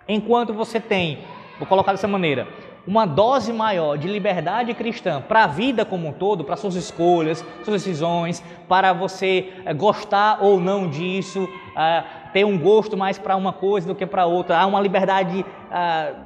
Enquanto 0.06 0.54
você 0.54 0.78
tem, 0.78 1.24
vou 1.58 1.66
colocar 1.66 1.92
dessa 1.92 2.08
maneira, 2.08 2.46
uma 2.86 3.06
dose 3.06 3.52
maior 3.52 3.96
de 3.96 4.08
liberdade 4.08 4.74
cristã 4.74 5.20
para 5.20 5.44
a 5.44 5.46
vida 5.46 5.84
como 5.84 6.08
um 6.08 6.12
todo, 6.12 6.44
para 6.44 6.56
suas 6.56 6.74
escolhas, 6.74 7.44
suas 7.64 7.82
decisões, 7.82 8.42
para 8.68 8.92
você 8.92 9.52
eh, 9.64 9.72
gostar 9.72 10.42
ou 10.42 10.60
não 10.60 10.88
disso, 10.88 11.44
uh, 11.44 12.32
ter 12.32 12.44
um 12.44 12.58
gosto 12.58 12.96
mais 12.96 13.18
para 13.18 13.36
uma 13.36 13.52
coisa 13.52 13.86
do 13.86 13.94
que 13.94 14.06
para 14.06 14.26
outra, 14.26 14.58
há 14.58 14.66
uma 14.66 14.80
liberdade 14.80 15.40
uh, 15.40 16.24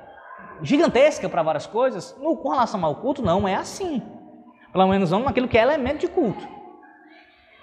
gigantesca 0.63 1.29
para 1.29 1.43
várias 1.43 1.67
coisas. 1.67 2.17
No, 2.21 2.37
com 2.37 2.49
relação 2.49 2.85
ao 2.85 2.97
culto, 2.97 3.23
não 3.23 3.47
é 3.47 3.55
assim. 3.55 4.03
Pelo 4.73 4.89
menos 4.89 5.11
não 5.11 5.25
naquilo 5.25 5.49
que 5.49 5.57
é 5.57 5.63
elemento 5.63 6.01
de 6.01 6.09
culto. 6.09 6.47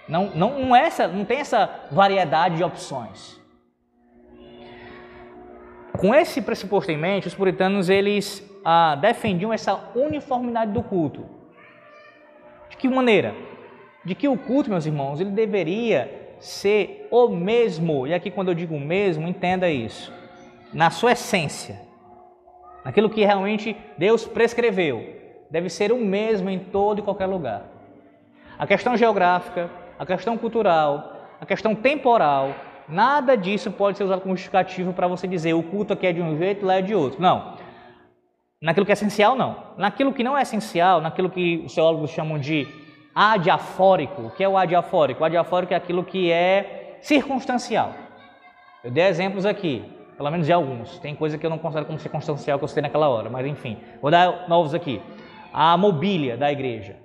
Não, 0.07 0.31
não, 0.35 0.59
não, 0.59 0.75
é 0.75 0.85
essa, 0.85 1.07
não 1.07 1.25
tem 1.25 1.39
essa 1.39 1.69
variedade 1.91 2.57
de 2.57 2.63
opções. 2.63 3.39
Com 5.97 6.13
esse 6.13 6.41
pressuposto 6.41 6.91
em 6.91 6.97
mente, 6.97 7.27
os 7.27 7.33
puritanos 7.33 7.89
eles 7.89 8.43
ah, 8.65 8.95
defendiam 8.95 9.53
essa 9.53 9.79
uniformidade 9.95 10.71
do 10.71 10.81
culto. 10.81 11.23
De 12.67 12.75
que 12.75 12.89
maneira? 12.89 13.35
De 14.03 14.15
que 14.15 14.27
o 14.27 14.35
culto, 14.35 14.71
meus 14.71 14.87
irmãos, 14.87 15.21
ele 15.21 15.29
deveria 15.29 16.35
ser 16.39 17.07
o 17.11 17.29
mesmo, 17.29 18.07
e 18.07 18.13
aqui 18.13 18.31
quando 18.31 18.47
eu 18.49 18.55
digo 18.55 18.75
o 18.75 18.79
mesmo, 18.79 19.27
entenda 19.27 19.69
isso, 19.69 20.11
na 20.73 20.89
sua 20.89 21.11
essência, 21.11 21.79
naquilo 22.83 23.09
que 23.09 23.23
realmente 23.23 23.77
Deus 23.97 24.25
prescreveu, 24.25 25.15
deve 25.49 25.69
ser 25.69 25.91
o 25.91 25.97
mesmo 25.97 26.49
em 26.49 26.57
todo 26.57 26.99
e 26.99 27.03
qualquer 27.03 27.27
lugar. 27.27 27.67
A 28.57 28.65
questão 28.65 28.97
geográfica, 28.97 29.69
a 29.97 30.05
questão 30.05 30.37
cultural, 30.37 31.27
a 31.39 31.45
questão 31.45 31.75
temporal, 31.75 32.53
nada 32.89 33.37
disso 33.37 33.71
pode 33.71 33.97
ser 33.97 34.03
usado 34.03 34.21
como 34.21 34.35
justificativo 34.35 34.91
para 34.91 35.07
você 35.07 35.27
dizer 35.27 35.53
o 35.53 35.63
culto 35.63 35.93
aqui 35.93 36.07
é 36.07 36.13
de 36.13 36.21
um 36.21 36.37
jeito, 36.37 36.65
lá 36.65 36.75
é 36.75 36.81
de 36.81 36.95
outro. 36.95 37.21
Não. 37.21 37.64
Naquilo 38.65 38.83
que 38.83 38.91
é 38.91 38.93
essencial, 38.93 39.35
não. 39.35 39.57
Naquilo 39.77 40.11
que 40.11 40.23
não 40.23 40.35
é 40.35 40.41
essencial, 40.41 40.99
naquilo 40.99 41.29
que 41.29 41.61
os 41.63 41.75
teólogos 41.75 42.09
chamam 42.09 42.39
de 42.39 42.67
adiafórico. 43.13 44.23
O 44.23 44.31
que 44.31 44.43
é 44.43 44.49
o 44.49 44.57
adiafórico? 44.57 45.21
O 45.21 45.23
adiafórico 45.23 45.71
é 45.71 45.77
aquilo 45.77 46.03
que 46.03 46.31
é 46.31 46.97
circunstancial. 46.99 47.93
Eu 48.83 48.89
dei 48.89 49.05
exemplos 49.05 49.45
aqui, 49.45 49.85
pelo 50.17 50.31
menos 50.31 50.47
de 50.47 50.51
alguns. 50.51 50.97
Tem 50.97 51.13
coisa 51.13 51.37
que 51.37 51.45
eu 51.45 51.49
não 51.51 51.59
considero 51.59 51.85
como 51.85 51.99
circunstancial 51.99 52.57
que 52.57 52.63
eu 52.63 52.67
citei 52.67 52.81
naquela 52.81 53.07
hora, 53.07 53.29
mas 53.29 53.45
enfim. 53.45 53.77
Vou 54.01 54.09
dar 54.09 54.49
novos 54.49 54.73
aqui. 54.73 54.99
A 55.53 55.77
mobília 55.77 56.35
da 56.35 56.51
igreja. 56.51 56.95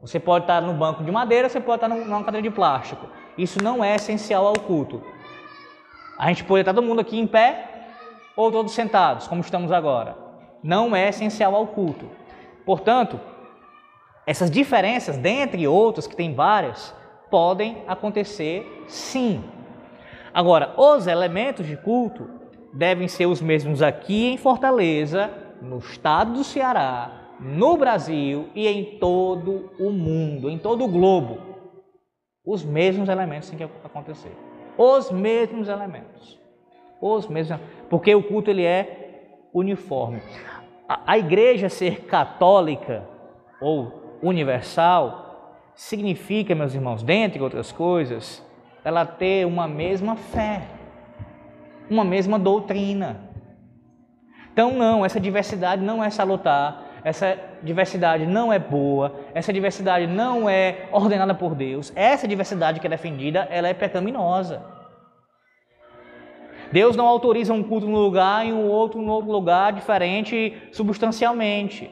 Você 0.00 0.18
pode 0.18 0.44
estar 0.44 0.62
no 0.62 0.72
banco 0.72 1.04
de 1.04 1.12
madeira, 1.12 1.46
você 1.46 1.60
pode 1.60 1.84
estar 1.84 1.94
numa 1.94 2.24
cadeira 2.24 2.48
de 2.48 2.54
plástico. 2.54 3.06
Isso 3.36 3.62
não 3.62 3.84
é 3.84 3.96
essencial 3.96 4.46
ao 4.46 4.54
culto. 4.54 5.02
A 6.18 6.28
gente 6.28 6.42
pode 6.42 6.62
estar 6.62 6.72
todo 6.72 6.82
mundo 6.82 7.02
aqui 7.02 7.20
em 7.20 7.26
pé 7.26 7.68
ou 8.34 8.50
todos 8.50 8.72
sentados, 8.72 9.28
como 9.28 9.42
estamos 9.42 9.70
agora 9.70 10.21
não 10.62 10.94
é 10.94 11.08
essencial 11.08 11.54
ao 11.54 11.66
culto. 11.66 12.08
Portanto, 12.64 13.18
essas 14.26 14.50
diferenças, 14.50 15.16
dentre 15.16 15.66
outras, 15.66 16.06
que 16.06 16.14
tem 16.14 16.34
várias, 16.34 16.94
podem 17.30 17.82
acontecer 17.88 18.84
sim. 18.86 19.42
Agora, 20.32 20.74
os 20.76 21.06
elementos 21.06 21.66
de 21.66 21.76
culto 21.76 22.28
devem 22.72 23.08
ser 23.08 23.26
os 23.26 23.40
mesmos 23.40 23.82
aqui 23.82 24.28
em 24.28 24.36
Fortaleza, 24.36 25.30
no 25.60 25.78
estado 25.78 26.32
do 26.32 26.44
Ceará, 26.44 27.36
no 27.40 27.76
Brasil 27.76 28.48
e 28.54 28.66
em 28.66 28.98
todo 28.98 29.70
o 29.78 29.90
mundo, 29.90 30.48
em 30.48 30.58
todo 30.58 30.84
o 30.84 30.88
globo. 30.88 31.38
Os 32.44 32.64
mesmos 32.64 33.08
elementos 33.08 33.50
têm 33.50 33.58
que 33.58 33.64
acontecer. 33.64 34.36
Os 34.78 35.10
mesmos 35.10 35.68
elementos. 35.68 36.40
Os 37.00 37.26
mesmos, 37.26 37.60
porque 37.90 38.14
o 38.14 38.22
culto 38.22 38.50
ele 38.50 38.64
é 38.64 39.48
uniforme 39.52 40.22
a, 41.06 41.18
igreja 41.18 41.68
ser 41.68 42.04
católica 42.04 43.08
ou 43.60 44.18
universal 44.22 45.60
significa, 45.74 46.54
meus 46.54 46.74
irmãos, 46.74 47.02
dentre 47.02 47.42
outras 47.42 47.72
coisas, 47.72 48.44
ela 48.84 49.06
ter 49.06 49.46
uma 49.46 49.68
mesma 49.68 50.16
fé, 50.16 50.62
uma 51.88 52.04
mesma 52.04 52.38
doutrina. 52.38 53.20
Então, 54.52 54.72
não, 54.72 55.04
essa 55.04 55.20
diversidade 55.20 55.82
não 55.82 56.02
é 56.02 56.10
salutar, 56.10 56.84
essa 57.04 57.38
diversidade 57.62 58.26
não 58.26 58.52
é 58.52 58.58
boa, 58.58 59.14
essa 59.34 59.52
diversidade 59.52 60.06
não 60.06 60.48
é 60.48 60.88
ordenada 60.92 61.34
por 61.34 61.54
Deus, 61.54 61.92
essa 61.96 62.28
diversidade 62.28 62.80
que 62.80 62.86
é 62.86 62.90
defendida, 62.90 63.46
ela 63.50 63.68
é 63.68 63.74
pecaminosa. 63.74 64.71
Deus 66.72 66.96
não 66.96 67.06
autoriza 67.06 67.52
um 67.52 67.62
culto 67.62 67.86
num 67.86 67.98
lugar 67.98 68.46
e 68.46 68.52
um 68.52 68.66
outro 68.66 69.00
em 69.00 69.08
outro 69.08 69.30
lugar 69.30 69.74
diferente 69.74 70.56
substancialmente, 70.72 71.90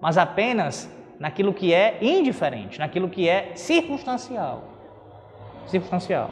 mas 0.00 0.16
apenas 0.16 0.90
naquilo 1.20 1.52
que 1.52 1.74
é 1.74 1.98
indiferente, 2.00 2.78
naquilo 2.78 3.10
que 3.10 3.28
é 3.28 3.52
circunstancial. 3.54 4.64
Circunstancial. 5.66 6.30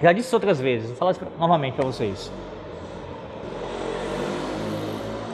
Já 0.00 0.12
disse 0.12 0.32
outras 0.34 0.60
vezes, 0.60 0.90
vou 0.90 0.96
falar 0.96 1.16
novamente 1.36 1.74
para 1.74 1.84
vocês. 1.84 2.30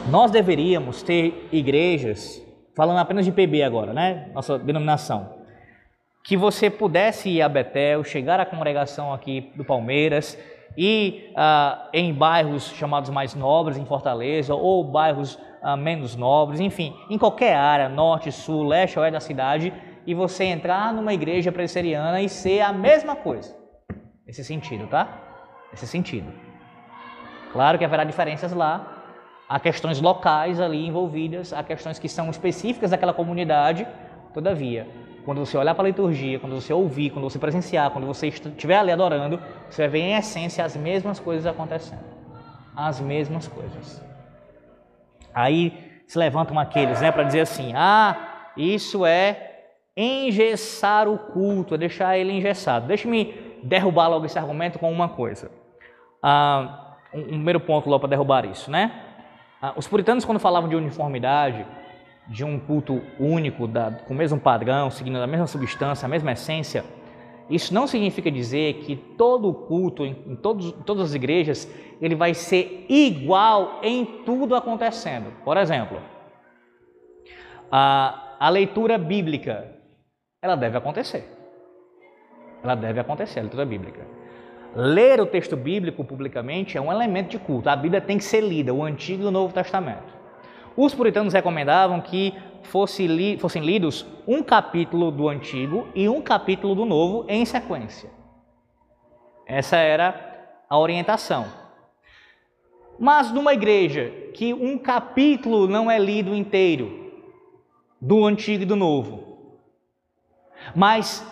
Nós 0.08 0.30
deveríamos 0.30 1.02
ter 1.02 1.48
igrejas, 1.52 2.42
falando 2.74 2.98
apenas 2.98 3.26
de 3.26 3.32
PB 3.32 3.62
agora, 3.62 3.92
né? 3.92 4.30
Nossa 4.32 4.58
denominação. 4.58 5.42
Que 6.24 6.36
você 6.36 6.70
pudesse 6.70 7.28
ir 7.28 7.42
a 7.42 7.48
Betel, 7.48 8.02
chegar 8.02 8.40
à 8.40 8.46
congregação 8.46 9.12
aqui 9.12 9.52
do 9.56 9.64
Palmeiras 9.64 10.38
e 10.76 11.32
ah, 11.36 11.88
em 11.92 12.12
bairros 12.12 12.72
chamados 12.72 13.10
mais 13.10 13.34
nobres, 13.34 13.76
em 13.76 13.84
Fortaleza, 13.84 14.54
ou 14.54 14.84
bairros 14.84 15.38
ah, 15.62 15.76
menos 15.76 16.16
nobres, 16.16 16.60
enfim, 16.60 16.94
em 17.10 17.18
qualquer 17.18 17.54
área, 17.56 17.88
norte, 17.88 18.32
sul, 18.32 18.66
leste, 18.66 18.98
oeste 18.98 19.12
da 19.12 19.20
cidade, 19.20 19.72
e 20.06 20.14
você 20.14 20.44
entrar 20.44 20.92
numa 20.92 21.14
igreja 21.14 21.52
presbiteriana 21.52 22.20
e 22.20 22.28
ser 22.28 22.60
a 22.60 22.72
mesma 22.72 23.14
coisa. 23.14 23.56
Nesse 24.26 24.44
sentido, 24.44 24.86
tá? 24.86 25.08
Nesse 25.70 25.86
sentido. 25.86 26.32
Claro 27.52 27.78
que 27.78 27.84
haverá 27.84 28.02
diferenças 28.02 28.52
lá, 28.52 29.04
há 29.48 29.60
questões 29.60 30.00
locais 30.00 30.60
ali 30.60 30.86
envolvidas, 30.86 31.52
há 31.52 31.62
questões 31.62 31.98
que 31.98 32.08
são 32.08 32.30
específicas 32.30 32.90
daquela 32.90 33.12
comunidade, 33.12 33.86
todavia, 34.32 34.88
quando 35.24 35.44
você 35.44 35.56
olhar 35.56 35.74
para 35.74 35.84
a 35.84 35.88
liturgia, 35.88 36.38
quando 36.38 36.54
você 36.54 36.72
ouvir, 36.72 37.10
quando 37.10 37.24
você 37.24 37.38
presenciar, 37.38 37.90
quando 37.90 38.06
você 38.06 38.28
estiver 38.28 38.76
ali 38.76 38.90
adorando, 38.90 39.40
você 39.70 39.82
vai 39.82 39.88
ver 39.88 39.98
em 40.00 40.14
essência 40.14 40.64
as 40.64 40.76
mesmas 40.76 41.20
coisas 41.20 41.46
acontecendo. 41.46 42.04
As 42.74 43.00
mesmas 43.00 43.46
coisas. 43.46 44.02
Aí 45.34 46.02
se 46.06 46.18
levantam 46.18 46.58
aqueles, 46.58 47.00
né, 47.00 47.12
para 47.12 47.22
dizer 47.22 47.40
assim: 47.40 47.72
ah, 47.74 48.50
isso 48.56 49.06
é 49.06 49.50
engessar 49.96 51.08
o 51.08 51.18
culto, 51.18 51.74
é 51.74 51.78
deixar 51.78 52.18
ele 52.18 52.32
engessado. 52.32 52.86
Deixe-me 52.86 53.34
derrubar 53.62 54.08
logo 54.08 54.26
esse 54.26 54.38
argumento 54.38 54.78
com 54.78 54.90
uma 54.90 55.08
coisa. 55.08 55.50
Ah, 56.22 56.96
um, 57.14 57.20
um 57.20 57.24
primeiro 57.24 57.60
ponto 57.60 57.88
logo 57.88 58.00
para 58.00 58.10
derrubar 58.10 58.44
isso, 58.44 58.70
né? 58.70 58.90
Ah, 59.60 59.74
os 59.76 59.86
puritanos, 59.86 60.24
quando 60.24 60.38
falavam 60.40 60.68
de 60.68 60.74
uniformidade, 60.74 61.64
de 62.28 62.44
um 62.44 62.58
culto 62.58 63.02
único, 63.18 63.66
da, 63.66 63.90
com 63.90 64.14
o 64.14 64.16
mesmo 64.16 64.38
padrão, 64.38 64.90
seguindo 64.90 65.16
a 65.16 65.26
mesma 65.26 65.46
substância, 65.46 66.06
a 66.06 66.08
mesma 66.08 66.32
essência, 66.32 66.84
isso 67.50 67.74
não 67.74 67.86
significa 67.86 68.30
dizer 68.30 68.74
que 68.84 68.96
todo 68.96 69.52
culto, 69.52 70.06
em, 70.06 70.16
em 70.26 70.36
todos, 70.36 70.72
todas 70.86 71.10
as 71.10 71.14
igrejas, 71.14 71.70
ele 72.00 72.14
vai 72.14 72.34
ser 72.34 72.86
igual 72.88 73.80
em 73.82 74.04
tudo 74.24 74.54
acontecendo. 74.54 75.32
Por 75.44 75.56
exemplo, 75.56 76.00
a, 77.70 78.36
a 78.38 78.48
leitura 78.48 78.96
bíblica, 78.96 79.76
ela 80.40 80.56
deve 80.56 80.78
acontecer. 80.78 81.28
Ela 82.62 82.74
deve 82.74 83.00
acontecer, 83.00 83.40
a 83.40 83.42
leitura 83.42 83.66
bíblica. 83.66 84.06
Ler 84.74 85.20
o 85.20 85.26
texto 85.26 85.56
bíblico 85.56 86.02
publicamente 86.02 86.78
é 86.78 86.80
um 86.80 86.90
elemento 86.90 87.30
de 87.30 87.38
culto. 87.38 87.68
A 87.68 87.76
Bíblia 87.76 88.00
tem 88.00 88.16
que 88.16 88.24
ser 88.24 88.40
lida, 88.40 88.72
o 88.72 88.82
Antigo 88.82 89.24
e 89.24 89.26
o 89.26 89.30
Novo 89.30 89.52
Testamento. 89.52 90.21
Os 90.76 90.94
puritanos 90.94 91.34
recomendavam 91.34 92.00
que 92.00 92.34
fosse 92.62 93.06
li, 93.06 93.36
fossem 93.36 93.62
lidos 93.62 94.06
um 94.26 94.42
capítulo 94.42 95.10
do 95.10 95.28
Antigo 95.28 95.88
e 95.94 96.08
um 96.08 96.22
capítulo 96.22 96.74
do 96.74 96.84
Novo 96.84 97.24
em 97.28 97.44
sequência. 97.44 98.10
Essa 99.46 99.76
era 99.76 100.32
a 100.68 100.78
orientação. 100.78 101.46
Mas 102.98 103.32
numa 103.32 103.52
igreja 103.52 104.10
que 104.34 104.54
um 104.54 104.78
capítulo 104.78 105.66
não 105.66 105.90
é 105.90 105.98
lido 105.98 106.34
inteiro, 106.34 107.02
do 108.00 108.24
Antigo 108.24 108.62
e 108.62 108.66
do 108.66 108.74
Novo, 108.74 109.32
mas 110.74 111.24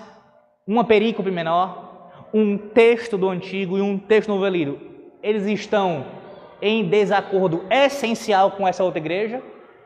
uma 0.66 0.84
perícope 0.84 1.30
menor, 1.30 2.10
um 2.32 2.56
texto 2.56 3.18
do 3.18 3.28
Antigo 3.28 3.76
e 3.76 3.80
um 3.80 3.98
texto 3.98 4.28
novo 4.28 4.46
é 4.46 4.50
lido, 4.50 4.80
eles 5.22 5.46
estão 5.46 6.19
em 6.62 6.88
desacordo 6.88 7.64
essencial 7.70 8.52
com 8.52 8.66
essa 8.66 8.84
outra 8.84 8.98
igreja? 8.98 9.42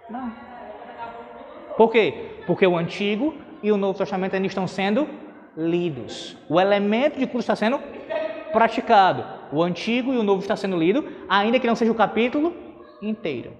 Não. 0.08 0.32
Por 1.76 1.90
quê? 1.90 2.30
Porque 2.46 2.66
o 2.66 2.76
Antigo 2.76 3.34
e 3.62 3.72
o 3.72 3.76
Novo 3.76 3.98
Testamento 3.98 4.34
ainda 4.34 4.46
estão 4.46 4.66
sendo 4.66 5.08
lidos. 5.56 6.36
O 6.48 6.60
elemento 6.60 7.18
de 7.18 7.26
culto 7.26 7.40
está 7.40 7.56
sendo 7.56 7.80
praticado. 8.52 9.24
O 9.52 9.62
Antigo 9.62 10.12
e 10.12 10.18
o 10.18 10.22
Novo 10.22 10.40
está 10.40 10.56
sendo 10.56 10.76
lido, 10.76 11.08
ainda 11.28 11.58
que 11.58 11.66
não 11.66 11.74
seja 11.74 11.90
o 11.90 11.94
capítulo 11.94 12.54
inteiro. 13.00 13.52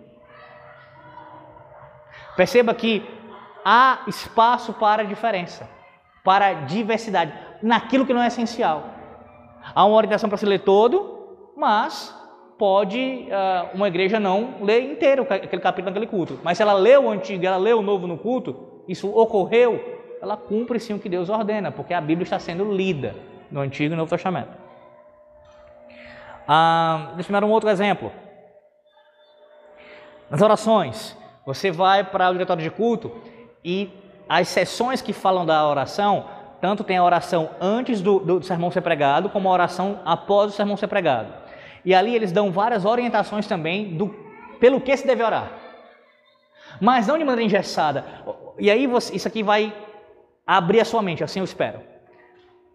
Perceba 2.36 2.74
que 2.74 3.02
há 3.64 4.02
espaço 4.06 4.72
para 4.74 5.04
diferença, 5.04 5.68
para 6.22 6.52
diversidade, 6.52 7.32
naquilo 7.62 8.04
que 8.04 8.14
não 8.14 8.22
é 8.22 8.26
essencial. 8.26 8.90
Há 9.74 9.84
uma 9.84 9.96
orientação 9.96 10.28
para 10.28 10.38
se 10.38 10.46
ler 10.46 10.60
todo, 10.60 11.52
mas 11.56 12.14
pode 12.58 13.28
uh, 13.28 13.74
uma 13.74 13.88
igreja 13.88 14.20
não 14.20 14.54
ler 14.60 14.80
inteiro 14.80 15.26
aquele 15.28 15.62
capítulo 15.62 15.90
naquele 15.90 16.06
culto. 16.06 16.38
Mas 16.42 16.56
se 16.56 16.62
ela 16.62 16.72
lê 16.72 16.96
o 16.96 17.10
antigo, 17.10 17.44
ela 17.44 17.56
lê 17.56 17.72
o 17.72 17.82
novo 17.82 18.06
no 18.06 18.16
culto, 18.16 18.82
isso 18.88 19.10
ocorreu, 19.16 20.02
ela 20.20 20.36
cumpre 20.36 20.78
sim 20.78 20.94
o 20.94 20.98
que 20.98 21.08
Deus 21.08 21.28
ordena, 21.28 21.70
porque 21.70 21.92
a 21.92 22.00
Bíblia 22.00 22.24
está 22.24 22.38
sendo 22.38 22.72
lida 22.72 23.14
no 23.50 23.60
Antigo 23.60 23.94
e 23.94 23.96
Novo 23.96 24.10
Testamento. 24.10 24.56
Ah, 26.46 27.12
deixa 27.14 27.30
eu 27.30 27.40
dar 27.40 27.46
um 27.46 27.50
outro 27.50 27.70
exemplo. 27.70 28.12
Nas 30.30 30.42
orações, 30.42 31.16
você 31.44 31.70
vai 31.70 32.04
para 32.04 32.30
o 32.30 32.32
diretório 32.32 32.62
de 32.62 32.70
culto 32.70 33.12
e 33.64 33.90
as 34.28 34.48
sessões 34.48 35.02
que 35.02 35.12
falam 35.12 35.44
da 35.44 35.66
oração, 35.68 36.26
tanto 36.60 36.82
tem 36.82 36.96
a 36.96 37.04
oração 37.04 37.50
antes 37.60 38.00
do, 38.00 38.18
do 38.18 38.42
sermão 38.42 38.70
ser 38.70 38.80
pregado, 38.80 39.28
como 39.28 39.48
a 39.48 39.52
oração 39.52 40.00
após 40.04 40.52
o 40.52 40.56
sermão 40.56 40.76
ser 40.76 40.88
pregado. 40.88 41.43
E 41.84 41.94
ali 41.94 42.14
eles 42.14 42.32
dão 42.32 42.50
várias 42.50 42.84
orientações 42.84 43.46
também 43.46 43.96
do 43.96 44.08
pelo 44.58 44.80
que 44.80 44.96
se 44.96 45.06
deve 45.06 45.22
orar. 45.22 45.52
Mas 46.80 47.06
não 47.06 47.18
de 47.18 47.24
maneira 47.24 47.42
engessada. 47.42 48.04
E 48.58 48.70
aí 48.70 48.86
você, 48.86 49.14
isso 49.14 49.28
aqui 49.28 49.42
vai 49.42 49.74
abrir 50.46 50.80
a 50.80 50.84
sua 50.84 51.02
mente, 51.02 51.22
assim 51.22 51.40
eu 51.40 51.44
espero. 51.44 51.80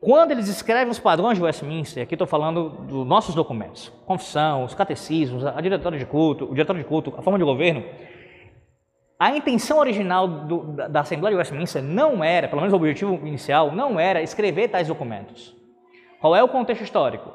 Quando 0.02 0.32
eles 0.32 0.48
escrevem 0.48 0.90
os 0.90 1.00
padrões 1.00 1.38
de 1.38 1.44
Westminster, 1.44 2.04
aqui 2.04 2.16
estou 2.16 2.28
falando 2.28 2.70
dos 2.70 3.06
nossos 3.06 3.36
documentos, 3.36 3.92
confissão, 4.06 4.64
os 4.64 4.74
catecismos, 4.74 5.46
a 5.46 5.60
diretória 5.60 6.00
de 6.00 6.06
culto, 6.06 6.46
o 6.46 6.54
diretório 6.54 6.82
de 6.82 6.88
culto, 6.88 7.14
a 7.18 7.22
forma 7.22 7.38
de 7.38 7.44
governo, 7.44 7.84
a 9.20 9.36
intenção 9.36 9.78
original 9.78 10.26
do, 10.26 10.64
da, 10.72 10.88
da 10.88 11.00
Assembleia 11.02 11.36
de 11.36 11.40
Westminster 11.40 11.84
não 11.84 12.24
era, 12.24 12.48
pelo 12.48 12.62
menos 12.62 12.72
o 12.72 12.78
objetivo 12.78 13.16
inicial, 13.28 13.74
não 13.74 14.00
era 14.00 14.22
escrever 14.22 14.70
tais 14.70 14.88
documentos. 14.88 15.54
Qual 16.22 16.34
é 16.34 16.42
o 16.42 16.48
contexto 16.48 16.84
histórico? 16.84 17.30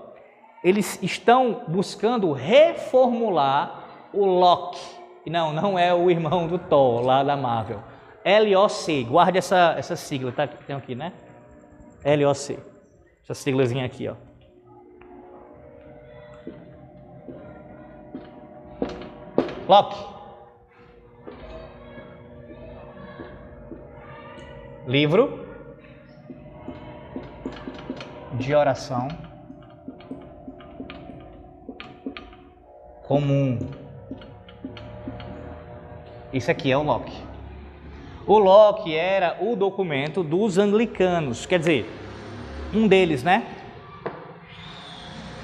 Eles 0.65 0.99
estão 1.03 1.63
buscando 1.69 2.33
reformular 2.33 3.85
o 4.15 4.25
Loki. 4.25 4.81
Não, 5.27 5.53
não 5.53 5.79
é 5.79 5.93
o 5.93 6.11
irmão 6.11 6.49
do 6.49 6.59
Thor 6.59 7.03
lá 7.03 7.23
da 7.23 7.37
Marvel. 7.37 7.83
LOC, 8.25 9.05
guarde 9.05 9.37
essa, 9.37 9.75
essa 9.77 9.95
sigla, 9.95 10.33
tá? 10.33 10.47
Tem 10.47 10.75
aqui, 10.75 10.95
né? 10.95 11.13
LOC. 12.03 12.59
Essa 13.23 13.35
siglazinha 13.35 13.85
aqui, 13.85 14.09
ó. 14.09 14.15
Loki. 19.69 20.15
Livro 24.87 25.47
de 28.33 28.55
oração 28.55 29.09
comum. 33.15 33.61
Isso 36.33 36.51
aqui 36.51 36.73
é 36.73 36.77
o 36.77 36.83
Locke. 36.83 37.17
O 38.27 38.39
Locke 38.39 38.93
era 38.93 39.37
o 39.41 39.55
documento 39.55 40.25
dos 40.25 40.59
anglicanos, 40.59 41.47
quer 41.47 41.61
dizer, 41.61 41.89
um 42.75 42.89
deles, 42.89 43.23
né? 43.23 43.47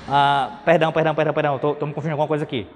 Ah, 0.09 0.59
perdão, 0.65 0.91
perdão, 0.91 1.15
perdão, 1.15 1.33
perdão, 1.33 1.57
estou 1.57 1.87
me 1.87 1.95
confundindo 1.95 2.17
com 2.17 2.23
alguma 2.23 2.27
coisa 2.27 2.43
aqui. 2.43 2.67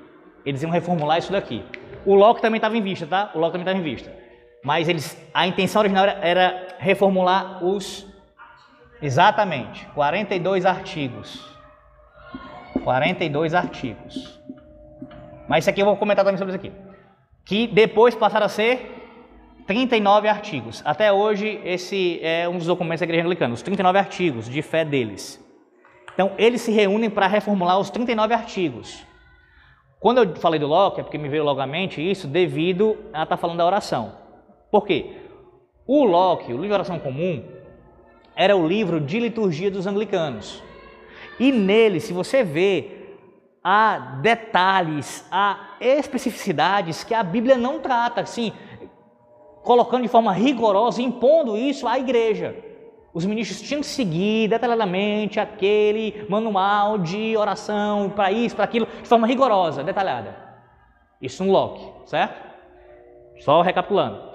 Eles 0.46 0.62
iam 0.62 0.70
reformular 0.70 1.18
isso 1.18 1.32
daqui. 1.32 1.64
O 2.06 2.14
Locke 2.14 2.40
também 2.40 2.58
estava 2.58 2.76
em 2.76 2.82
vista, 2.82 3.04
tá? 3.04 3.32
O 3.34 3.40
Locke 3.40 3.58
também 3.58 3.66
estava 3.66 3.78
em 3.78 3.82
vista. 3.82 4.12
Mas 4.62 4.88
eles, 4.88 5.20
a 5.34 5.44
intenção 5.44 5.80
original 5.80 6.04
era, 6.04 6.24
era 6.24 6.68
reformular 6.78 7.64
os. 7.64 8.06
Exatamente, 9.02 9.86
42 9.86 10.64
artigos. 10.64 11.44
42 12.84 13.54
artigos. 13.54 14.44
Mas 15.48 15.64
isso 15.64 15.70
aqui 15.70 15.82
eu 15.82 15.86
vou 15.86 15.96
comentar 15.96 16.24
também 16.24 16.38
sobre 16.38 16.54
isso 16.54 16.66
aqui. 16.66 16.72
Que 17.44 17.66
depois 17.66 18.14
passaram 18.14 18.46
a 18.46 18.48
ser 18.48 18.94
39 19.66 20.28
artigos. 20.28 20.82
Até 20.84 21.12
hoje, 21.12 21.60
esse 21.64 22.20
é 22.22 22.48
um 22.48 22.58
dos 22.58 22.66
documentos 22.66 23.00
da 23.00 23.06
Igreja 23.06 23.24
Anglicana, 23.24 23.54
os 23.54 23.62
39 23.62 23.98
artigos 23.98 24.48
de 24.48 24.62
fé 24.62 24.84
deles. 24.84 25.42
Então, 26.12 26.32
eles 26.38 26.60
se 26.60 26.70
reúnem 26.70 27.10
para 27.10 27.26
reformular 27.26 27.78
os 27.78 27.90
39 27.90 28.34
artigos. 28.34 29.04
Quando 29.98 30.18
eu 30.18 30.36
falei 30.36 30.60
do 30.60 30.66
Locke, 30.66 31.00
é 31.00 31.02
porque 31.02 31.16
me 31.16 31.28
veio 31.28 31.44
logo 31.44 31.60
à 31.60 31.66
mente 31.66 32.00
isso, 32.00 32.28
devido 32.28 32.96
a 33.12 33.22
estar 33.22 33.26
tá 33.26 33.36
falando 33.36 33.58
da 33.58 33.66
oração. 33.66 34.12
Por 34.70 34.86
quê? 34.86 35.16
O 35.86 36.04
Locke, 36.04 36.52
o 36.52 36.56
livro 36.56 36.68
de 36.68 36.74
oração 36.74 36.98
comum, 36.98 37.42
era 38.36 38.56
o 38.56 38.66
livro 38.66 39.00
de 39.00 39.18
liturgia 39.18 39.70
dos 39.70 39.86
anglicanos. 39.86 40.62
E 41.38 41.50
nele, 41.50 42.00
se 42.00 42.12
você 42.12 42.44
vê 42.44 43.03
há 43.64 44.18
detalhes, 44.20 45.26
há 45.32 45.76
especificidades 45.80 47.02
que 47.02 47.14
a 47.14 47.22
Bíblia 47.22 47.56
não 47.56 47.80
trata, 47.80 48.20
assim, 48.20 48.52
colocando 49.62 50.02
de 50.02 50.08
forma 50.08 50.32
rigorosa, 50.32 51.00
impondo 51.00 51.56
isso 51.56 51.88
à 51.88 51.98
igreja. 51.98 52.54
Os 53.14 53.24
ministros 53.24 53.62
tinham 53.62 53.80
que 53.80 53.86
seguir 53.86 54.48
detalhadamente 54.48 55.40
aquele 55.40 56.26
manual 56.28 56.98
de 56.98 57.34
oração 57.36 58.10
para 58.10 58.30
isso, 58.30 58.54
para 58.54 58.64
aquilo, 58.64 58.86
de 58.86 59.08
forma 59.08 59.26
rigorosa, 59.26 59.82
detalhada. 59.82 60.36
Isso 61.22 61.42
um 61.42 61.50
Locke, 61.50 62.10
certo? 62.10 62.34
Só 63.38 63.62
recapitulando. 63.62 64.34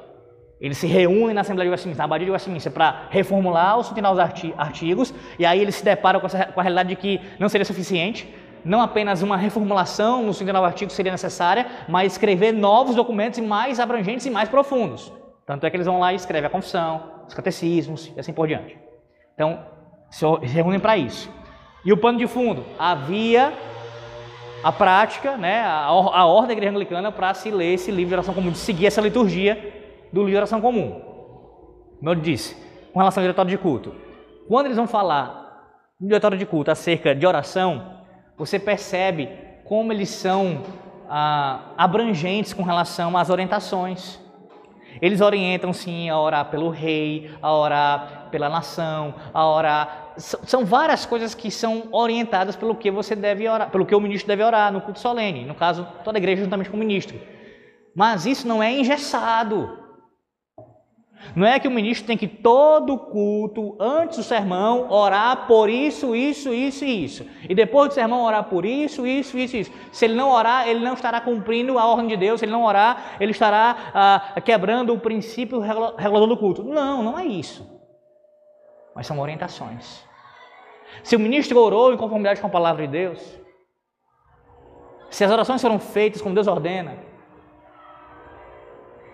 Eles 0.59 0.77
se 0.77 0.88
reúnem 0.88 1.34
na 1.34 1.41
Assembleia 1.41 1.69
de 1.69 1.71
Westminster, 1.71 1.99
na 1.99 2.05
Abadia 2.05 2.25
de 2.25 2.32
Westminster, 2.32 2.71
para 2.71 3.07
reformular 3.09 3.77
os 3.77 3.88
39 3.89 4.21
artigos, 4.57 5.13
e 5.38 5.45
aí 5.45 5.61
eles 5.61 5.75
se 5.75 5.86
deparam 5.86 6.19
com, 6.19 6.25
essa, 6.25 6.45
com 6.45 6.59
a 6.59 6.63
realidade 6.63 6.89
de 6.89 6.95
que 6.95 7.21
não 7.38 7.47
seria 7.47 7.63
suficiente, 7.63 8.27
não 8.64 8.82
apenas 8.82 9.22
uma 9.22 9.38
reformulação 9.38 10.24
nos 10.24 10.38
39 10.38 10.66
artigos 10.66 10.95
seria 10.95 11.12
necessária, 11.12 11.66
mas 11.88 12.14
escrever 12.14 12.51
novos 12.51 12.95
documentos 12.95 13.39
mais 13.39 13.80
abrangentes 13.80 14.26
e 14.26 14.30
mais 14.30 14.49
profundos. 14.49 15.12
Tanto 15.45 15.66
é 15.66 15.70
que 15.70 15.76
eles 15.76 15.88
vão 15.88 15.99
lá 15.99 16.14
e 16.14 16.16
escrevem 16.16 16.47
a 16.47 16.49
confissão, 16.49 17.03
os 17.28 17.34
catecismos 17.34 18.12
e 18.16 18.20
assim 18.20 18.34
por 18.34 18.47
diante. 18.47 18.78
Então, 19.34 19.60
se 20.10 20.26
reúnem 20.43 20.80
para 20.80 20.97
isso. 20.97 21.32
E 21.84 21.93
o 21.93 21.97
pano 21.97 22.18
de 22.18 22.28
fundo? 22.28 22.66
Havia 22.78 23.53
a 24.64 24.72
prática, 24.72 25.38
né, 25.38 25.62
a, 25.62 25.86
a 25.86 26.26
ordem 26.26 26.47
da 26.47 26.53
igreja 26.53 26.72
anglicana 26.72 27.12
para 27.12 27.34
se 27.34 27.49
ler 27.49 27.74
esse 27.74 27.91
livro 27.91 28.10
de 28.10 28.14
oração 28.16 28.34
comum, 28.34 28.51
de 28.51 28.57
seguir 28.57 28.88
essa 28.88 29.01
liturgia 29.01 29.55
do 30.12 30.20
livro 30.20 30.32
de 30.32 30.38
oração 30.38 30.60
comum. 30.60 31.01
Como 31.97 32.10
eu 32.10 32.16
disse, 32.16 32.55
com 32.93 32.99
relação 32.99 33.22
ao 33.22 33.26
diretório 33.26 33.49
de 33.49 33.57
culto. 33.57 33.95
Quando 34.47 34.66
eles 34.66 34.78
vão 34.78 34.88
falar 34.88 35.76
no 35.99 36.07
diretório 36.07 36.38
de 36.38 36.45
culto 36.45 36.72
acerca 36.72 37.14
de 37.14 37.26
oração, 37.26 37.99
você 38.39 38.57
percebe 38.57 39.29
como 39.65 39.91
eles 39.91 40.09
são 40.09 40.63
ah, 41.09 41.73
abrangentes 41.77 42.53
com 42.53 42.63
relação 42.63 43.17
às 43.17 43.29
orientações. 43.29 44.17
Eles 45.01 45.19
orientam 45.21 45.71
sim 45.73 46.09
a 46.09 46.17
orar 46.17 46.45
pelo 46.45 46.69
rei, 46.69 47.29
a 47.41 47.53
orar 47.53 48.29
pela 48.31 48.49
nação, 48.49 49.13
a 49.33 49.45
orar. 49.45 50.13
São 50.17 50.65
várias 50.65 51.05
coisas 51.05 51.35
que 51.35 51.51
são 51.51 51.89
orientadas 51.91 52.55
pelo 52.55 52.75
que 52.75 52.89
você 52.89 53.15
deve 53.15 53.47
orar, 53.47 53.69
pelo 53.69 53.85
que 53.85 53.93
o 53.93 53.99
ministro 53.99 54.27
deve 54.27 54.43
orar 54.43 54.71
no 54.71 54.81
culto 54.81 54.99
solene. 54.99 55.45
No 55.45 55.53
caso, 55.53 55.85
toda 56.03 56.17
a 56.17 56.19
igreja 56.19 56.43
juntamente 56.43 56.69
com 56.69 56.77
o 56.77 56.79
ministro. 56.79 57.19
Mas 57.93 58.25
isso 58.25 58.47
não 58.47 58.63
é 58.63 58.71
engessado. 58.71 59.77
Não 61.36 61.45
é 61.45 61.59
que 61.59 61.67
o 61.67 61.72
ministro 61.72 62.07
tem 62.07 62.17
que 62.17 62.28
todo 62.28 62.97
culto, 62.97 63.76
antes 63.80 64.17
do 64.17 64.24
sermão, 64.24 64.89
orar 64.89 65.47
por 65.47 65.70
isso, 65.70 66.15
isso, 66.15 66.53
isso 66.53 66.86
e 66.86 67.03
isso. 67.03 67.26
E 67.47 67.53
depois 67.53 67.89
do 67.89 67.93
sermão 67.93 68.24
orar 68.24 68.45
por 68.45 68.65
isso, 68.65 69.05
isso, 69.05 69.38
isso 69.38 69.55
e 69.55 69.59
isso. 69.59 69.72
Se 69.91 70.05
ele 70.05 70.15
não 70.15 70.32
orar, 70.32 70.67
ele 70.67 70.80
não 70.80 70.93
estará 70.93 71.22
cumprindo 71.22 71.78
a 71.78 71.86
ordem 71.86 72.07
de 72.07 72.17
Deus. 72.17 72.39
Se 72.39 72.45
ele 72.45 72.51
não 72.51 72.63
orar, 72.63 73.17
ele 73.20 73.32
estará 73.32 73.76
ah, 73.93 74.41
quebrando 74.41 74.93
o 74.93 74.99
princípio 74.99 75.59
regulador 75.59 76.28
do 76.28 76.38
culto. 76.38 76.63
Não, 76.63 77.03
não 77.03 77.20
é 77.20 77.26
isso. 77.26 77.70
Mas 78.95 79.05
são 79.05 79.20
orientações. 79.20 80.03
Se 81.03 81.15
o 81.15 81.20
ministro 81.20 81.59
orou 81.59 81.93
em 81.93 81.97
conformidade 81.97 82.41
com 82.41 82.47
a 82.47 82.49
palavra 82.49 82.88
de 82.88 82.91
Deus, 82.91 83.39
se 85.09 85.24
as 85.24 85.32
orações 85.32 85.61
foram 85.61 85.80
feitas 85.80 86.22
como 86.22 86.34
Deus 86.34 86.47
ordena, 86.47 86.97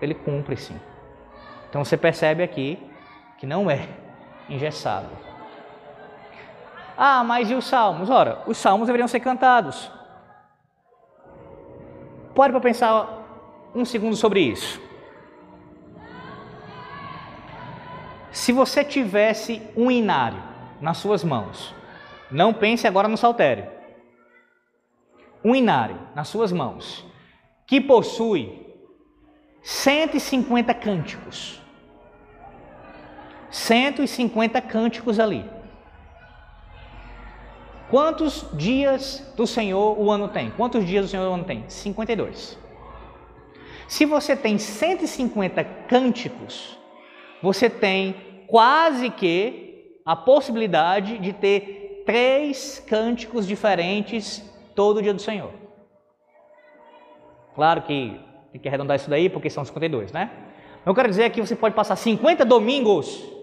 ele 0.01 0.13
cumpre 0.13 0.55
sim. 0.55 0.79
Então 1.75 1.83
você 1.83 1.97
percebe 1.97 2.41
aqui 2.41 2.79
que 3.37 3.45
não 3.45 3.69
é 3.69 3.85
engessado. 4.47 5.09
Ah, 6.95 7.21
mas 7.21 7.51
e 7.51 7.53
os 7.53 7.65
salmos? 7.65 8.09
Ora, 8.09 8.41
os 8.47 8.57
salmos 8.57 8.87
deveriam 8.87 9.09
ser 9.09 9.19
cantados. 9.19 9.91
Pode 12.33 12.53
para 12.53 12.61
pensar 12.61 13.69
um 13.75 13.83
segundo 13.83 14.15
sobre 14.15 14.39
isso. 14.39 14.81
Se 18.31 18.53
você 18.53 18.81
tivesse 18.81 19.61
um 19.75 19.91
inário 19.91 20.41
nas 20.79 20.95
suas 20.99 21.25
mãos, 21.25 21.75
não 22.31 22.53
pense 22.53 22.87
agora 22.87 23.09
no 23.09 23.17
saltério. 23.17 23.69
Um 25.43 25.53
inário 25.53 25.99
nas 26.15 26.29
suas 26.29 26.53
mãos, 26.53 27.05
que 27.67 27.81
possui 27.81 28.65
150 29.61 30.73
cânticos. 30.73 31.64
150 33.55 34.59
cânticos 34.61 35.17
ali. 35.17 35.45
Quantos 37.89 38.45
dias 38.53 39.31
do 39.37 39.47
Senhor 39.47 39.97
o 39.97 40.11
ano 40.11 40.27
tem? 40.27 40.51
Quantos 40.51 40.85
dias 40.85 41.05
do 41.05 41.07
Senhor 41.09 41.29
o 41.29 41.33
ano 41.33 41.45
tem? 41.45 41.63
52. 41.69 42.59
Se 43.87 44.05
você 44.05 44.35
tem 44.35 44.57
150 44.57 45.63
cânticos, 45.87 46.77
você 47.41 47.69
tem 47.69 48.15
quase 48.45 49.09
que 49.09 49.99
a 50.05 50.17
possibilidade 50.17 51.17
de 51.17 51.31
ter 51.31 52.03
três 52.05 52.83
cânticos 52.85 53.47
diferentes 53.47 54.43
todo 54.75 55.01
dia 55.01 55.13
do 55.13 55.21
Senhor. 55.21 55.51
Claro 57.55 57.83
que 57.83 58.19
tem 58.51 58.59
que 58.59 58.67
arredondar 58.67 58.97
isso 58.97 59.09
daí 59.09 59.29
porque 59.29 59.49
são 59.49 59.63
52, 59.63 60.11
né? 60.11 60.29
Eu 60.85 60.93
quero 60.93 61.07
dizer 61.07 61.29
que 61.29 61.39
você 61.39 61.55
pode 61.55 61.73
passar 61.73 61.95
50 61.95 62.43
domingos 62.43 63.34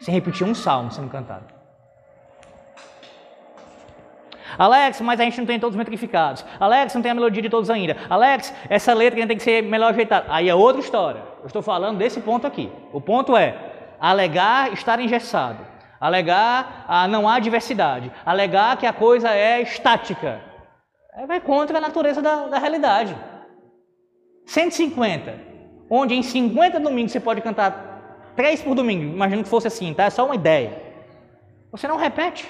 sem 0.00 0.14
repetir 0.14 0.46
um 0.46 0.54
salmo 0.54 0.90
sendo 0.90 1.10
cantado. 1.10 1.58
Alex, 4.56 5.00
mas 5.00 5.20
a 5.20 5.24
gente 5.24 5.38
não 5.38 5.46
tem 5.46 5.60
todos 5.60 5.76
metrificados. 5.76 6.44
Alex, 6.58 6.94
não 6.94 7.02
tem 7.02 7.12
a 7.12 7.14
melodia 7.14 7.42
de 7.42 7.48
todos 7.48 7.70
ainda. 7.70 7.96
Alex, 8.08 8.52
essa 8.68 8.92
letra 8.94 9.26
tem 9.26 9.36
que 9.36 9.42
ser 9.42 9.62
melhor 9.62 9.90
ajeitada. 9.90 10.26
Aí 10.28 10.48
é 10.48 10.54
outra 10.54 10.80
história. 10.80 11.22
Eu 11.40 11.46
estou 11.46 11.62
falando 11.62 11.98
desse 11.98 12.20
ponto 12.20 12.46
aqui. 12.46 12.70
O 12.92 13.00
ponto 13.00 13.36
é 13.36 13.56
alegar 14.00 14.72
estar 14.72 14.98
engessado. 14.98 15.64
Alegar 16.00 16.84
a 16.88 17.06
não 17.06 17.28
há 17.28 17.38
diversidade. 17.38 18.10
Alegar 18.24 18.76
que 18.76 18.86
a 18.86 18.92
coisa 18.92 19.30
é 19.30 19.60
estática. 19.60 20.40
É, 21.14 21.26
vai 21.26 21.40
contra 21.40 21.78
a 21.78 21.80
natureza 21.80 22.22
da, 22.22 22.46
da 22.46 22.58
realidade. 22.58 23.16
150, 24.46 25.34
onde 25.90 26.14
em 26.14 26.22
50 26.22 26.80
domingos 26.80 27.12
você 27.12 27.20
pode 27.20 27.42
cantar 27.42 27.87
Três 28.38 28.62
por 28.62 28.76
domingo, 28.76 29.02
imagino 29.02 29.42
que 29.42 29.48
fosse 29.48 29.66
assim, 29.66 29.92
tá? 29.92 30.04
É 30.04 30.10
só 30.10 30.24
uma 30.24 30.36
ideia. 30.36 30.80
Você 31.72 31.88
não 31.88 31.96
repete. 31.96 32.48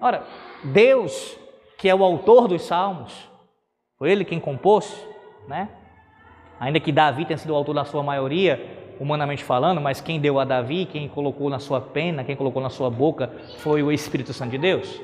Ora, 0.00 0.24
Deus, 0.62 1.36
que 1.76 1.88
é 1.88 1.94
o 1.96 2.04
autor 2.04 2.46
dos 2.46 2.62
salmos, 2.62 3.28
foi 3.98 4.12
ele 4.12 4.24
quem 4.24 4.38
compôs, 4.38 5.04
né? 5.48 5.68
Ainda 6.60 6.78
que 6.78 6.92
Davi 6.92 7.24
tenha 7.24 7.36
sido 7.36 7.50
o 7.54 7.56
autor 7.56 7.74
da 7.74 7.84
sua 7.84 8.04
maioria, 8.04 8.94
humanamente 9.00 9.42
falando, 9.42 9.80
mas 9.80 10.00
quem 10.00 10.20
deu 10.20 10.38
a 10.38 10.44
Davi, 10.44 10.86
quem 10.86 11.08
colocou 11.08 11.50
na 11.50 11.58
sua 11.58 11.80
pena, 11.80 12.22
quem 12.22 12.36
colocou 12.36 12.62
na 12.62 12.70
sua 12.70 12.88
boca, 12.88 13.32
foi 13.58 13.82
o 13.82 13.90
Espírito 13.90 14.32
Santo 14.32 14.52
de 14.52 14.58
Deus. 14.58 15.02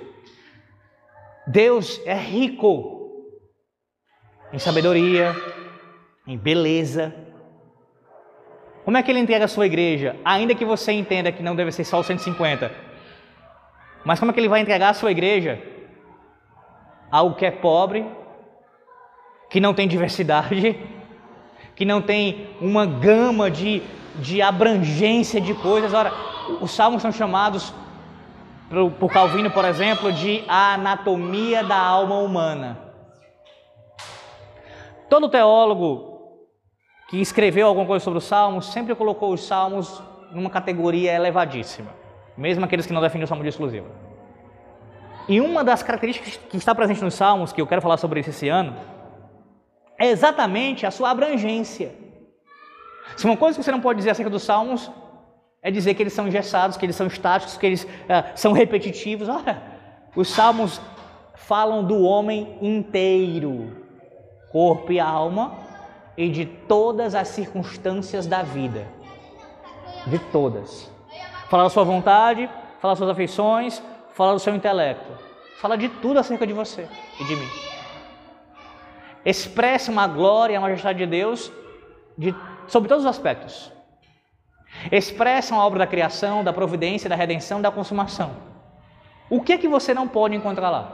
Deus 1.48 2.00
é 2.06 2.14
rico 2.14 3.26
em 4.52 4.58
sabedoria, 4.60 5.34
em 6.28 6.38
beleza, 6.38 7.12
como 8.90 8.98
é 8.98 9.04
que 9.04 9.10
ele 9.12 9.20
entrega 9.20 9.44
a 9.44 9.48
sua 9.48 9.66
igreja? 9.66 10.16
Ainda 10.24 10.52
que 10.52 10.64
você 10.64 10.90
entenda 10.90 11.30
que 11.30 11.44
não 11.44 11.54
deve 11.54 11.70
ser 11.70 11.84
só 11.84 12.00
os 12.00 12.06
150. 12.08 12.72
Mas 14.04 14.18
como 14.18 14.32
é 14.32 14.34
que 14.34 14.40
ele 14.40 14.48
vai 14.48 14.60
entregar 14.60 14.88
a 14.88 14.94
sua 14.94 15.12
igreja? 15.12 15.62
Algo 17.08 17.36
que 17.36 17.46
é 17.46 17.52
pobre, 17.52 18.04
que 19.48 19.60
não 19.60 19.72
tem 19.72 19.86
diversidade, 19.86 20.76
que 21.76 21.84
não 21.84 22.02
tem 22.02 22.48
uma 22.60 22.84
gama 22.84 23.48
de, 23.48 23.80
de 24.16 24.42
abrangência 24.42 25.40
de 25.40 25.54
coisas. 25.54 25.94
Ora, 25.94 26.12
os 26.60 26.72
salmos 26.72 27.00
são 27.00 27.12
chamados, 27.12 27.72
por 28.98 29.12
Calvino, 29.12 29.52
por 29.52 29.64
exemplo, 29.64 30.12
de 30.12 30.42
a 30.48 30.74
anatomia 30.74 31.62
da 31.62 31.78
alma 31.78 32.16
humana. 32.18 32.76
Todo 35.08 35.28
teólogo 35.28 36.09
que 37.10 37.20
escreveu 37.20 37.66
alguma 37.66 37.86
coisa 37.86 38.04
sobre 38.04 38.18
os 38.18 38.24
salmos, 38.24 38.72
sempre 38.72 38.94
colocou 38.94 39.32
os 39.32 39.44
salmos 39.44 40.00
numa 40.30 40.48
categoria 40.48 41.12
elevadíssima, 41.12 41.90
mesmo 42.36 42.64
aqueles 42.64 42.86
que 42.86 42.92
não 42.92 43.02
defendem 43.02 43.24
o 43.24 43.26
salmo 43.26 43.42
de 43.42 43.48
exclusivo. 43.48 43.88
E 45.28 45.40
uma 45.40 45.64
das 45.64 45.82
características 45.82 46.36
que 46.36 46.56
está 46.56 46.72
presente 46.72 47.02
nos 47.02 47.14
salmos, 47.14 47.52
que 47.52 47.60
eu 47.60 47.66
quero 47.66 47.82
falar 47.82 47.96
sobre 47.96 48.20
isso 48.20 48.30
esse 48.30 48.48
ano, 48.48 48.76
é 49.98 50.06
exatamente 50.06 50.86
a 50.86 50.90
sua 50.92 51.10
abrangência. 51.10 51.92
Se 53.16 53.26
uma 53.26 53.36
coisa 53.36 53.58
que 53.58 53.64
você 53.64 53.72
não 53.72 53.80
pode 53.80 53.98
dizer 53.98 54.10
acerca 54.10 54.30
dos 54.30 54.44
salmos 54.44 54.90
é 55.60 55.70
dizer 55.70 55.94
que 55.94 56.02
eles 56.02 56.12
são 56.12 56.28
engessados, 56.28 56.76
que 56.76 56.86
eles 56.86 56.96
são 56.96 57.08
estáticos, 57.08 57.56
que 57.56 57.66
eles 57.66 57.84
uh, 57.84 58.30
são 58.34 58.52
repetitivos. 58.52 59.28
Ora, 59.28 59.62
os 60.14 60.30
salmos 60.30 60.80
falam 61.34 61.84
do 61.84 62.00
homem 62.02 62.56
inteiro, 62.62 63.84
corpo 64.50 64.92
e 64.92 65.00
alma, 65.00 65.69
e 66.20 66.28
de 66.28 66.44
todas 66.44 67.14
as 67.14 67.28
circunstâncias 67.28 68.26
da 68.26 68.42
vida. 68.42 68.86
De 70.06 70.18
todas. 70.18 70.90
Fala 71.48 71.62
da 71.62 71.70
sua 71.70 71.82
vontade, 71.82 72.46
fala 72.78 72.92
das 72.92 72.98
suas 72.98 73.08
afeições, 73.08 73.82
fala 74.12 74.34
do 74.34 74.38
seu 74.38 74.54
intelecto. 74.54 75.10
Fala 75.62 75.78
de 75.78 75.88
tudo 75.88 76.18
acerca 76.18 76.46
de 76.46 76.52
você 76.52 76.86
e 77.18 77.24
de 77.24 77.36
mim. 77.36 77.48
Expressa 79.24 79.90
uma 79.90 80.06
glória 80.06 80.52
e 80.52 80.56
a 80.56 80.60
majestade 80.60 80.98
de 80.98 81.06
Deus 81.06 81.50
de, 82.18 82.34
sobre 82.68 82.90
todos 82.90 83.04
os 83.04 83.10
aspectos. 83.10 83.72
Expressam 84.92 85.58
a 85.58 85.66
obra 85.66 85.78
da 85.78 85.86
criação, 85.86 86.44
da 86.44 86.52
providência, 86.52 87.08
da 87.08 87.16
redenção, 87.16 87.62
da 87.62 87.70
consumação. 87.70 88.32
O 89.30 89.40
que 89.40 89.54
é 89.54 89.58
que 89.58 89.68
você 89.68 89.94
não 89.94 90.06
pode 90.06 90.36
encontrar 90.36 90.68
lá? 90.68 90.92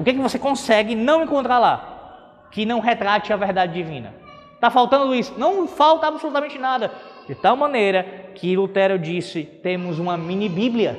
O 0.00 0.02
que 0.02 0.10
é 0.10 0.14
que 0.14 0.20
você 0.20 0.36
consegue 0.36 0.96
não 0.96 1.22
encontrar 1.22 1.60
lá? 1.60 1.91
Que 2.52 2.64
não 2.64 2.78
retrate 2.78 3.32
a 3.32 3.36
verdade 3.36 3.72
divina. 3.72 4.14
Está 4.54 4.70
faltando 4.70 5.12
isso? 5.12 5.34
Não 5.36 5.66
falta 5.66 6.06
absolutamente 6.06 6.56
nada. 6.56 6.92
De 7.26 7.34
tal 7.34 7.56
maneira 7.56 8.30
que 8.34 8.54
Lutero 8.54 8.98
disse: 8.98 9.42
temos 9.42 9.98
uma 9.98 10.16
mini 10.16 10.48
Bíblia 10.48 10.96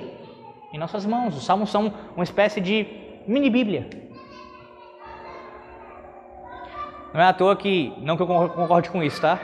em 0.74 0.78
nossas 0.78 1.06
mãos. 1.06 1.38
Os 1.38 1.46
salmos 1.46 1.70
são 1.70 1.94
uma 2.16 2.24
espécie 2.24 2.60
de 2.60 2.86
mini 3.26 3.50
Bíblia. 3.50 3.90
Não 7.14 7.22
é 7.22 7.26
à 7.26 7.32
toa 7.34 7.56
que, 7.56 7.94
não 8.00 8.18
que 8.18 8.24
eu 8.24 8.28
concorde 8.28 8.90
com 8.90 9.04
isso, 9.04 9.22
tá? 9.22 9.40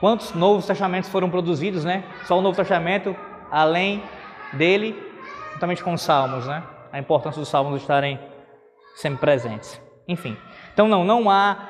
Quantos 0.00 0.34
novos 0.34 0.66
testamentos 0.66 1.10
foram 1.10 1.30
produzidos, 1.30 1.84
né? 1.84 2.02
Só 2.24 2.38
o 2.38 2.42
Novo 2.42 2.56
Testamento, 2.56 3.14
além 3.50 4.02
dele, 4.54 4.96
juntamente 5.52 5.84
com 5.84 5.92
os 5.92 6.00
salmos, 6.00 6.46
né? 6.46 6.62
A 6.90 6.98
importância 6.98 7.38
dos 7.38 7.48
salmos 7.48 7.80
estarem 7.80 8.18
sempre 8.96 9.20
presentes. 9.20 9.80
Enfim. 10.12 10.36
Então, 10.72 10.86
não, 10.86 11.04
não 11.04 11.30
há 11.30 11.68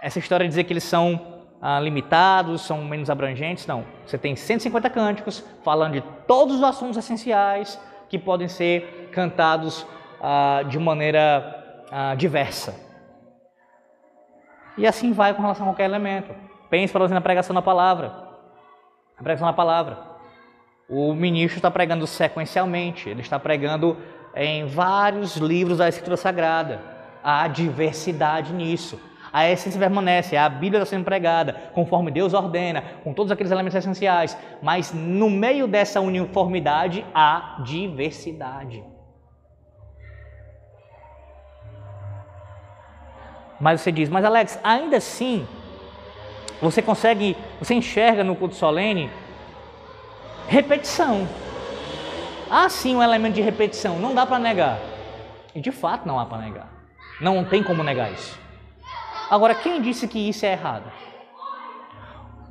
essa 0.00 0.18
história 0.18 0.44
de 0.44 0.50
dizer 0.50 0.64
que 0.64 0.72
eles 0.72 0.84
são 0.84 1.42
ah, 1.60 1.78
limitados, 1.80 2.62
são 2.62 2.84
menos 2.84 3.10
abrangentes, 3.10 3.66
não. 3.66 3.84
Você 4.06 4.16
tem 4.16 4.34
150 4.34 4.88
cânticos 4.90 5.44
falando 5.62 5.92
de 5.92 6.00
todos 6.26 6.56
os 6.56 6.62
assuntos 6.62 6.96
essenciais 6.96 7.80
que 8.08 8.18
podem 8.18 8.48
ser 8.48 9.10
cantados 9.12 9.86
ah, 10.20 10.62
de 10.68 10.78
maneira 10.78 11.84
ah, 11.90 12.14
diversa. 12.14 12.74
E 14.76 14.86
assim 14.86 15.12
vai 15.12 15.34
com 15.34 15.42
relação 15.42 15.66
a 15.66 15.70
qualquer 15.70 15.84
elemento. 15.84 16.34
Pense, 16.70 16.92
por 16.92 17.00
exemplo, 17.00 17.14
na 17.14 17.20
pregação 17.20 17.54
da 17.54 17.62
palavra. 17.62 18.12
A 19.18 19.22
pregação 19.22 19.46
da 19.46 19.52
palavra. 19.52 19.98
O 20.88 21.14
ministro 21.14 21.58
está 21.58 21.70
pregando 21.70 22.06
sequencialmente, 22.06 23.08
ele 23.08 23.20
está 23.20 23.38
pregando 23.38 23.96
em 24.34 24.66
vários 24.66 25.36
livros 25.36 25.78
da 25.78 25.88
Escritura 25.88 26.16
Sagrada 26.16 26.91
há 27.22 27.46
diversidade 27.48 28.52
nisso. 28.52 29.00
A 29.32 29.48
essência 29.48 29.80
permanece, 29.80 30.36
a 30.36 30.46
Bíblia 30.46 30.82
está 30.82 30.94
sendo 30.94 31.04
pregada, 31.04 31.54
conforme 31.72 32.10
Deus 32.10 32.34
ordena, 32.34 32.82
com 33.02 33.14
todos 33.14 33.32
aqueles 33.32 33.50
elementos 33.50 33.76
essenciais. 33.76 34.36
Mas 34.60 34.92
no 34.92 35.30
meio 35.30 35.66
dessa 35.66 36.00
uniformidade 36.00 37.04
há 37.14 37.56
diversidade. 37.64 38.84
Mas 43.58 43.80
você 43.80 43.92
diz, 43.92 44.08
mas 44.08 44.24
Alex, 44.24 44.58
ainda 44.62 44.96
assim, 44.96 45.46
você 46.60 46.82
consegue, 46.82 47.36
você 47.58 47.74
enxerga 47.74 48.22
no 48.22 48.36
culto 48.36 48.54
solene 48.54 49.08
repetição. 50.48 51.26
Há 52.50 52.68
sim 52.68 52.96
um 52.96 53.02
elemento 53.02 53.34
de 53.34 53.40
repetição, 53.40 53.98
não 53.98 54.14
dá 54.14 54.26
para 54.26 54.38
negar. 54.38 54.78
E 55.54 55.60
de 55.60 55.70
fato 55.70 56.06
não 56.06 56.18
há 56.18 56.26
para 56.26 56.38
negar. 56.38 56.71
Não 57.22 57.44
tem 57.44 57.62
como 57.62 57.84
negar 57.84 58.12
isso. 58.12 58.36
Agora, 59.30 59.54
quem 59.54 59.80
disse 59.80 60.08
que 60.08 60.18
isso 60.28 60.44
é 60.44 60.52
errado? 60.52 60.90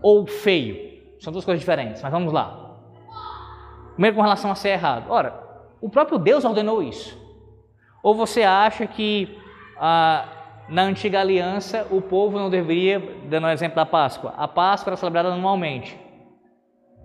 Ou 0.02 0.26
feio? 0.26 1.02
São 1.20 1.34
duas 1.34 1.44
coisas 1.44 1.60
diferentes, 1.60 2.02
mas 2.02 2.10
vamos 2.10 2.32
lá. 2.32 2.78
Primeiro 3.94 4.16
com 4.16 4.22
relação 4.22 4.50
a 4.50 4.56
ser 4.56 4.70
errado. 4.70 5.08
Ora, 5.10 5.38
o 5.82 5.90
próprio 5.90 6.18
Deus 6.18 6.46
ordenou 6.46 6.82
isso. 6.82 7.20
Ou 8.02 8.16
você 8.16 8.44
acha 8.44 8.88
que 8.88 9.38
ah, 9.78 10.26
na 10.70 10.84
antiga 10.84 11.20
aliança 11.20 11.86
o 11.92 12.02
povo 12.02 12.40
não 12.40 12.50
deveria, 12.50 13.00
dando 13.26 13.48
o 13.48 13.50
exemplo 13.50 13.76
da 13.76 13.86
Páscoa, 13.86 14.34
a 14.38 14.48
Páscoa 14.48 14.92
era 14.92 14.98
celebrada 14.98 15.34
anualmente. 15.34 16.00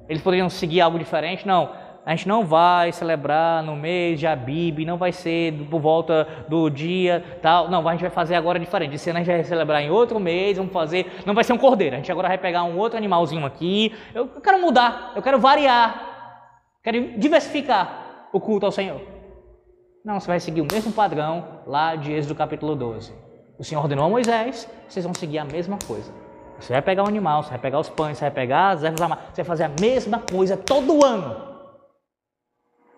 Eles 0.09 0.23
poderiam 0.23 0.49
seguir 0.49 0.81
algo 0.81 1.01
diferente? 1.01 1.45
Não 1.45 1.86
a 2.07 2.15
gente 2.15 2.29
não 2.29 2.47
vai 2.47 2.93
celebrar 2.93 3.65
no 3.65 3.75
mês 3.75 4.21
de 4.21 4.29
Abib, 4.29 4.85
não 4.85 4.97
vai 4.97 5.11
ser 5.11 5.53
por 5.69 5.81
volta 5.81 6.47
do 6.49 6.71
dia 6.71 7.39
tal. 7.43 7.69
Não, 7.69 7.87
a 7.87 7.91
gente 7.91 8.03
vai 8.03 8.11
fazer 8.11 8.37
agora 8.37 8.61
diferente. 8.61 8.95
Esse 8.95 9.11
ano 9.11 9.19
a 9.19 9.23
gente 9.25 9.35
vai 9.35 9.43
celebrar 9.43 9.83
em 9.83 9.91
outro 9.91 10.21
mês, 10.21 10.57
vamos 10.57 10.73
fazer. 10.73 11.21
Não 11.27 11.35
vai 11.35 11.43
ser 11.43 11.53
um 11.53 11.59
cordeiro, 11.59 11.97
a 11.97 11.99
gente 11.99 12.13
agora 12.13 12.29
vai 12.29 12.39
pegar 12.39 12.63
um 12.63 12.79
outro 12.79 12.97
animalzinho 12.97 13.45
aqui. 13.45 13.93
Eu 14.15 14.29
quero 14.29 14.61
mudar, 14.61 15.15
eu 15.17 15.23
quero 15.23 15.41
variar, 15.41 16.79
quero 16.81 17.19
diversificar 17.19 18.29
o 18.33 18.39
culto 18.39 18.67
ao 18.67 18.71
Senhor. 18.71 19.01
Não, 20.05 20.21
você 20.21 20.29
vai 20.29 20.39
seguir 20.39 20.61
o 20.61 20.69
mesmo 20.73 20.93
padrão 20.93 21.45
lá 21.67 21.97
de 21.97 22.13
Êxodo 22.13 22.37
capítulo 22.37 22.77
12. 22.77 23.13
O 23.59 23.65
Senhor 23.65 23.81
ordenou 23.81 24.05
a 24.05 24.09
Moisés, 24.09 24.71
vocês 24.87 25.05
vão 25.05 25.13
seguir 25.13 25.39
a 25.39 25.45
mesma 25.45 25.77
coisa. 25.85 26.13
Você 26.61 26.73
vai 26.73 26.83
pegar 26.83 27.03
o 27.03 27.09
animal, 27.09 27.43
você 27.43 27.51
vai 27.51 27.59
pegar 27.59 27.81
os 27.81 27.89
pães, 27.89 28.17
você 28.17 28.27
vai 28.27 28.31
pegar 28.31 28.69
as 28.69 28.85
ervas 28.85 29.01
você 29.01 29.43
vai 29.43 29.45
fazer 29.45 29.65
a 29.65 29.71
mesma 29.81 30.21
coisa 30.21 30.57
todo 30.57 31.05
ano. 31.05 31.46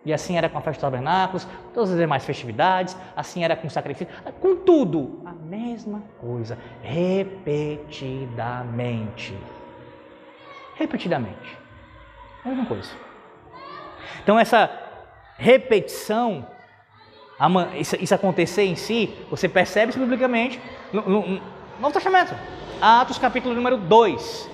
E 0.05 0.13
assim 0.13 0.37
era 0.39 0.49
com 0.49 0.57
a 0.59 0.61
festa 0.61 0.81
dos 0.81 0.83
tabernáculos, 0.83 1.49
todas 1.75 1.91
as 1.91 1.99
demais 1.99 2.25
festividades, 2.25 2.97
assim 3.17 3.43
era 3.45 3.57
com 3.57 3.67
o 3.67 3.71
sacrifício, 3.71 4.15
com 4.41 4.55
tudo, 4.57 5.21
a 5.27 5.33
mesma 5.33 6.01
coisa, 6.21 6.57
repetidamente. 6.83 9.37
Repetidamente. 10.77 11.59
A 12.45 12.49
mesma 12.49 12.67
coisa. 12.67 12.91
Então 14.23 14.39
essa 14.39 14.71
repetição, 15.37 16.47
isso, 17.75 18.15
acontecer 18.15 18.63
em 18.63 18.77
si, 18.77 19.13
você 19.29 19.49
percebe 19.49 19.91
isso 19.91 19.99
biblicamente 19.99 20.61
no, 20.93 21.03
no, 21.03 21.29
no 21.29 21.43
Novo 21.81 21.93
Testamento. 21.93 22.33
Atos 22.81 23.19
capítulo 23.19 23.53
número 23.55 23.77
2. 23.77 24.49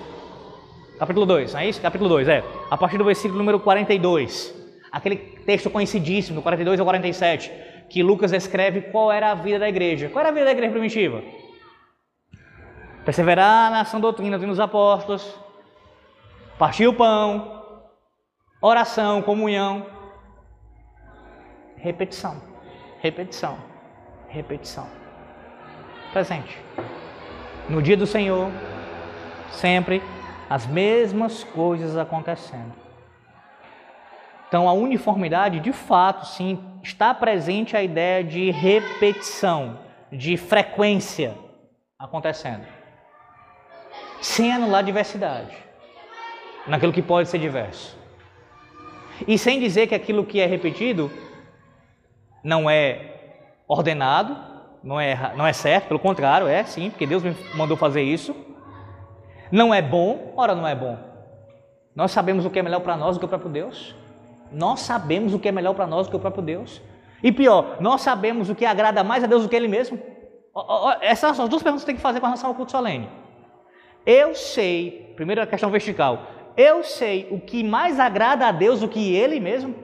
Capítulo 0.97 1.27
2, 1.27 1.53
não 1.53 1.59
é 1.59 1.67
isso? 1.67 1.79
Capítulo 1.81 2.09
2, 2.09 2.27
é. 2.27 2.43
A 2.71 2.77
partir 2.77 2.97
do 2.97 3.05
versículo 3.05 3.37
número 3.37 3.59
42 3.59 4.64
aquele 4.95 5.17
texto 5.17 5.69
conhecidíssimo, 5.69 6.37
do 6.37 6.41
42 6.41 6.79
ao 6.79 6.85
47, 6.85 7.51
que 7.89 8.01
Lucas 8.01 8.31
escreve 8.31 8.79
qual 8.79 9.11
era 9.11 9.29
a 9.29 9.35
vida 9.35 9.59
da 9.59 9.67
igreja. 9.67 10.07
Qual 10.07 10.21
era 10.21 10.29
a 10.29 10.31
vida 10.31 10.45
da 10.45 10.51
igreja 10.51 10.71
primitiva? 10.71 11.21
Perseverar 13.03 13.69
na 13.71 13.81
ação 13.81 13.99
doutrina 13.99 14.39
dos 14.39 14.57
apóstolos, 14.57 15.37
partir 16.57 16.87
o 16.87 16.93
pão, 16.93 17.83
oração, 18.61 19.21
comunhão, 19.21 19.85
repetição, 21.75 22.41
repetição, 23.01 23.57
repetição. 24.29 24.87
Presente. 26.13 26.57
No 27.67 27.81
dia 27.81 27.97
do 27.97 28.07
Senhor, 28.07 28.49
sempre 29.51 30.01
as 30.49 30.65
mesmas 30.65 31.43
coisas 31.43 31.97
acontecendo. 31.97 32.84
Então, 34.47 34.69
a 34.69 34.73
uniformidade, 34.73 35.59
de 35.59 35.71
fato, 35.71 36.25
sim, 36.25 36.63
está 36.83 37.13
presente 37.13 37.75
a 37.75 37.83
ideia 37.83 38.23
de 38.23 38.51
repetição, 38.51 39.79
de 40.11 40.37
frequência 40.37 41.35
acontecendo, 41.97 42.65
sem 44.21 44.53
anular 44.53 44.83
diversidade, 44.83 45.55
naquilo 46.67 46.93
que 46.93 47.01
pode 47.01 47.27
ser 47.27 47.39
diverso. 47.39 47.97
E 49.27 49.37
sem 49.37 49.59
dizer 49.59 49.87
que 49.87 49.95
aquilo 49.95 50.25
que 50.25 50.39
é 50.39 50.45
repetido 50.45 51.11
não 52.43 52.69
é 52.69 53.13
ordenado, 53.67 54.37
não 54.83 54.99
é, 54.99 55.33
não 55.35 55.47
é 55.47 55.53
certo, 55.53 55.87
pelo 55.87 55.99
contrário, 55.99 56.47
é 56.47 56.63
sim, 56.63 56.91
porque 56.91 57.07
Deus 57.07 57.23
me 57.23 57.35
mandou 57.55 57.75
fazer 57.75 58.03
isso. 58.03 58.35
Não 59.51 59.73
é 59.73 59.81
bom, 59.81 60.33
ora 60.37 60.53
não 60.53 60.67
é 60.67 60.75
bom. 60.75 60.97
Nós 61.95 62.11
sabemos 62.11 62.45
o 62.45 62.49
que 62.49 62.59
é 62.59 62.63
melhor 62.63 62.81
para 62.81 62.95
nós 62.95 63.15
do 63.15 63.21
que 63.21 63.27
próprio 63.27 63.49
Deus. 63.49 63.95
Nós 64.51 64.81
sabemos 64.81 65.33
o 65.33 65.39
que 65.39 65.49
é 65.49 65.51
melhor 65.51 65.73
para 65.73 65.87
nós 65.87 66.07
do 66.07 66.11
que 66.11 66.15
o 66.15 66.19
próprio 66.19 66.43
Deus. 66.43 66.81
E 67.23 67.31
pior, 67.31 67.77
nós 67.79 68.01
sabemos 68.01 68.49
o 68.49 68.55
que 68.55 68.65
agrada 68.65 69.03
mais 69.03 69.23
a 69.23 69.27
Deus 69.27 69.43
do 69.43 69.49
que 69.49 69.55
Ele 69.55 69.67
mesmo. 69.67 69.99
Essas 71.01 71.35
são 71.35 71.45
as 71.45 71.49
duas 71.49 71.63
perguntas 71.63 71.83
que 71.83 71.87
tem 71.87 71.95
que 71.95 72.01
fazer 72.01 72.19
com 72.19 72.25
relação 72.25 72.49
ao 72.49 72.55
culto 72.55 72.71
solene. 72.71 73.09
Eu 74.05 74.35
sei, 74.35 75.13
primeiro 75.15 75.41
a 75.41 75.47
questão 75.47 75.69
vertical, 75.69 76.27
eu 76.55 76.83
sei 76.83 77.27
o 77.31 77.39
que 77.39 77.63
mais 77.63 77.99
agrada 77.99 78.47
a 78.47 78.51
Deus 78.51 78.79
do 78.79 78.87
que 78.87 79.15
Ele 79.15 79.39
mesmo. 79.39 79.75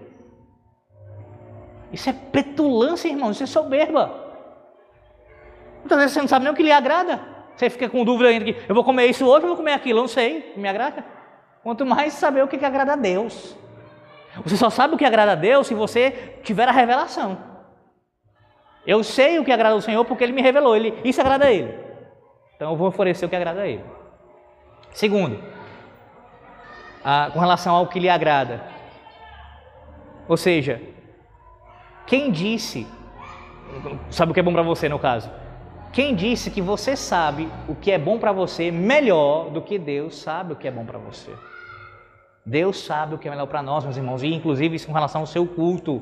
Isso 1.91 2.09
é 2.09 2.13
petulância, 2.13 3.09
irmão, 3.09 3.31
isso 3.31 3.43
é 3.43 3.47
soberba. 3.47 4.21
Muitas 5.79 5.97
vezes 5.97 6.13
você 6.13 6.21
não 6.21 6.27
sabe 6.27 6.45
nem 6.45 6.53
o 6.53 6.55
que 6.55 6.63
lhe 6.63 6.71
agrada. 6.71 7.19
Você 7.55 7.69
fica 7.69 7.89
com 7.89 8.05
dúvida 8.05 8.29
ainda 8.29 8.45
que 8.45 8.55
eu 8.69 8.73
vou 8.73 8.83
comer 8.83 9.07
isso 9.07 9.25
hoje 9.25 9.41
ou 9.41 9.49
vou 9.49 9.57
comer 9.57 9.73
aquilo, 9.73 9.99
eu 9.99 10.03
não 10.03 10.07
sei, 10.07 10.53
me 10.55 10.67
agrada. 10.67 11.03
Quanto 11.63 11.85
mais 11.85 12.13
saber 12.13 12.43
o 12.43 12.47
que, 12.47 12.57
que 12.57 12.65
agrada 12.65 12.93
a 12.93 12.95
Deus. 12.95 13.55
Você 14.43 14.55
só 14.55 14.69
sabe 14.69 14.95
o 14.95 14.97
que 14.97 15.05
agrada 15.05 15.33
a 15.33 15.35
Deus 15.35 15.67
se 15.67 15.73
você 15.73 16.39
tiver 16.43 16.67
a 16.67 16.71
revelação. 16.71 17.37
Eu 18.85 19.03
sei 19.03 19.37
o 19.37 19.45
que 19.45 19.51
agrada 19.51 19.75
ao 19.75 19.81
Senhor 19.81 20.03
porque 20.05 20.23
Ele 20.23 20.33
me 20.33 20.41
revelou. 20.41 20.75
Ele, 20.75 20.97
isso 21.03 21.21
agrada 21.21 21.45
a 21.45 21.51
Ele. 21.51 21.73
Então 22.55 22.71
eu 22.71 22.77
vou 22.77 22.87
oferecer 22.87 23.25
o 23.25 23.29
que 23.29 23.35
agrada 23.35 23.61
a 23.61 23.67
Ele. 23.67 23.83
Segundo, 24.91 25.41
a, 27.03 27.29
com 27.31 27.39
relação 27.39 27.75
ao 27.75 27.87
que 27.87 27.99
lhe 27.99 28.09
agrada. 28.09 28.63
Ou 30.27 30.37
seja, 30.37 30.81
quem 32.07 32.31
disse, 32.31 32.87
sabe 34.09 34.31
o 34.31 34.33
que 34.33 34.39
é 34.39 34.43
bom 34.43 34.53
para 34.53 34.61
você 34.61 34.87
no 34.87 34.99
caso? 34.99 35.29
Quem 35.91 36.15
disse 36.15 36.49
que 36.49 36.61
você 36.61 36.95
sabe 36.95 37.49
o 37.67 37.75
que 37.75 37.91
é 37.91 37.97
bom 37.97 38.17
para 38.17 38.31
você 38.31 38.71
melhor 38.71 39.49
do 39.49 39.61
que 39.61 39.77
Deus 39.77 40.15
sabe 40.15 40.53
o 40.53 40.55
que 40.55 40.67
é 40.67 40.71
bom 40.71 40.85
para 40.85 40.97
você? 40.97 41.31
Deus 42.45 42.83
sabe 42.83 43.15
o 43.15 43.17
que 43.17 43.27
é 43.27 43.31
melhor 43.31 43.47
para 43.47 43.61
nós, 43.61 43.83
meus 43.83 43.97
irmãos, 43.97 44.23
e 44.23 44.27
inclusive 44.33 44.75
isso 44.75 44.87
com 44.87 44.93
relação 44.93 45.21
ao 45.21 45.27
seu 45.27 45.45
culto. 45.45 46.01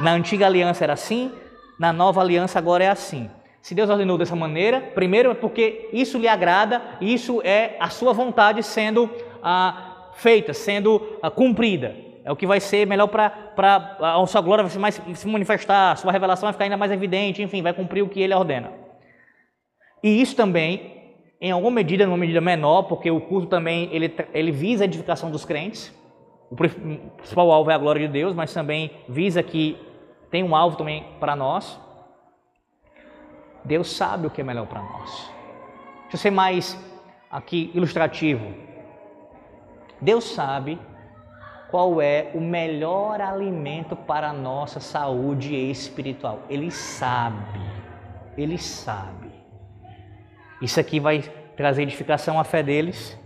Na 0.00 0.12
antiga 0.12 0.46
aliança 0.46 0.84
era 0.84 0.92
assim, 0.92 1.32
na 1.78 1.92
nova 1.92 2.20
aliança 2.20 2.58
agora 2.58 2.84
é 2.84 2.88
assim. 2.88 3.30
Se 3.62 3.74
Deus 3.74 3.88
ordenou 3.88 4.18
dessa 4.18 4.36
maneira, 4.36 4.80
primeiro 4.80 5.30
é 5.30 5.34
porque 5.34 5.88
isso 5.92 6.18
lhe 6.18 6.28
agrada, 6.28 6.82
isso 7.00 7.40
é 7.42 7.76
a 7.80 7.88
sua 7.88 8.12
vontade 8.12 8.62
sendo 8.62 9.08
ah, 9.42 10.10
feita, 10.14 10.52
sendo 10.52 11.18
ah, 11.22 11.30
cumprida. 11.30 11.96
É 12.24 12.32
o 12.32 12.36
que 12.36 12.46
vai 12.46 12.58
ser 12.58 12.86
melhor 12.86 13.06
para 13.06 13.96
a 14.00 14.26
sua 14.26 14.40
glória 14.40 14.64
vai 14.64 14.70
se, 14.70 14.78
mais, 14.78 15.02
se 15.14 15.28
manifestar, 15.28 15.92
a 15.92 15.96
sua 15.96 16.10
revelação 16.10 16.46
vai 16.46 16.52
ficar 16.52 16.64
ainda 16.64 16.76
mais 16.76 16.90
evidente, 16.90 17.42
enfim, 17.42 17.62
vai 17.62 17.72
cumprir 17.72 18.02
o 18.02 18.08
que 18.08 18.20
ele 18.20 18.34
ordena. 18.34 18.72
E 20.02 20.20
isso 20.20 20.34
também 20.34 20.93
em 21.44 21.50
alguma 21.50 21.72
medida, 21.72 22.06
numa 22.06 22.16
medida 22.16 22.40
menor, 22.40 22.84
porque 22.84 23.10
o 23.10 23.20
culto 23.20 23.48
também 23.48 23.90
ele, 23.92 24.16
ele 24.32 24.50
visa 24.50 24.84
a 24.84 24.86
edificação 24.86 25.30
dos 25.30 25.44
crentes. 25.44 25.94
O 26.50 26.56
principal 26.56 27.52
alvo 27.52 27.70
é 27.70 27.74
a 27.74 27.78
glória 27.78 28.06
de 28.06 28.10
Deus, 28.10 28.34
mas 28.34 28.54
também 28.54 28.90
visa 29.06 29.42
que 29.42 29.76
tem 30.30 30.42
um 30.42 30.56
alvo 30.56 30.78
também 30.78 31.04
para 31.20 31.36
nós. 31.36 31.78
Deus 33.62 33.94
sabe 33.94 34.26
o 34.26 34.30
que 34.30 34.40
é 34.40 34.44
melhor 34.44 34.66
para 34.66 34.80
nós. 34.80 35.30
Deixa 36.04 36.14
eu 36.14 36.18
ser 36.18 36.30
mais 36.30 36.82
aqui 37.30 37.70
ilustrativo. 37.74 38.46
Deus 40.00 40.24
sabe 40.24 40.78
qual 41.70 42.00
é 42.00 42.30
o 42.34 42.40
melhor 42.40 43.20
alimento 43.20 43.94
para 43.94 44.30
a 44.30 44.32
nossa 44.32 44.80
saúde 44.80 45.54
espiritual. 45.54 46.40
Ele 46.48 46.70
sabe. 46.70 47.60
Ele 48.34 48.56
sabe. 48.56 49.23
Isso 50.64 50.80
aqui 50.80 50.98
vai 50.98 51.22
trazer 51.58 51.82
edificação 51.82 52.40
à 52.40 52.44
fé 52.44 52.62
deles. 52.62 53.18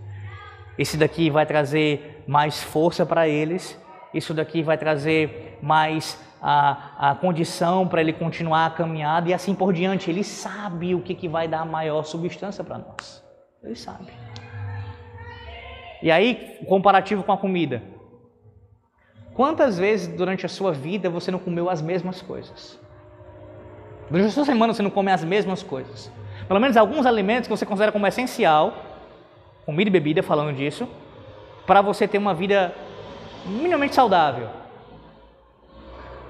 Esse 0.77 0.97
daqui 0.97 1.29
vai 1.29 1.45
trazer 1.45 2.21
mais 2.27 2.61
força 2.61 3.05
para 3.05 3.29
eles. 3.29 3.79
Isso 4.13 4.33
daqui 4.33 4.61
vai 4.61 4.77
trazer 4.77 5.57
mais 5.61 6.21
a, 6.41 7.11
a 7.11 7.15
condição 7.15 7.87
para 7.87 8.01
ele 8.01 8.11
continuar 8.11 8.65
a 8.65 8.69
caminhada 8.71 9.29
e 9.29 9.33
assim 9.33 9.55
por 9.55 9.71
diante. 9.71 10.09
Ele 10.09 10.21
sabe 10.21 10.93
o 10.93 11.01
que, 11.01 11.15
que 11.15 11.29
vai 11.29 11.47
dar 11.47 11.65
maior 11.65 12.03
substância 12.03 12.61
para 12.61 12.77
nós. 12.77 13.23
Ele 13.63 13.75
sabe. 13.75 14.11
E 16.01 16.11
aí, 16.11 16.57
comparativo 16.67 17.23
com 17.23 17.31
a 17.31 17.37
comida. 17.37 17.81
Quantas 19.33 19.79
vezes 19.79 20.09
durante 20.09 20.45
a 20.45 20.49
sua 20.49 20.73
vida 20.73 21.09
você 21.09 21.31
não 21.31 21.39
comeu 21.39 21.69
as 21.69 21.81
mesmas 21.81 22.21
coisas? 22.21 22.77
Durante 24.09 24.27
a 24.27 24.31
sua 24.31 24.43
semana 24.43 24.73
você 24.73 24.81
não 24.81 24.89
come 24.89 25.09
as 25.09 25.23
mesmas 25.23 25.63
coisas. 25.63 26.11
Pelo 26.49 26.59
menos 26.59 26.75
alguns 26.75 27.05
alimentos 27.05 27.47
que 27.47 27.55
você 27.55 27.63
considera 27.63 27.91
como 27.91 28.07
essencial, 28.07 28.73
comida 29.67 29.87
e 29.87 29.93
bebida, 29.93 30.23
falando 30.23 30.55
disso, 30.55 30.89
para 31.67 31.79
você 31.79 32.07
ter 32.07 32.17
uma 32.17 32.33
vida 32.33 32.73
minimamente 33.45 33.93
saudável. 33.93 34.49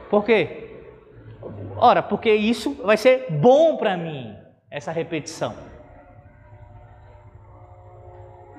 Por 0.10 0.26
quê? 0.26 0.82
Ora, 1.78 2.04
porque 2.04 2.34
isso 2.34 2.74
vai 2.84 2.98
ser 2.98 3.28
bom 3.32 3.78
para 3.78 3.96
mim, 3.96 4.36
essa 4.70 4.92
repetição. 4.92 5.56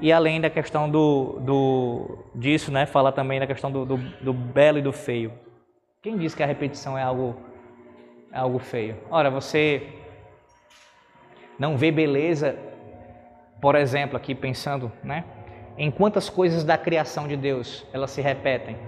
E 0.01 0.11
além 0.11 0.41
da 0.41 0.49
questão 0.49 0.91
do, 0.91 1.41
do 1.41 2.25
disso, 2.35 2.73
né, 2.73 2.87
fala 2.87 3.13
também 3.13 3.39
da 3.39 3.47
questão 3.47 3.71
do, 3.71 3.85
do, 3.85 3.99
do, 3.99 4.33
belo 4.33 4.79
e 4.79 4.83
do 4.83 4.95
feio. 4.95 5.31
Quem 6.01 6.17
diz 6.17 6.35
que 6.35 6.43
a 6.43 6.47
repetição 6.47 6.97
é 6.97 7.03
algo, 7.03 7.37
é 8.33 8.39
algo 8.39 8.59
feio? 8.59 8.97
Ora, 9.11 9.29
você 9.29 9.99
não 11.61 11.77
vê 11.77 11.93
beleza, 11.93 12.57
por 13.61 13.75
exemplo, 13.75 14.17
aqui 14.17 14.35
pensando, 14.35 14.91
né, 15.05 15.27
em 15.77 15.91
quantas 15.91 16.31
coisas 16.31 16.65
da 16.65 16.79
criação 16.79 17.29
de 17.29 17.37
Deus 17.37 17.87
elas 17.93 18.11
se 18.11 18.23
repetem. 18.23 18.79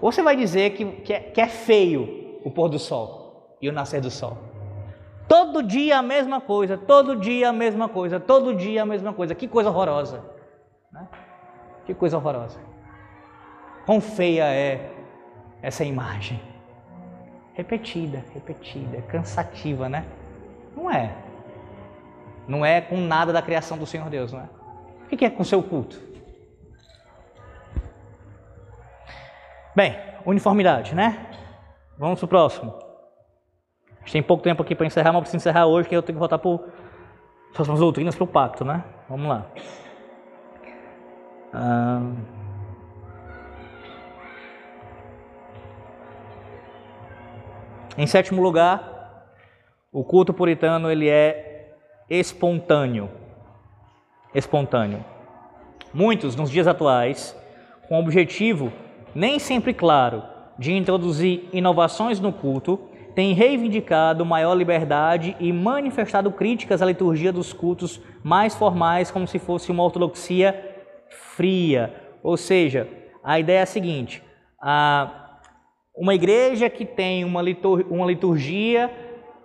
Ou 0.00 0.10
você 0.10 0.20
vai 0.20 0.34
dizer 0.34 0.70
que, 0.70 0.84
que, 0.84 1.12
é, 1.12 1.20
que 1.20 1.40
é 1.40 1.46
feio 1.46 2.40
o 2.44 2.50
pôr 2.50 2.68
do 2.68 2.76
sol 2.76 3.56
e 3.62 3.68
o 3.68 3.72
nascer 3.72 4.00
do 4.00 4.10
sol. 4.10 4.36
Todo 5.28 5.62
dia 5.62 5.98
a 5.98 6.02
mesma 6.02 6.40
coisa, 6.40 6.76
todo 6.76 7.14
dia 7.14 7.50
a 7.50 7.52
mesma 7.52 7.88
coisa, 7.88 8.18
todo 8.18 8.52
dia 8.52 8.82
a 8.82 8.86
mesma 8.86 9.12
coisa. 9.12 9.32
Que 9.32 9.46
coisa 9.46 9.70
horrorosa. 9.70 10.24
Né? 10.90 11.06
Que 11.86 11.94
coisa 11.94 12.16
horrorosa. 12.16 12.58
Quão 13.86 14.00
feia 14.00 14.52
é 14.52 14.90
essa 15.62 15.84
imagem. 15.84 16.40
Repetida, 17.54 18.24
repetida, 18.34 19.00
cansativa, 19.02 19.88
né? 19.88 20.04
Não 20.76 20.90
é. 20.90 21.14
Não 22.46 22.64
é 22.64 22.80
com 22.80 22.96
nada 22.96 23.32
da 23.32 23.40
criação 23.40 23.78
do 23.78 23.86
Senhor 23.86 24.08
Deus, 24.10 24.32
não 24.32 24.40
é? 24.40 24.48
O 25.10 25.16
que 25.16 25.24
é 25.24 25.30
com 25.30 25.42
o 25.42 25.44
seu 25.44 25.62
culto? 25.62 26.00
Bem, 29.74 29.96
uniformidade, 30.26 30.94
né? 30.94 31.26
Vamos 31.98 32.18
para 32.18 32.26
o 32.26 32.28
próximo. 32.28 32.74
A 33.88 34.00
gente 34.00 34.12
tem 34.12 34.22
pouco 34.22 34.42
tempo 34.42 34.62
aqui 34.62 34.74
para 34.74 34.86
encerrar, 34.86 35.12
mas 35.12 35.20
preciso 35.22 35.36
encerrar 35.36 35.66
hoje, 35.66 35.88
que 35.88 35.96
eu 35.96 36.02
tenho 36.02 36.16
que 36.16 36.20
voltar 36.20 36.38
para 36.38 36.60
as 37.58 37.78
doutrinas 37.78 38.14
para 38.14 38.24
o 38.24 38.26
pacto, 38.26 38.64
né? 38.64 38.84
Vamos 39.08 39.28
lá. 39.28 39.46
Em 47.96 48.06
sétimo 48.06 48.42
lugar, 48.42 48.91
o 49.92 50.02
culto 50.02 50.32
puritano 50.32 50.90
ele 50.90 51.08
é 51.08 51.76
espontâneo. 52.08 53.10
Espontâneo. 54.34 55.04
Muitos, 55.92 56.34
nos 56.34 56.50
dias 56.50 56.66
atuais, 56.66 57.36
com 57.86 57.96
o 57.96 58.00
objetivo 58.00 58.72
nem 59.14 59.38
sempre 59.38 59.74
claro 59.74 60.22
de 60.58 60.72
introduzir 60.72 61.46
inovações 61.52 62.18
no 62.18 62.32
culto, 62.32 62.80
têm 63.14 63.34
reivindicado 63.34 64.24
maior 64.24 64.54
liberdade 64.54 65.36
e 65.38 65.52
manifestado 65.52 66.32
críticas 66.32 66.80
à 66.80 66.86
liturgia 66.86 67.30
dos 67.30 67.52
cultos 67.52 68.00
mais 68.24 68.54
formais, 68.54 69.10
como 69.10 69.28
se 69.28 69.38
fosse 69.38 69.70
uma 69.70 69.82
ortodoxia 69.82 70.58
fria. 71.10 71.94
Ou 72.22 72.38
seja, 72.38 72.88
a 73.22 73.38
ideia 73.38 73.58
é 73.58 73.62
a 73.62 73.66
seguinte: 73.66 74.22
a, 74.58 75.40
uma 75.94 76.14
igreja 76.14 76.70
que 76.70 76.86
tem 76.86 77.24
uma 77.24 77.42
liturgia, 77.42 77.86
uma 77.90 78.06
liturgia 78.06 78.90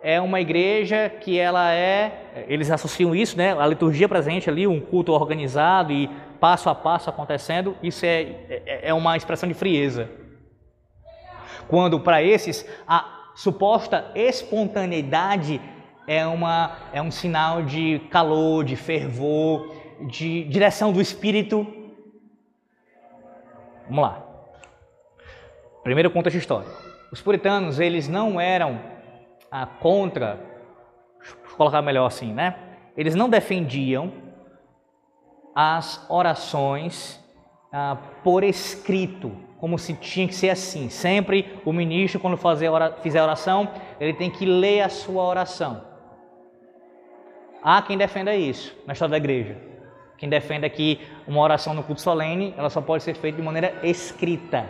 é 0.02 0.22
uma 0.22 0.40
igreja 0.40 1.10
que 1.10 1.40
ela 1.40 1.74
é, 1.74 2.46
eles 2.48 2.70
associam 2.70 3.16
isso, 3.16 3.38
né? 3.38 3.58
A 3.60 3.66
liturgia 3.66 4.08
presente 4.08 4.50
ali, 4.50 4.68
um 4.68 4.80
culto 4.80 5.12
organizado 5.12 5.92
e 5.92 6.10
passo 6.40 6.70
a 6.70 6.76
passo 6.76 7.10
acontecendo, 7.10 7.76
isso 7.82 8.06
é, 8.06 8.22
é, 8.50 8.90
é 8.90 8.94
uma 8.94 9.18
expressão 9.18 9.50
de 9.50 9.56
frieza. 9.56 10.10
Quando 11.68 12.00
para 12.00 12.22
esses 12.22 12.66
a 12.88 13.32
suposta 13.36 14.12
espontaneidade 14.16 15.60
é, 16.08 16.26
uma, 16.26 16.78
é 16.94 17.02
um 17.02 17.12
sinal 17.12 17.64
de 17.64 18.00
calor, 18.10 18.64
de 18.64 18.76
fervor, 18.76 19.76
de 20.08 20.44
direção 20.46 20.94
do 20.94 21.02
espírito. 21.02 21.68
Vamos 23.88 24.04
lá. 24.04 24.24
Primeiro 25.84 26.10
contexto 26.12 26.38
histórico. 26.38 26.72
Os 27.12 27.22
puritanos, 27.22 27.80
eles 27.80 28.08
não 28.08 28.40
eram 28.40 28.80
ah, 29.52 29.66
contra, 29.66 30.40
colocar 31.56 31.82
melhor 31.82 32.06
assim, 32.06 32.34
né? 32.34 32.56
Eles 32.96 33.16
não 33.16 33.30
defendiam 33.30 34.12
as 35.56 36.06
orações 36.10 37.24
ah, 37.72 37.98
por 38.24 38.44
escrito, 38.44 39.32
como 39.60 39.78
se 39.78 39.94
tinha 39.94 40.28
que 40.28 40.36
ser 40.36 40.50
assim. 40.50 40.90
Sempre 40.90 41.60
o 41.66 41.74
ministro, 41.74 42.20
quando 42.20 42.38
fazer 42.38 42.70
fizer 43.02 43.22
oração, 43.22 43.70
ele 44.00 44.14
tem 44.14 44.30
que 44.30 44.46
ler 44.46 44.82
a 44.82 44.90
sua 44.90 45.24
oração. 45.24 45.82
Há 47.64 47.82
quem 47.82 47.98
defenda 47.98 48.36
isso 48.36 48.76
na 48.86 48.94
história 48.94 49.12
da 49.12 49.18
igreja. 49.18 49.58
Quem 50.18 50.30
defenda 50.30 50.70
que 50.70 51.00
uma 51.28 51.42
oração 51.42 51.74
no 51.74 51.84
culto 51.84 52.02
solene, 52.02 52.54
ela 52.58 52.70
só 52.70 52.82
pode 52.82 53.04
ser 53.04 53.16
feita 53.16 53.38
de 53.38 53.44
maneira 53.44 53.80
escrita. 53.84 54.66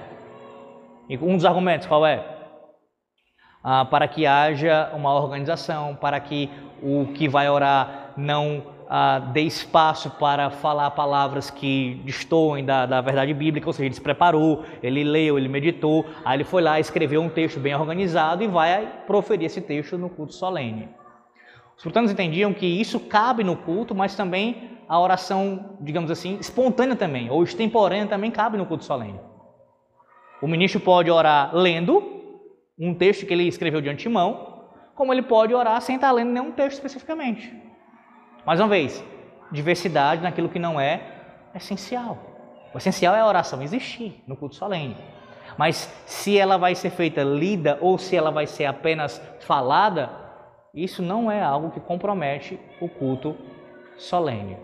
E 1.10 1.18
um 1.18 1.36
dos 1.36 1.46
argumentos 1.46 1.88
qual 1.88 2.06
é? 2.06 2.37
Ah, 3.64 3.84
para 3.86 4.08
que 4.08 4.26
haja 4.26 4.92
uma 4.94 5.14
organização, 5.14 5.96
para 5.96 6.20
que 6.20 6.50
o 6.82 7.08
que 7.14 7.28
vai 7.28 7.50
orar 7.50 8.14
não 8.16 8.64
ah, 8.90 9.20
dê 9.20 9.42
espaço 9.42 10.10
para 10.12 10.50
falar 10.50 10.92
palavras 10.92 11.50
que 11.50 12.02
destoem 12.06 12.64
da, 12.64 12.86
da 12.86 13.02
verdade 13.02 13.34
bíblica, 13.34 13.68
ou 13.68 13.74
seja, 13.74 13.86
ele 13.86 13.96
se 13.96 14.02
preparou, 14.02 14.64
ele 14.82 15.04
leu, 15.04 15.38
ele 15.38 15.50
meditou, 15.50 16.06
aí 16.24 16.38
ele 16.38 16.44
foi 16.44 16.62
lá, 16.62 16.80
escreveu 16.80 17.22
um 17.22 17.30
texto 17.30 17.60
bem 17.60 17.76
organizado 17.76 18.44
e 18.44 18.48
vai 18.48 18.88
proferir 19.06 19.46
esse 19.46 19.62
texto 19.62 19.98
no 19.98 20.10
culto 20.10 20.34
solene. 20.34 20.90
Os 21.76 21.84
puritanos 21.84 22.12
entendiam 22.12 22.54
que 22.54 22.66
isso 22.66 23.00
cabe 23.00 23.44
no 23.44 23.56
culto, 23.56 23.94
mas 23.94 24.16
também 24.16 24.78
a 24.88 25.00
oração, 25.00 25.78
digamos 25.82 26.10
assim, 26.10 26.38
espontânea 26.40 26.96
também, 26.96 27.30
ou 27.30 27.44
extemporânea 27.44 28.08
também 28.08 28.32
cabe 28.32 28.58
no 28.58 28.66
culto 28.66 28.86
solene. 28.86 29.20
O 30.42 30.48
ministro 30.48 30.80
pode 30.80 31.12
orar 31.12 31.52
lendo 31.54 32.17
um 32.78 32.94
texto 32.94 33.26
que 33.26 33.34
ele 33.34 33.48
escreveu 33.48 33.82
de 33.82 33.90
antemão, 33.90 34.70
como 34.96 35.14
ele 35.14 35.22
pode 35.22 35.54
orar 35.54 35.82
sem 35.82 35.96
estar 35.96 36.12
lendo 36.12 36.32
nenhum 36.32 36.52
texto 36.52 36.74
especificamente. 36.74 37.54
Mais 38.46 38.60
uma 38.60 38.68
vez, 38.68 39.04
diversidade 39.52 40.22
naquilo 40.22 40.50
que 40.50 40.60
não 40.60 40.80
é 40.80 41.02
essencial. 41.56 42.18
O 42.74 42.78
essencial 42.78 43.16
é 43.16 43.20
a 43.20 43.28
oração 43.28 43.62
existir 43.62 44.24
no 44.28 44.36
culto 44.36 44.56
solene. 44.56 44.98
Mas 45.58 45.92
se 46.06 46.38
ela 46.38 46.58
vai 46.58 46.76
ser 46.76 46.92
feita 46.92 47.24
lida 47.24 47.78
ou 47.82 47.98
se 47.98 48.16
ela 48.16 48.30
vai 48.30 48.46
ser 48.46 48.66
apenas 48.66 49.22
falada, 49.40 50.10
isso 50.74 51.02
não 51.02 51.32
é 51.32 51.42
algo 51.42 51.72
que 51.72 51.80
compromete 51.80 52.60
o 52.80 52.88
culto 52.88 53.36
solene. 53.96 54.58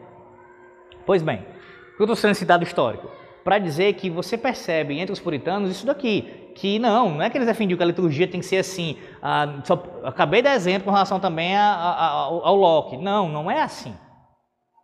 Pois 1.06 1.22
bem, 1.22 1.40
o 1.40 1.98
que 1.98 2.02
eu 2.02 2.06
estou 2.06 2.16
sendo 2.16 2.36
citado 2.36 2.64
histórico? 2.64 3.10
Para 3.44 3.58
dizer 3.58 3.94
que 3.94 4.10
você 4.10 4.38
percebe 4.38 5.00
entre 5.00 5.12
os 5.12 5.20
puritanos 5.20 5.72
isso 5.72 5.86
daqui, 5.86 6.43
que 6.56 6.80
não, 6.80 7.16
não 7.16 7.22
é 7.22 7.30
que 7.30 7.38
eles 7.38 7.48
defendiam 7.48 7.78
que 7.78 7.84
a 7.84 7.88
liturgia 7.88 8.28
tem 8.28 8.40
que 8.40 8.46
ser 8.46 8.58
assim. 8.58 8.98
Ah, 9.22 9.62
só, 9.64 9.84
acabei 10.04 10.42
de 10.42 10.50
exemplo 10.50 10.86
com 10.86 10.92
relação 10.92 11.20
também 11.20 11.56
a, 11.56 11.64
a, 11.64 12.08
ao, 12.10 12.46
ao 12.46 12.56
Locke. 12.56 12.98
Não, 12.98 13.28
não 13.28 13.50
é 13.50 13.62
assim. 13.62 13.96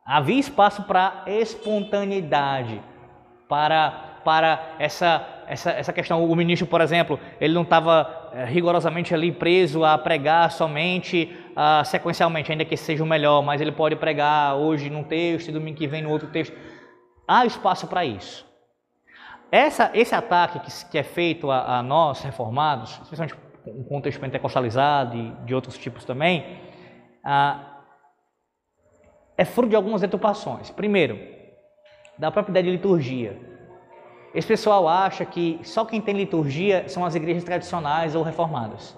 Havia 0.06 0.40
espaço 0.40 0.84
para 0.84 1.24
espontaneidade, 1.28 2.82
para, 3.48 4.22
para 4.26 4.76
essa, 4.80 5.24
essa, 5.48 5.72
essa 5.72 5.94
questão. 5.94 6.26
O 6.26 6.36
ministro, 6.36 6.66
por 6.66 6.82
exemplo, 6.82 7.20
ele 7.40 7.54
não 7.54 7.62
estava 7.62 8.32
é, 8.34 8.44
rigorosamente 8.46 9.14
ali 9.14 9.32
preso 9.32 9.86
a 9.86 9.98
pregar 9.98 10.52
somente 10.52 11.32
ah, 11.56 11.84
sequencialmente, 11.86 12.52
ainda 12.52 12.66
que 12.66 12.76
seja 12.76 13.04
o 13.04 13.08
melhor, 13.08 13.44
mas 13.44 13.62
ele 13.62 13.72
pode 13.72 13.96
pregar 13.96 14.56
hoje 14.56 14.90
num 14.90 15.04
texto 15.04 15.50
e 15.50 15.52
domingo 15.52 15.78
que 15.78 15.88
vem 15.88 16.02
no 16.02 16.10
outro 16.10 16.28
texto. 16.30 16.58
Há 17.28 17.46
espaço 17.46 17.86
para 17.86 18.04
isso. 18.04 18.49
Essa, 19.52 19.90
esse 19.94 20.14
ataque 20.14 20.60
que, 20.60 20.86
que 20.92 20.98
é 20.98 21.04
feito 21.04 21.50
a, 21.50 21.80
a, 21.80 21.84
nós, 21.84 22.22
reformados, 22.22 23.00
especialmente 23.02 23.36
com 23.64 23.84
contexto 23.84 24.20
pentecostalizado 24.20 25.18
e 25.18 25.32
de 25.46 25.56
outros 25.56 25.78
tipos 25.78 26.06
também, 26.06 26.60
ah, 27.24 27.82
é 29.38 29.46
fruto 29.46 29.70
de 29.70 29.76
algumas 29.76 30.02
deturpações. 30.02 30.70
Primeiro, 30.70 31.20
da 32.18 32.30
própria 32.30 32.52
ideia 32.52 32.66
de 32.66 32.72
liturgia. 32.72 33.40
esse 34.36 34.48
pessoal 34.48 34.88
acha 34.88 35.26
que 35.26 35.60
só 35.64 35.86
quem 35.86 36.02
tem 36.02 36.16
liturgia 36.16 36.88
são 36.88 37.04
as 37.06 37.16
igrejas 37.16 37.44
tradicionais 37.44 38.16
ou 38.16 38.22
reformadas. 38.22 38.96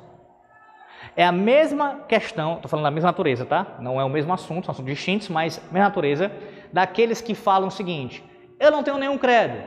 É 1.16 1.26
a 1.26 1.32
mesma 1.32 2.02
questão, 2.08 2.56
estou 2.56 2.70
falando 2.70 2.86
da 2.86 2.92
mesma 2.92 3.10
natureza, 3.10 3.46
tá? 3.46 3.78
Não 3.80 4.00
é 4.00 4.04
o 4.04 4.10
mesmo 4.10 4.34
assunto, 4.34 4.66
são 4.66 4.74
assuntos 4.74 4.94
distintos, 4.94 5.30
mas 5.30 5.62
mesma 5.72 5.88
natureza, 5.88 6.32
daqueles 6.74 7.22
que 7.22 7.36
falam 7.36 7.68
o 7.68 7.72
seguinte: 7.72 8.24
eu 8.60 8.72
não 8.72 8.84
tenho 8.84 8.98
nenhum 8.98 9.18
credo, 9.18 9.62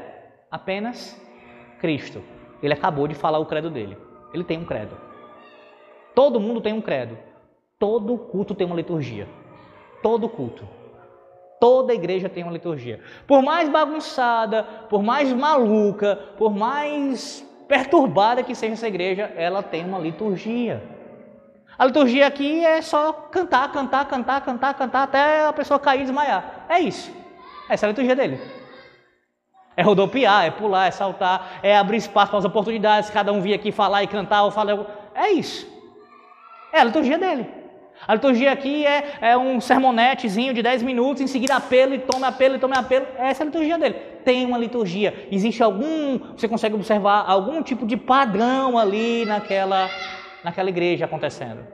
apenas 0.55 1.21
Cristo. 1.81 2.23
Ele 2.63 2.73
acabou 2.73 3.09
de 3.09 3.15
falar 3.15 3.41
o 3.41 3.47
credo 3.47 3.69
dele. 3.69 3.99
Ele 4.33 4.45
tem 4.45 4.57
um 4.57 4.65
credo. 4.65 4.97
Todo 6.15 6.39
mundo 6.39 6.61
tem 6.61 6.73
um 6.73 6.81
credo. 6.81 7.19
Todo 7.77 8.17
culto 8.17 8.55
tem 8.55 8.65
uma 8.65 8.77
liturgia. 8.77 9.27
Todo 10.01 10.29
culto. 10.29 10.67
Toda 11.61 11.93
igreja 11.93 12.29
tem 12.29 12.45
uma 12.45 12.53
liturgia. 12.53 13.01
Por 13.27 13.43
mais 13.43 13.69
bagunçada, 13.69 14.63
por 14.89 15.03
mais 15.03 15.33
maluca, 15.33 16.15
por 16.39 16.55
mais 16.55 17.45
perturbada 17.67 18.45
que 18.45 18.55
seja 18.55 18.75
essa 18.75 18.87
igreja, 18.87 19.33
ela 19.35 19.61
tem 19.61 19.85
uma 19.85 19.99
liturgia. 19.99 20.81
A 21.77 21.87
liturgia 21.87 22.29
aqui 22.29 22.65
é 22.65 22.81
só 22.81 23.13
cantar, 23.13 23.73
cantar, 23.73 24.07
cantar, 24.07 24.41
cantar, 24.45 24.75
cantar 24.75 25.03
até 25.03 25.47
a 25.47 25.53
pessoa 25.53 25.81
cair 25.81 26.03
e 26.03 26.05
desmaiar. 26.05 26.67
É 26.69 26.79
isso. 26.79 27.11
Essa 27.69 27.87
é 27.87 27.89
a 27.89 27.91
liturgia 27.91 28.15
dele. 28.15 28.54
É 29.77 29.83
rodopiar, 29.83 30.47
é 30.47 30.51
pular, 30.51 30.87
é 30.87 30.91
saltar, 30.91 31.59
é 31.62 31.77
abrir 31.77 31.97
espaço 31.97 32.31
para 32.31 32.39
as 32.39 32.45
oportunidades, 32.45 33.11
cada 33.11 33.33
um 33.33 33.41
vir 33.41 33.55
aqui 33.55 33.72
falar 33.72 34.03
e 34.03 34.07
cantar 34.07 34.45
ou 34.45 34.51
falar. 34.51 34.87
É 35.14 35.31
isso. 35.31 35.66
É 36.72 36.81
a 36.81 36.85
liturgia 36.85 37.18
dele. 37.18 37.47
A 38.07 38.14
liturgia 38.14 38.53
aqui 38.53 38.85
é, 38.87 39.14
é 39.20 39.39
um 39.39 39.61
sermonetezinho 39.61 40.53
de 40.53 40.62
10 40.62 40.83
minutos, 40.83 41.22
em 41.22 41.27
seguida 41.27 41.57
apelo 41.57 41.95
e 41.95 41.99
tome 41.99 42.25
apelo 42.25 42.57
e 42.57 42.59
tome 42.59 42.77
apelo. 42.77 43.07
Essa 43.16 43.43
é 43.43 43.45
a 43.45 43.47
liturgia 43.47 43.79
dele. 43.79 43.95
Tem 44.25 44.45
uma 44.45 44.59
liturgia. 44.59 45.27
Existe 45.31 45.62
algum, 45.62 46.18
você 46.37 46.49
consegue 46.49 46.75
observar 46.75 47.25
algum 47.27 47.62
tipo 47.62 47.87
de 47.87 47.97
padrão 47.97 48.77
ali 48.77 49.25
naquela, 49.25 49.89
naquela 50.43 50.68
igreja 50.68 51.05
acontecendo. 51.05 51.66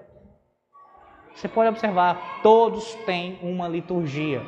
Você 1.35 1.49
pode 1.49 1.71
observar, 1.71 2.41
todos 2.43 2.95
têm 3.07 3.39
uma 3.43 3.67
liturgia. 3.67 4.43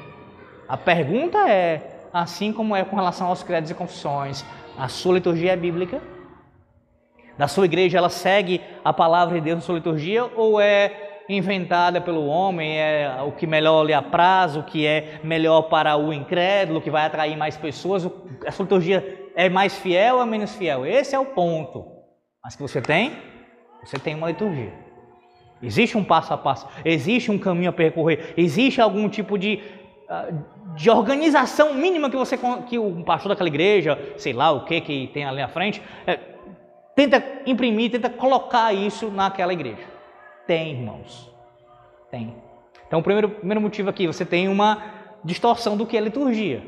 A 0.68 0.76
pergunta 0.76 1.38
é, 1.48 1.91
assim 2.12 2.52
como 2.52 2.76
é 2.76 2.84
com 2.84 2.96
relação 2.96 3.28
aos 3.28 3.42
credos 3.42 3.70
e 3.70 3.74
confissões, 3.74 4.44
a 4.78 4.88
sua 4.88 5.14
liturgia 5.14 5.52
é 5.52 5.56
bíblica? 5.56 6.00
Na 7.38 7.48
sua 7.48 7.64
igreja 7.64 7.98
ela 7.98 8.10
segue 8.10 8.60
a 8.84 8.92
palavra 8.92 9.34
de 9.36 9.40
Deus 9.40 9.56
na 9.56 9.62
sua 9.62 9.76
liturgia 9.76 10.24
ou 10.36 10.60
é 10.60 11.22
inventada 11.28 12.00
pelo 12.00 12.26
homem, 12.26 12.78
é 12.78 13.22
o 13.26 13.32
que 13.32 13.46
melhor 13.46 13.84
lhe 13.84 13.94
apraz, 13.94 14.56
o 14.56 14.62
que 14.62 14.86
é 14.86 15.20
melhor 15.22 15.62
para 15.62 15.96
o 15.96 16.12
incrédulo, 16.12 16.80
que 16.80 16.90
vai 16.90 17.06
atrair 17.06 17.36
mais 17.36 17.56
pessoas. 17.56 18.08
A 18.46 18.50
sua 18.50 18.64
liturgia 18.64 19.30
é 19.34 19.48
mais 19.48 19.78
fiel 19.78 20.18
ou 20.18 20.26
menos 20.26 20.54
fiel? 20.54 20.84
Esse 20.84 21.14
é 21.14 21.18
o 21.18 21.24
ponto. 21.24 21.86
Mas 22.44 22.56
que 22.56 22.62
você 22.62 22.82
tem, 22.82 23.12
você 23.82 23.98
tem 23.98 24.14
uma 24.14 24.28
liturgia. 24.28 24.72
Existe 25.62 25.96
um 25.96 26.02
passo 26.02 26.34
a 26.34 26.36
passo, 26.36 26.66
existe 26.84 27.30
um 27.30 27.38
caminho 27.38 27.70
a 27.70 27.72
percorrer, 27.72 28.34
existe 28.36 28.80
algum 28.80 29.08
tipo 29.08 29.38
de, 29.38 29.62
de 30.74 30.90
organização 30.90 31.74
mínima 31.74 32.11
que 32.11 32.16
você 32.16 32.38
que 32.68 32.78
o 32.78 33.05
pastor 33.05 33.30
daquela 33.30 33.48
igreja, 33.48 33.98
sei 34.16 34.32
lá 34.32 34.50
o 34.50 34.64
que 34.64 34.80
que 34.80 35.07
tem 35.09 35.24
ali 35.24 35.40
à 35.40 35.48
frente, 35.48 35.82
é, 36.07 36.18
tenta 36.94 37.22
imprimir, 37.46 37.90
tenta 37.90 38.11
colocar 38.11 38.72
isso 38.72 39.11
naquela 39.11 39.53
igreja. 39.53 39.82
Tem, 40.46 40.72
irmãos. 40.72 41.32
Tem. 42.11 42.34
Então, 42.86 43.00
o 43.00 43.03
primeiro, 43.03 43.30
primeiro 43.30 43.61
motivo 43.61 43.88
aqui, 43.88 44.07
você 44.07 44.24
tem 44.24 44.48
uma 44.48 44.82
distorção 45.24 45.76
do 45.76 45.86
que 45.86 45.96
é 45.96 46.00
liturgia. 46.00 46.62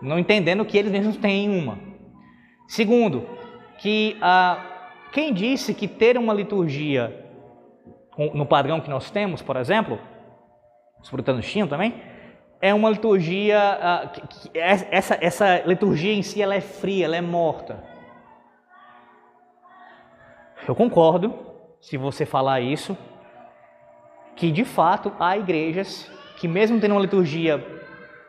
Não 0.00 0.18
entendendo 0.18 0.64
que 0.64 0.76
eles 0.76 0.92
mesmos 0.92 1.16
têm 1.16 1.48
uma. 1.48 1.78
Segundo, 2.68 3.26
que 3.78 4.16
ah, 4.20 4.58
quem 5.12 5.32
disse 5.32 5.74
que 5.74 5.88
ter 5.88 6.16
uma 6.16 6.32
liturgia 6.32 7.22
no 8.34 8.46
padrão 8.46 8.80
que 8.80 8.90
nós 8.90 9.10
temos, 9.10 9.42
por 9.42 9.56
exemplo, 9.56 9.98
os 11.02 11.10
puritanos 11.10 11.50
tinham 11.50 11.66
também, 11.66 11.94
é 12.60 12.72
uma 12.72 12.88
liturgia, 12.88 13.58
ah, 13.58 14.06
que, 14.06 14.56
essa, 14.56 15.18
essa 15.20 15.62
liturgia 15.66 16.12
em 16.12 16.22
si 16.22 16.40
ela 16.40 16.54
é 16.54 16.60
fria, 16.60 17.06
ela 17.06 17.16
é 17.16 17.20
morta. 17.20 17.82
Eu 20.66 20.76
concordo 20.76 21.34
se 21.80 21.96
você 21.96 22.24
falar 22.24 22.60
isso, 22.60 22.96
que 24.36 24.52
de 24.52 24.64
fato 24.64 25.12
há 25.18 25.36
igrejas 25.36 26.08
que, 26.36 26.46
mesmo 26.46 26.80
tendo 26.80 26.92
uma 26.92 27.00
liturgia 27.00 27.82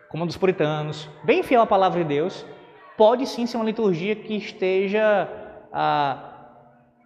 como 0.09 0.23
a 0.23 0.27
dos 0.27 0.37
puritanos, 0.37 1.07
bem 1.23 1.43
fiel 1.43 1.61
à 1.61 1.67
palavra 1.67 2.01
de 2.01 2.07
Deus, 2.07 2.45
pode 2.97 3.27
sim 3.27 3.45
ser 3.45 3.57
uma 3.57 3.65
liturgia 3.65 4.15
que 4.15 4.35
esteja 4.35 5.29
ah, 5.71 6.31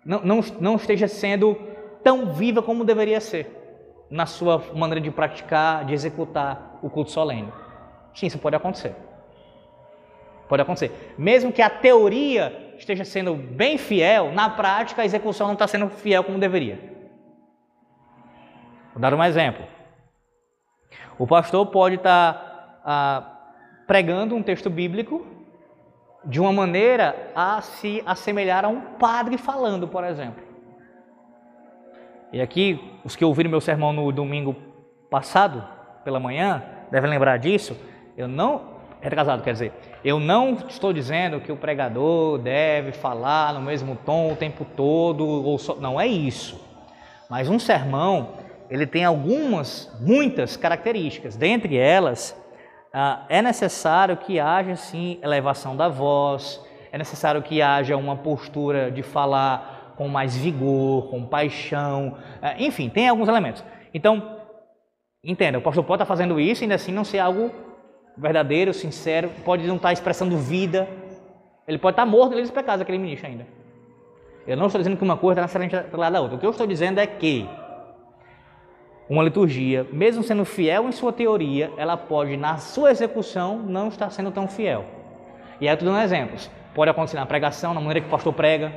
não, 0.05 0.21
não, 0.23 0.39
não 0.61 0.75
esteja 0.77 1.09
sendo 1.09 1.55
tão 2.01 2.33
viva 2.33 2.61
como 2.61 2.85
deveria 2.85 3.19
ser 3.19 3.66
na 4.09 4.25
sua 4.25 4.63
maneira 4.73 5.01
de 5.01 5.11
praticar, 5.11 5.85
de 5.85 5.93
executar 5.93 6.79
o 6.81 6.89
culto 6.89 7.11
solene. 7.11 7.51
Sim, 8.13 8.27
isso 8.27 8.39
pode 8.39 8.55
acontecer. 8.55 8.95
Pode 10.47 10.61
acontecer. 10.61 11.15
Mesmo 11.17 11.51
que 11.51 11.61
a 11.61 11.69
teoria 11.69 12.75
esteja 12.77 13.03
sendo 13.03 13.35
bem 13.35 13.77
fiel, 13.77 14.31
na 14.31 14.49
prática 14.49 15.01
a 15.01 15.05
execução 15.05 15.47
não 15.47 15.53
está 15.53 15.67
sendo 15.67 15.89
fiel 15.89 16.23
como 16.23 16.39
deveria. 16.39 16.79
Vou 18.93 19.01
dar 19.01 19.13
um 19.13 19.23
exemplo. 19.23 19.65
O 21.19 21.27
pastor 21.27 21.65
pode 21.67 21.95
estar 21.95 22.33
tá, 22.33 22.81
ah, 22.85 23.37
pregando 23.85 24.35
um 24.35 24.43
texto 24.43 24.69
bíblico 24.69 25.25
de 26.23 26.39
uma 26.39 26.51
maneira 26.51 27.31
a 27.35 27.61
se 27.61 28.01
assemelhar 28.05 28.65
a 28.65 28.67
um 28.67 28.81
padre 28.81 29.37
falando, 29.37 29.87
por 29.87 30.03
exemplo. 30.03 30.43
E 32.31 32.41
aqui, 32.41 32.79
os 33.07 33.15
que 33.15 33.23
ouviram 33.23 33.49
meu 33.49 33.61
sermão 33.61 33.93
no 33.93 34.11
domingo 34.11 34.53
passado, 35.09 35.63
pela 36.03 36.19
manhã, 36.19 36.61
devem 36.91 37.09
lembrar 37.09 37.37
disso. 37.37 37.73
Eu 38.17 38.27
não, 38.27 38.63
retrasado, 38.99 39.41
quer 39.41 39.53
dizer, 39.53 39.71
eu 40.03 40.19
não 40.19 40.57
estou 40.67 40.91
dizendo 40.91 41.39
que 41.39 41.49
o 41.49 41.55
pregador 41.55 42.37
deve 42.37 42.91
falar 42.91 43.53
no 43.53 43.61
mesmo 43.61 43.95
tom 43.95 44.33
o 44.33 44.35
tempo 44.35 44.65
todo, 44.75 45.25
ou 45.25 45.57
só, 45.57 45.75
não 45.75 45.97
é 45.97 46.05
isso. 46.05 46.61
Mas 47.29 47.47
um 47.47 47.57
sermão, 47.57 48.33
ele 48.69 48.85
tem 48.85 49.05
algumas, 49.05 49.89
muitas 50.01 50.57
características. 50.57 51.37
Dentre 51.37 51.77
elas, 51.77 52.37
ah, 52.93 53.23
é 53.29 53.41
necessário 53.41 54.17
que 54.17 54.37
haja 54.37 54.75
sim 54.75 55.17
elevação 55.23 55.77
da 55.77 55.87
voz, 55.87 56.61
é 56.91 56.97
necessário 56.97 57.41
que 57.41 57.61
haja 57.61 57.95
uma 57.95 58.17
postura 58.17 58.91
de 58.91 59.01
falar 59.01 59.76
com 59.97 60.07
mais 60.07 60.37
vigor, 60.37 61.09
com 61.09 61.25
paixão, 61.25 62.17
ah, 62.41 62.55
enfim, 62.57 62.87
tem 62.87 63.09
alguns 63.09 63.27
elementos. 63.27 63.63
Então, 63.93 64.37
entenda, 65.23 65.57
o 65.57 65.61
pastor 65.61 65.83
pode 65.83 66.03
estar 66.03 66.05
fazendo 66.05 66.39
isso 66.39 66.63
ainda 66.63 66.75
assim 66.75 66.91
não 66.91 67.03
ser 67.03 67.19
algo 67.19 67.51
verdadeiro, 68.15 68.73
sincero, 68.73 69.31
pode 69.43 69.67
não 69.67 69.75
estar 69.75 69.91
expressando 69.91 70.37
vida, 70.37 70.87
ele 71.67 71.77
pode 71.77 71.93
estar 71.93 72.05
morto 72.05 72.33
ali 72.33 72.41
dos 72.41 72.51
pecados, 72.51 72.81
aquele 72.81 72.97
ministro 72.97 73.27
ainda. 73.27 73.45
Eu 74.45 74.55
não 74.55 74.67
estou 74.67 74.79
dizendo 74.79 74.95
que 74.95 75.03
uma 75.03 75.17
coisa 75.17 75.41
está 75.41 75.57
necessariamente 75.57 75.95
lado 75.97 76.13
da 76.13 76.21
outra. 76.21 76.37
O 76.37 76.39
que 76.39 76.45
eu 76.45 76.51
estou 76.51 76.65
dizendo 76.65 76.99
é 76.99 77.05
que 77.05 77.47
uma 79.09 79.23
liturgia, 79.23 79.85
mesmo 79.91 80.23
sendo 80.23 80.45
fiel 80.45 80.87
em 80.87 80.91
sua 80.91 81.11
teoria, 81.11 81.71
ela 81.77 81.97
pode, 81.97 82.37
na 82.37 82.57
sua 82.57 82.91
execução, 82.91 83.57
não 83.57 83.89
estar 83.89 84.09
sendo 84.09 84.31
tão 84.31 84.47
fiel. 84.47 84.85
E 85.59 85.67
aí 85.67 85.71
eu 85.71 85.73
estou 85.73 85.89
dando 85.89 86.01
exemplos. 86.01 86.49
Pode 86.73 86.91
acontecer 86.91 87.17
na 87.17 87.25
pregação, 87.25 87.73
na 87.73 87.81
maneira 87.81 88.01
que 88.01 88.07
o 88.07 88.09
pastor 88.09 88.33
prega, 88.33 88.71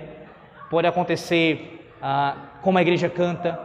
pode 0.71 0.87
acontecer 0.87 1.93
ah, 2.01 2.37
como 2.63 2.79
a 2.79 2.83
igreja 2.83 3.11
canta, 3.11 3.59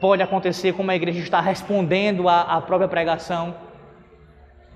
pode 0.00 0.22
acontecer 0.22 0.72
como 0.72 0.90
a 0.90 0.96
igreja 0.96 1.20
está 1.20 1.40
respondendo 1.40 2.28
à, 2.28 2.42
à 2.42 2.60
própria 2.60 2.88
pregação. 2.88 3.54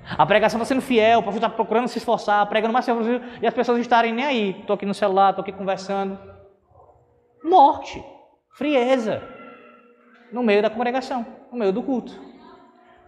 A 0.07 0.25
pregação 0.25 0.59
está 0.59 0.67
sendo 0.67 0.83
fiel, 0.83 1.19
o 1.19 1.23
pastor 1.23 1.43
está 1.43 1.49
procurando 1.49 1.89
se 1.89 1.99
esforçar, 1.99 2.47
pregando 2.47 2.73
mais 2.73 2.87
possível, 2.87 3.21
e 3.43 3.47
as 3.47 3.53
pessoas 3.53 3.81
estarem 3.81 4.13
nem 4.13 4.25
aí. 4.25 4.51
Estou 4.61 4.75
aqui 4.75 4.87
no 4.87 4.95
celular, 4.95 5.31
estou 5.31 5.43
aqui 5.43 5.53
conversando. 5.53 6.19
Morte, 7.43 8.03
frieza 8.53 9.23
no 10.33 10.43
meio 10.43 10.63
da 10.63 10.71
congregação, 10.71 11.27
no 11.51 11.59
meio 11.59 11.73
do 11.73 11.83
culto. 11.83 12.13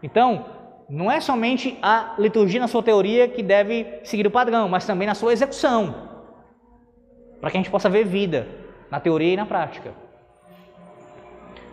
Então, 0.03 0.47
não 0.89 1.11
é 1.11 1.21
somente 1.21 1.79
a 1.83 2.15
liturgia 2.19 2.61
na 2.61 2.69
sua 2.69 2.83
teoria 2.83 3.29
que 3.29 3.43
deve 3.43 4.01
seguir 4.05 4.27
o 4.27 4.31
padrão, 4.31 4.69
mas 4.69 4.87
também 4.87 5.07
na 5.07 5.15
sua 5.15 5.33
execução, 5.33 6.16
para 7.47 7.53
que 7.53 7.59
a 7.59 7.61
gente 7.61 7.71
possa 7.71 7.89
ver 7.89 8.05
vida 8.05 8.49
na 8.91 8.99
teoria 8.99 9.35
e 9.35 9.37
na 9.37 9.47
prática. 9.47 9.93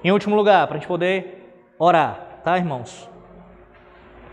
Em 0.03 0.11
último 0.11 0.35
lugar, 0.35 0.67
para 0.67 0.77
a 0.77 0.79
gente 0.79 0.87
poder 0.87 1.65
orar, 1.79 2.41
tá, 2.43 2.55
irmãos? 2.59 3.09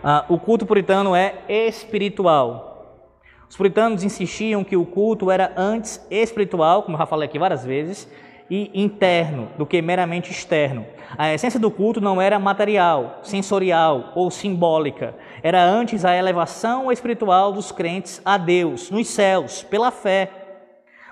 Ah, 0.04 0.26
o 0.28 0.38
culto 0.38 0.66
puritano 0.66 1.16
é 1.16 1.36
espiritual. 1.48 3.08
Os 3.48 3.56
puritanos 3.56 4.04
insistiam 4.04 4.62
que 4.62 4.76
o 4.76 4.84
culto 4.84 5.30
era 5.30 5.54
antes 5.56 6.06
espiritual, 6.10 6.82
como 6.82 6.96
eu 6.96 6.98
já 6.98 7.06
falei 7.06 7.26
aqui 7.26 7.38
várias 7.38 7.64
vezes, 7.64 8.06
e 8.50 8.70
interno 8.74 9.48
do 9.56 9.64
que 9.64 9.80
meramente 9.80 10.30
externo. 10.30 10.84
A 11.16 11.32
essência 11.32 11.58
do 11.58 11.70
culto 11.70 12.02
não 12.02 12.20
era 12.20 12.38
material, 12.38 13.20
sensorial 13.22 14.12
ou 14.14 14.30
simbólica. 14.30 15.14
era 15.42 15.64
antes 15.64 16.04
a 16.04 16.14
elevação 16.14 16.92
espiritual 16.92 17.50
dos 17.50 17.72
crentes 17.72 18.20
a 18.26 18.36
Deus, 18.36 18.90
nos 18.90 19.08
céus, 19.08 19.62
pela 19.62 19.90
fé. 19.90 20.39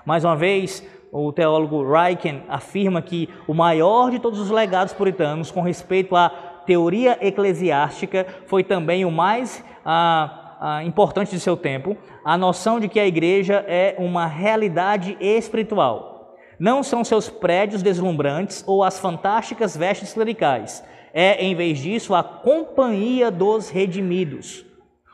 Mais 0.05 0.23
uma 0.23 0.35
vez, 0.35 0.85
o 1.11 1.31
teólogo 1.31 1.83
Ryken 1.83 2.43
afirma 2.47 3.01
que 3.01 3.29
o 3.47 3.53
maior 3.53 4.11
de 4.11 4.19
todos 4.19 4.39
os 4.39 4.49
legados 4.49 4.93
puritanos 4.93 5.51
com 5.51 5.61
respeito 5.61 6.15
à 6.15 6.29
teoria 6.65 7.17
eclesiástica 7.21 8.27
foi 8.45 8.63
também 8.63 9.05
o 9.05 9.11
mais 9.11 9.63
ah, 9.83 10.57
ah, 10.59 10.83
importante 10.83 11.31
de 11.31 11.39
seu 11.39 11.57
tempo, 11.57 11.97
a 12.23 12.37
noção 12.37 12.79
de 12.79 12.87
que 12.87 12.99
a 12.99 13.07
igreja 13.07 13.65
é 13.67 13.95
uma 13.97 14.27
realidade 14.27 15.17
espiritual. 15.19 16.37
Não 16.59 16.83
são 16.83 17.03
seus 17.03 17.29
prédios 17.29 17.81
deslumbrantes 17.81 18.63
ou 18.67 18.83
as 18.83 18.99
fantásticas 18.99 19.75
vestes 19.75 20.13
clericais. 20.13 20.83
É, 21.13 21.43
em 21.43 21.55
vez 21.55 21.79
disso, 21.79 22.13
a 22.13 22.21
companhia 22.21 23.31
dos 23.31 23.69
redimidos. 23.69 24.65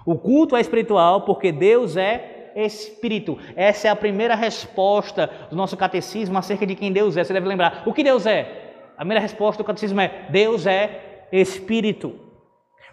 O 0.06 0.16
culto 0.16 0.56
é 0.56 0.62
espiritual 0.62 1.22
porque 1.22 1.52
Deus 1.52 1.96
é 1.96 2.35
Espírito. 2.56 3.38
Essa 3.56 3.88
é 3.88 3.92
a 3.92 3.96
primeira 3.96 4.36
resposta 4.36 5.30
do 5.50 5.56
nosso 5.56 5.76
catecismo 5.76 6.38
acerca 6.38 6.66
de 6.66 6.76
quem 6.76 6.92
Deus 6.92 7.18
é. 7.18 7.24
Você 7.24 7.34
deve 7.34 7.48
lembrar. 7.48 7.84
O 7.86 7.94
que 7.94 8.04
Deus 8.04 8.26
é? 8.26 8.66
A 8.96 9.00
primeira 9.00 9.22
resposta 9.22 9.62
do 9.62 9.68
catecismo 9.68 10.00
é: 10.00 10.28
Deus 10.30 10.66
é 10.66 11.28
Espírito. 11.32 12.20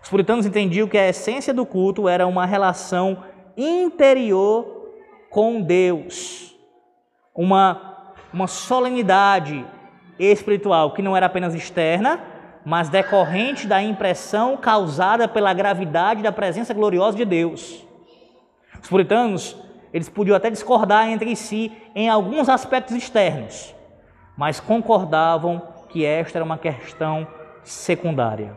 Os 0.03 0.09
puritanos 0.09 0.45
entendiam 0.45 0.89
que 0.89 0.99
a 0.99 1.09
essência 1.09 1.55
do 1.55 1.65
culto 1.65 2.09
era 2.09 2.27
uma 2.27 2.45
relação 2.45 3.23
interior 3.57 4.91
com 5.31 5.63
Deus, 5.63 6.57
uma, 7.35 8.15
uma 8.33 8.47
solenidade 8.49 9.65
espiritual 10.19 10.93
que 10.93 11.03
não 11.03 11.17
era 11.17 11.27
apenas 11.27 11.55
externa, 11.55 12.21
mas 12.65 12.89
decorrente 12.89 13.67
da 13.67 13.83
impressão 13.83 14.57
causada 14.57 15.29
pela 15.29 15.55
gravidade 15.55 16.23
da 16.23 16.33
presença 16.33 16.75
gloriosa 16.75 17.17
de 17.17 17.25
Deus. 17.25 17.85
Os 18.83 18.89
puritanos, 18.89 19.57
eles 19.93 20.09
podiam 20.09 20.37
até 20.37 20.51
discordar 20.51 21.09
entre 21.09 21.35
si 21.37 21.73
em 21.95 22.09
alguns 22.09 22.49
aspectos 22.49 22.97
externos, 22.97 23.75
mas 24.37 24.59
concordavam 24.59 25.63
que 25.89 26.05
esta 26.05 26.39
era 26.39 26.45
uma 26.45 26.59
questão 26.59 27.27
secundária. 27.63 28.57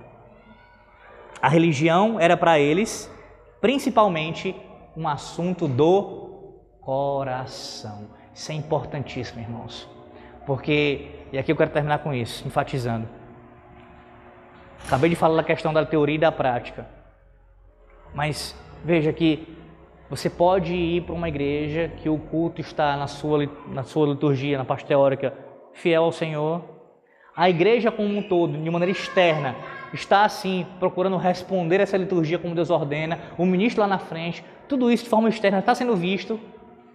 A 1.41 1.47
religião 1.47 2.19
era 2.19 2.35
para 2.35 2.57
eles 2.59 3.11
principalmente 3.61 4.55
um 4.97 5.07
assunto 5.07 5.67
do 5.67 6.53
coração. 6.81 8.09
Isso 8.33 8.51
é 8.51 8.55
importantíssimo, 8.55 9.41
irmãos. 9.41 9.87
Porque, 10.45 11.09
e 11.31 11.37
aqui 11.37 11.51
eu 11.51 11.55
quero 11.55 11.71
terminar 11.71 11.99
com 11.99 12.13
isso, 12.13 12.47
enfatizando. 12.47 13.07
Acabei 14.85 15.09
de 15.09 15.15
falar 15.15 15.35
da 15.35 15.43
questão 15.43 15.73
da 15.73 15.85
teoria 15.85 16.15
e 16.15 16.19
da 16.19 16.31
prática. 16.31 16.87
Mas 18.13 18.55
veja 18.83 19.11
que 19.11 19.64
você 20.09 20.29
pode 20.29 20.73
ir 20.73 21.01
para 21.01 21.15
uma 21.15 21.27
igreja 21.27 21.91
que 21.97 22.07
o 22.07 22.17
culto 22.17 22.61
está 22.61 22.95
na 22.95 23.07
sua, 23.07 23.49
na 23.67 23.83
sua 23.83 24.07
liturgia, 24.07 24.57
na 24.57 24.65
parte 24.65 24.85
teórica, 24.85 25.33
fiel 25.73 26.03
ao 26.03 26.11
Senhor. 26.11 26.63
A 27.35 27.49
igreja 27.49 27.91
como 27.91 28.15
um 28.15 28.21
todo, 28.21 28.55
de 28.55 28.69
maneira 28.69 28.91
externa, 28.91 29.55
está 29.91 30.23
assim, 30.23 30.65
procurando 30.79 31.17
responder 31.17 31.79
essa 31.79 31.97
liturgia 31.97 32.37
como 32.37 32.53
Deus 32.53 32.69
ordena. 32.69 33.19
O 33.37 33.45
ministro 33.45 33.81
lá 33.81 33.87
na 33.87 33.97
frente, 33.97 34.45
tudo 34.69 34.91
isso 34.91 35.05
de 35.05 35.09
forma 35.09 35.27
externa 35.27 35.59
está 35.59 35.73
sendo 35.73 35.95
visto, 35.95 36.39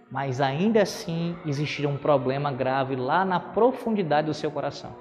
mas 0.09 0.39
ainda 0.39 0.81
assim 0.81 1.35
existirá 1.45 1.89
um 1.89 1.97
problema 1.97 2.51
grave 2.51 2.95
lá 2.95 3.25
na 3.25 3.39
profundidade 3.39 4.27
do 4.27 4.33
seu 4.33 4.49
coração. 4.49 4.95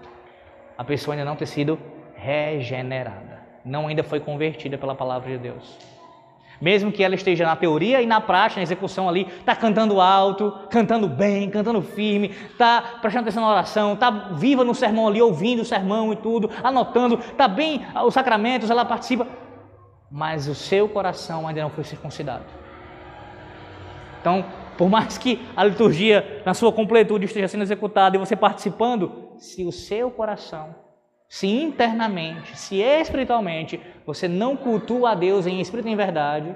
A 0.76 0.82
pessoa 0.82 1.14
ainda 1.14 1.24
não 1.24 1.36
ter 1.36 1.46
sido 1.46 1.78
regenerada, 2.16 3.40
não 3.64 3.86
ainda 3.86 4.02
foi 4.02 4.18
convertida 4.18 4.76
pela 4.76 4.96
palavra 4.96 5.30
de 5.30 5.38
Deus 5.38 5.99
mesmo 6.60 6.92
que 6.92 7.02
ela 7.02 7.14
esteja 7.14 7.46
na 7.46 7.56
teoria 7.56 8.02
e 8.02 8.06
na 8.06 8.20
prática, 8.20 8.60
na 8.60 8.62
execução 8.62 9.08
ali, 9.08 9.26
está 9.38 9.56
cantando 9.56 10.00
alto, 10.00 10.52
cantando 10.70 11.08
bem, 11.08 11.48
cantando 11.48 11.80
firme, 11.80 12.28
está 12.28 12.98
prestando 13.00 13.22
atenção 13.22 13.42
na 13.42 13.50
oração, 13.50 13.94
está 13.94 14.10
viva 14.10 14.62
no 14.62 14.74
sermão 14.74 15.08
ali, 15.08 15.22
ouvindo 15.22 15.62
o 15.62 15.64
sermão 15.64 16.12
e 16.12 16.16
tudo, 16.16 16.50
anotando, 16.62 17.18
está 17.18 17.48
bem 17.48 17.86
os 18.04 18.14
sacramentos, 18.14 18.70
ela 18.70 18.84
participa, 18.84 19.26
mas 20.10 20.48
o 20.48 20.54
seu 20.54 20.88
coração 20.88 21.48
ainda 21.48 21.62
não 21.62 21.70
foi 21.70 21.84
circuncidado. 21.84 22.44
Então, 24.20 24.44
por 24.76 24.88
mais 24.88 25.16
que 25.16 25.40
a 25.56 25.64
liturgia, 25.64 26.42
na 26.44 26.52
sua 26.52 26.72
completude, 26.72 27.24
esteja 27.24 27.48
sendo 27.48 27.62
executada 27.62 28.16
e 28.16 28.18
você 28.18 28.36
participando, 28.36 29.30
se 29.38 29.64
o 29.64 29.72
seu 29.72 30.10
coração 30.10 30.74
se 31.30 31.46
internamente, 31.46 32.58
se 32.58 32.80
espiritualmente 32.80 33.80
você 34.04 34.26
não 34.26 34.56
cultua 34.56 35.12
a 35.12 35.14
Deus 35.14 35.46
em 35.46 35.60
espírito 35.60 35.86
e 35.86 35.92
em 35.92 35.96
verdade, 35.96 36.52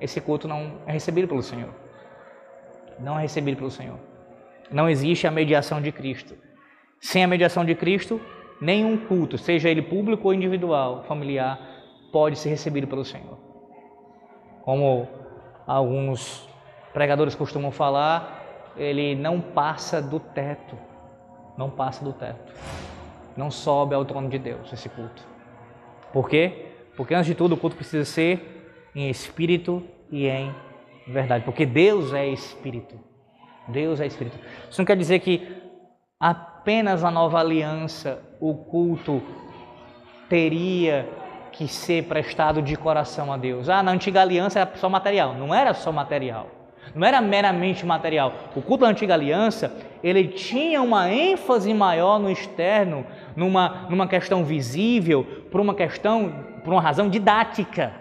esse 0.00 0.20
culto 0.20 0.48
não 0.48 0.80
é 0.84 0.90
recebido 0.90 1.28
pelo 1.28 1.44
Senhor. 1.44 1.72
Não 2.98 3.16
é 3.16 3.22
recebido 3.22 3.56
pelo 3.56 3.70
Senhor. 3.70 4.00
Não 4.68 4.90
existe 4.90 5.28
a 5.28 5.30
mediação 5.30 5.80
de 5.80 5.92
Cristo. 5.92 6.36
Sem 7.00 7.22
a 7.22 7.28
mediação 7.28 7.64
de 7.64 7.76
Cristo, 7.76 8.20
nenhum 8.60 8.96
culto, 8.96 9.38
seja 9.38 9.68
ele 9.68 9.80
público 9.80 10.26
ou 10.26 10.34
individual, 10.34 11.04
familiar, 11.04 11.56
pode 12.10 12.36
ser 12.36 12.48
recebido 12.48 12.88
pelo 12.88 13.04
Senhor. 13.04 13.38
Como 14.62 15.06
alguns 15.68 16.48
pregadores 16.92 17.36
costumam 17.36 17.70
falar, 17.70 18.72
ele 18.76 19.14
não 19.14 19.40
passa 19.40 20.02
do 20.02 20.18
teto 20.18 20.89
não 21.60 21.68
passa 21.68 22.02
do 22.02 22.12
teto. 22.14 22.54
Não 23.36 23.50
sobe 23.50 23.94
ao 23.94 24.04
trono 24.04 24.30
de 24.30 24.38
Deus 24.38 24.72
esse 24.72 24.88
culto. 24.88 25.22
Por 26.10 26.28
quê? 26.28 26.66
Porque 26.96 27.14
antes 27.14 27.26
de 27.26 27.34
tudo 27.34 27.54
o 27.54 27.56
culto 27.58 27.76
precisa 27.76 28.04
ser 28.04 28.90
em 28.94 29.10
espírito 29.10 29.82
e 30.10 30.26
em 30.26 30.54
verdade. 31.06 31.44
Porque 31.44 31.66
Deus 31.66 32.14
é 32.14 32.26
espírito. 32.26 32.98
Deus 33.68 34.00
é 34.00 34.06
espírito. 34.06 34.38
Isso 34.70 34.80
não 34.80 34.86
quer 34.86 34.96
dizer 34.96 35.20
que 35.20 35.54
apenas 36.18 37.04
a 37.04 37.10
nova 37.10 37.38
aliança, 37.38 38.22
o 38.40 38.54
culto 38.54 39.22
teria 40.28 41.08
que 41.52 41.68
ser 41.68 42.04
prestado 42.04 42.62
de 42.62 42.74
coração 42.74 43.30
a 43.30 43.36
Deus. 43.36 43.68
Ah, 43.68 43.82
na 43.82 43.92
antiga 43.92 44.22
aliança 44.22 44.60
era 44.60 44.76
só 44.76 44.88
material. 44.88 45.34
Não 45.34 45.54
era 45.54 45.74
só 45.74 45.92
material. 45.92 46.48
Não 46.94 47.06
era 47.06 47.20
meramente 47.20 47.84
material. 47.84 48.32
O 48.56 48.62
culto 48.62 48.84
da 48.84 48.90
antiga 48.90 49.14
aliança, 49.14 49.72
ele 50.02 50.28
tinha 50.28 50.80
uma 50.82 51.10
ênfase 51.10 51.72
maior 51.74 52.18
no 52.18 52.30
externo, 52.30 53.06
numa, 53.36 53.86
numa 53.88 54.06
questão 54.06 54.44
visível, 54.44 55.24
por 55.50 55.60
uma 55.60 55.74
questão, 55.74 56.44
por 56.64 56.72
uma 56.72 56.80
razão 56.80 57.08
didática. 57.08 57.94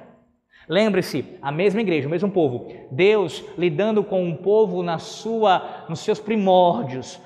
Lembre-se, 0.68 1.26
a 1.42 1.52
mesma 1.52 1.82
igreja, 1.82 2.08
o 2.08 2.12
mesmo 2.12 2.30
povo, 2.30 2.72
Deus 2.92 3.44
lidando 3.58 4.04
com 4.04 4.24
um 4.24 4.36
povo 4.36 4.84
na 4.84 5.00
sua, 5.00 5.86
nos 5.90 6.00
seus 6.00 6.20
primórdios, 6.20 7.20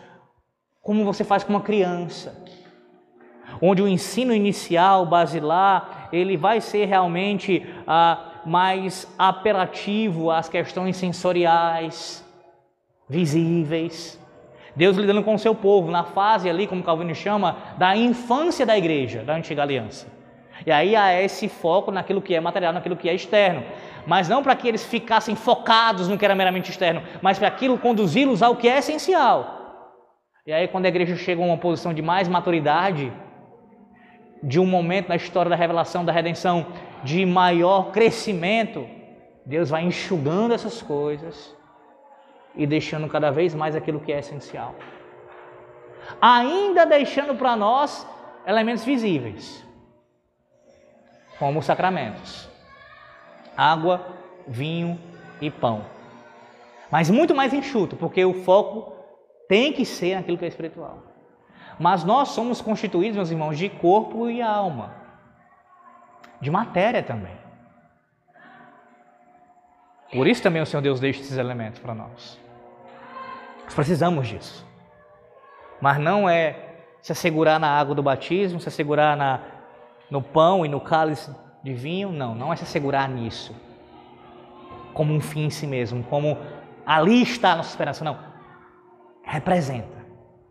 como 0.82 1.04
você 1.04 1.24
faz 1.24 1.44
com 1.44 1.54
uma 1.54 1.62
criança, 1.62 2.42
onde 3.62 3.82
o 3.82 3.88
ensino 3.88 4.34
inicial, 4.34 5.06
basilar, 5.06 6.10
ele 6.12 6.38
vai 6.38 6.62
ser 6.62 6.86
realmente 6.86 7.66
ah, 7.86 8.42
mais 8.46 9.14
apelativo 9.18 10.32
às 10.32 10.50
questões 10.50 10.98
sensoriais, 10.98 12.24
visíveis. 13.10 14.20
Deus 14.76 14.98
lidando 14.98 15.24
com 15.24 15.36
o 15.36 15.40
seu 15.40 15.54
povo 15.54 15.92
na 15.92 16.04
fase 16.04 16.50
ali, 16.50 16.66
como 16.66 16.84
Calvino 16.84 17.14
chama, 17.14 17.58
da 17.78 17.96
infância 17.96 18.66
da 18.66 18.78
igreja, 18.78 19.24
da 19.24 19.36
antiga 19.36 19.62
aliança. 19.62 20.08
E 20.66 20.72
aí 20.72 20.96
há 20.96 21.22
esse 21.22 21.48
foco 21.48 21.92
naquilo 21.92 22.22
que 22.22 22.34
é 22.34 22.40
material, 22.40 22.74
naquilo 22.74 22.96
que 22.96 23.10
é 23.10 23.14
externo. 23.14 23.64
Mas 24.06 24.28
não 24.28 24.42
para 24.44 24.56
que 24.56 24.68
eles 24.68 24.84
ficassem 24.84 25.36
focados 25.36 26.08
no 26.08 26.18
que 26.18 26.26
era 26.26 26.36
meramente 26.36 26.72
externo, 26.72 27.02
mas 27.22 27.38
para 27.38 27.48
aquilo 27.48 27.78
conduzi-los 27.78 28.42
ao 28.42 28.56
que 28.56 28.68
é 28.68 28.78
essencial. 28.80 29.62
E 30.46 30.52
aí, 30.52 30.68
quando 30.68 30.86
a 30.86 30.90
igreja 30.90 31.16
chega 31.16 31.42
a 31.42 31.46
uma 31.46 31.58
posição 31.58 31.94
de 31.94 32.02
mais 32.02 32.28
maturidade, 32.28 33.14
de 34.42 34.60
um 34.60 34.66
momento 34.66 35.08
na 35.08 35.16
história 35.16 35.50
da 35.50 35.56
revelação, 35.56 36.04
da 36.04 36.12
redenção, 36.12 36.66
de 37.02 37.26
maior 37.26 37.92
crescimento, 37.92 38.86
Deus 39.46 39.70
vai 39.70 39.84
enxugando 39.84 40.54
essas 40.54 40.82
coisas 40.82 41.56
e 42.56 42.66
deixando 42.68 43.08
cada 43.08 43.32
vez 43.32 43.54
mais 43.54 43.76
aquilo 43.76 44.00
que 44.00 44.12
é 44.12 44.20
essencial. 44.20 44.76
Ainda 46.22 46.86
deixando 46.86 47.36
para 47.36 47.56
nós 47.56 48.08
elementos 48.46 48.84
visíveis, 48.84 49.66
como 51.40 51.60
os 51.60 51.66
sacramentos: 51.66 52.50
água, 53.56 54.06
vinho 54.48 55.00
e 55.42 55.50
pão. 55.50 55.86
Mas 56.92 57.10
muito 57.10 57.34
mais 57.34 57.54
enxuto, 57.54 57.96
porque 57.96 58.24
o 58.24 58.44
foco 58.44 58.94
tem 59.48 59.74
que 59.74 59.86
ser 59.86 60.16
naquilo 60.16 60.38
que 60.38 60.46
é 60.46 60.48
espiritual. 60.48 61.04
Mas 61.80 62.04
nós 62.04 62.30
somos 62.30 62.62
constituídos, 62.62 63.16
meus 63.16 63.32
irmãos, 63.32 63.58
de 63.58 63.68
corpo 63.70 64.30
e 64.30 64.42
alma 64.42 65.04
de 66.44 66.52
matéria 66.52 67.02
também. 67.02 67.36
Por 70.12 70.28
isso 70.28 70.44
também 70.44 70.62
o 70.62 70.66
Senhor 70.66 70.82
Deus 70.82 71.00
deixa 71.00 71.22
esses 71.22 71.38
elementos 71.38 71.80
para 71.80 71.96
nós. 71.96 72.40
Nós 73.74 73.88
precisamos 73.88 74.28
disso. 74.28 74.64
Mas 75.82 75.98
não 75.98 76.30
é 76.30 76.76
se 77.02 77.12
assegurar 77.12 77.60
na 77.60 77.68
água 77.68 77.96
do 77.96 78.04
batismo, 78.04 78.60
se 78.60 78.70
assegurar 78.70 79.18
na, 79.18 79.40
no 80.12 80.22
pão 80.22 80.64
e 80.64 80.70
no 80.70 80.80
cálice 80.80 81.36
de 81.64 81.74
vinho, 81.74 82.12
não, 82.12 82.36
não 82.36 82.54
é 82.54 82.56
se 82.56 82.68
segurar 82.68 83.10
nisso, 83.10 83.52
como 84.94 85.12
um 85.12 85.20
fim 85.20 85.46
em 85.46 85.50
si 85.50 85.66
mesmo, 85.66 86.04
como 86.04 86.38
ali 86.86 87.24
está 87.24 87.54
a 87.54 87.56
nossa 87.56 87.72
esperança, 87.72 88.06
não. 88.06 88.16
Representa, 89.24 90.06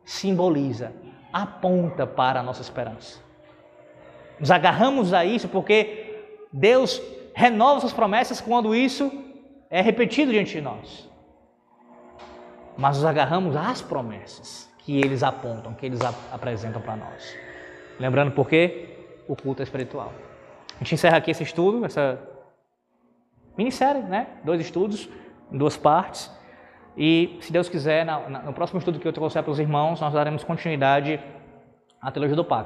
simboliza, 0.05 0.93
aponta 1.33 2.05
para 2.05 2.41
a 2.41 2.43
nossa 2.43 2.61
esperança. 2.61 3.21
Nos 4.41 4.51
agarramos 4.51 5.15
a 5.15 5.25
isso 5.25 5.49
porque 5.49 6.27
Deus 6.53 7.01
renova 7.35 7.79
suas 7.79 7.93
promessas 7.93 8.41
quando 8.41 8.75
isso 8.75 9.13
é 9.71 9.81
repetido 9.81 10.33
diante 10.33 10.55
de 10.55 10.61
nós. 10.61 11.12
Mas 12.77 12.97
nos 12.97 13.05
agarramos 13.05 13.55
às 13.57 13.83
promessas 13.83 14.71
que 14.79 14.99
eles 14.99 15.23
apontam, 15.23 15.75
que 15.75 15.87
eles 15.87 16.01
apresentam 16.33 16.81
para 16.81 16.97
nós. 16.97 17.37
Lembrando 17.99 18.33
por 18.33 18.49
quê? 18.49 18.89
O 19.29 19.37
culto 19.37 19.63
é 19.63 19.65
espiritual. 19.65 20.13
A 20.75 20.79
gente 20.79 20.95
encerra 20.95 21.19
aqui 21.19 21.31
esse 21.31 21.43
estudo, 21.43 21.85
essa 21.85 22.19
minissérie, 23.57 24.03
né? 24.03 24.27
Dois 24.45 24.61
estudos, 24.61 25.09
duas 25.51 25.77
partes. 25.77 26.31
E, 26.97 27.39
se 27.41 27.53
Deus 27.53 27.69
quiser, 27.69 28.05
no 28.45 28.53
próximo 28.53 28.79
estudo 28.79 28.99
que 28.99 29.07
eu 29.07 29.13
trouxer 29.13 29.43
para 29.43 29.53
os 29.53 29.59
irmãos, 29.59 30.01
nós 30.01 30.13
daremos 30.13 30.43
continuidade 30.45 31.21
à 32.01 32.11
teologia 32.11 32.37
do 32.37 32.45
pacto. 32.45 32.61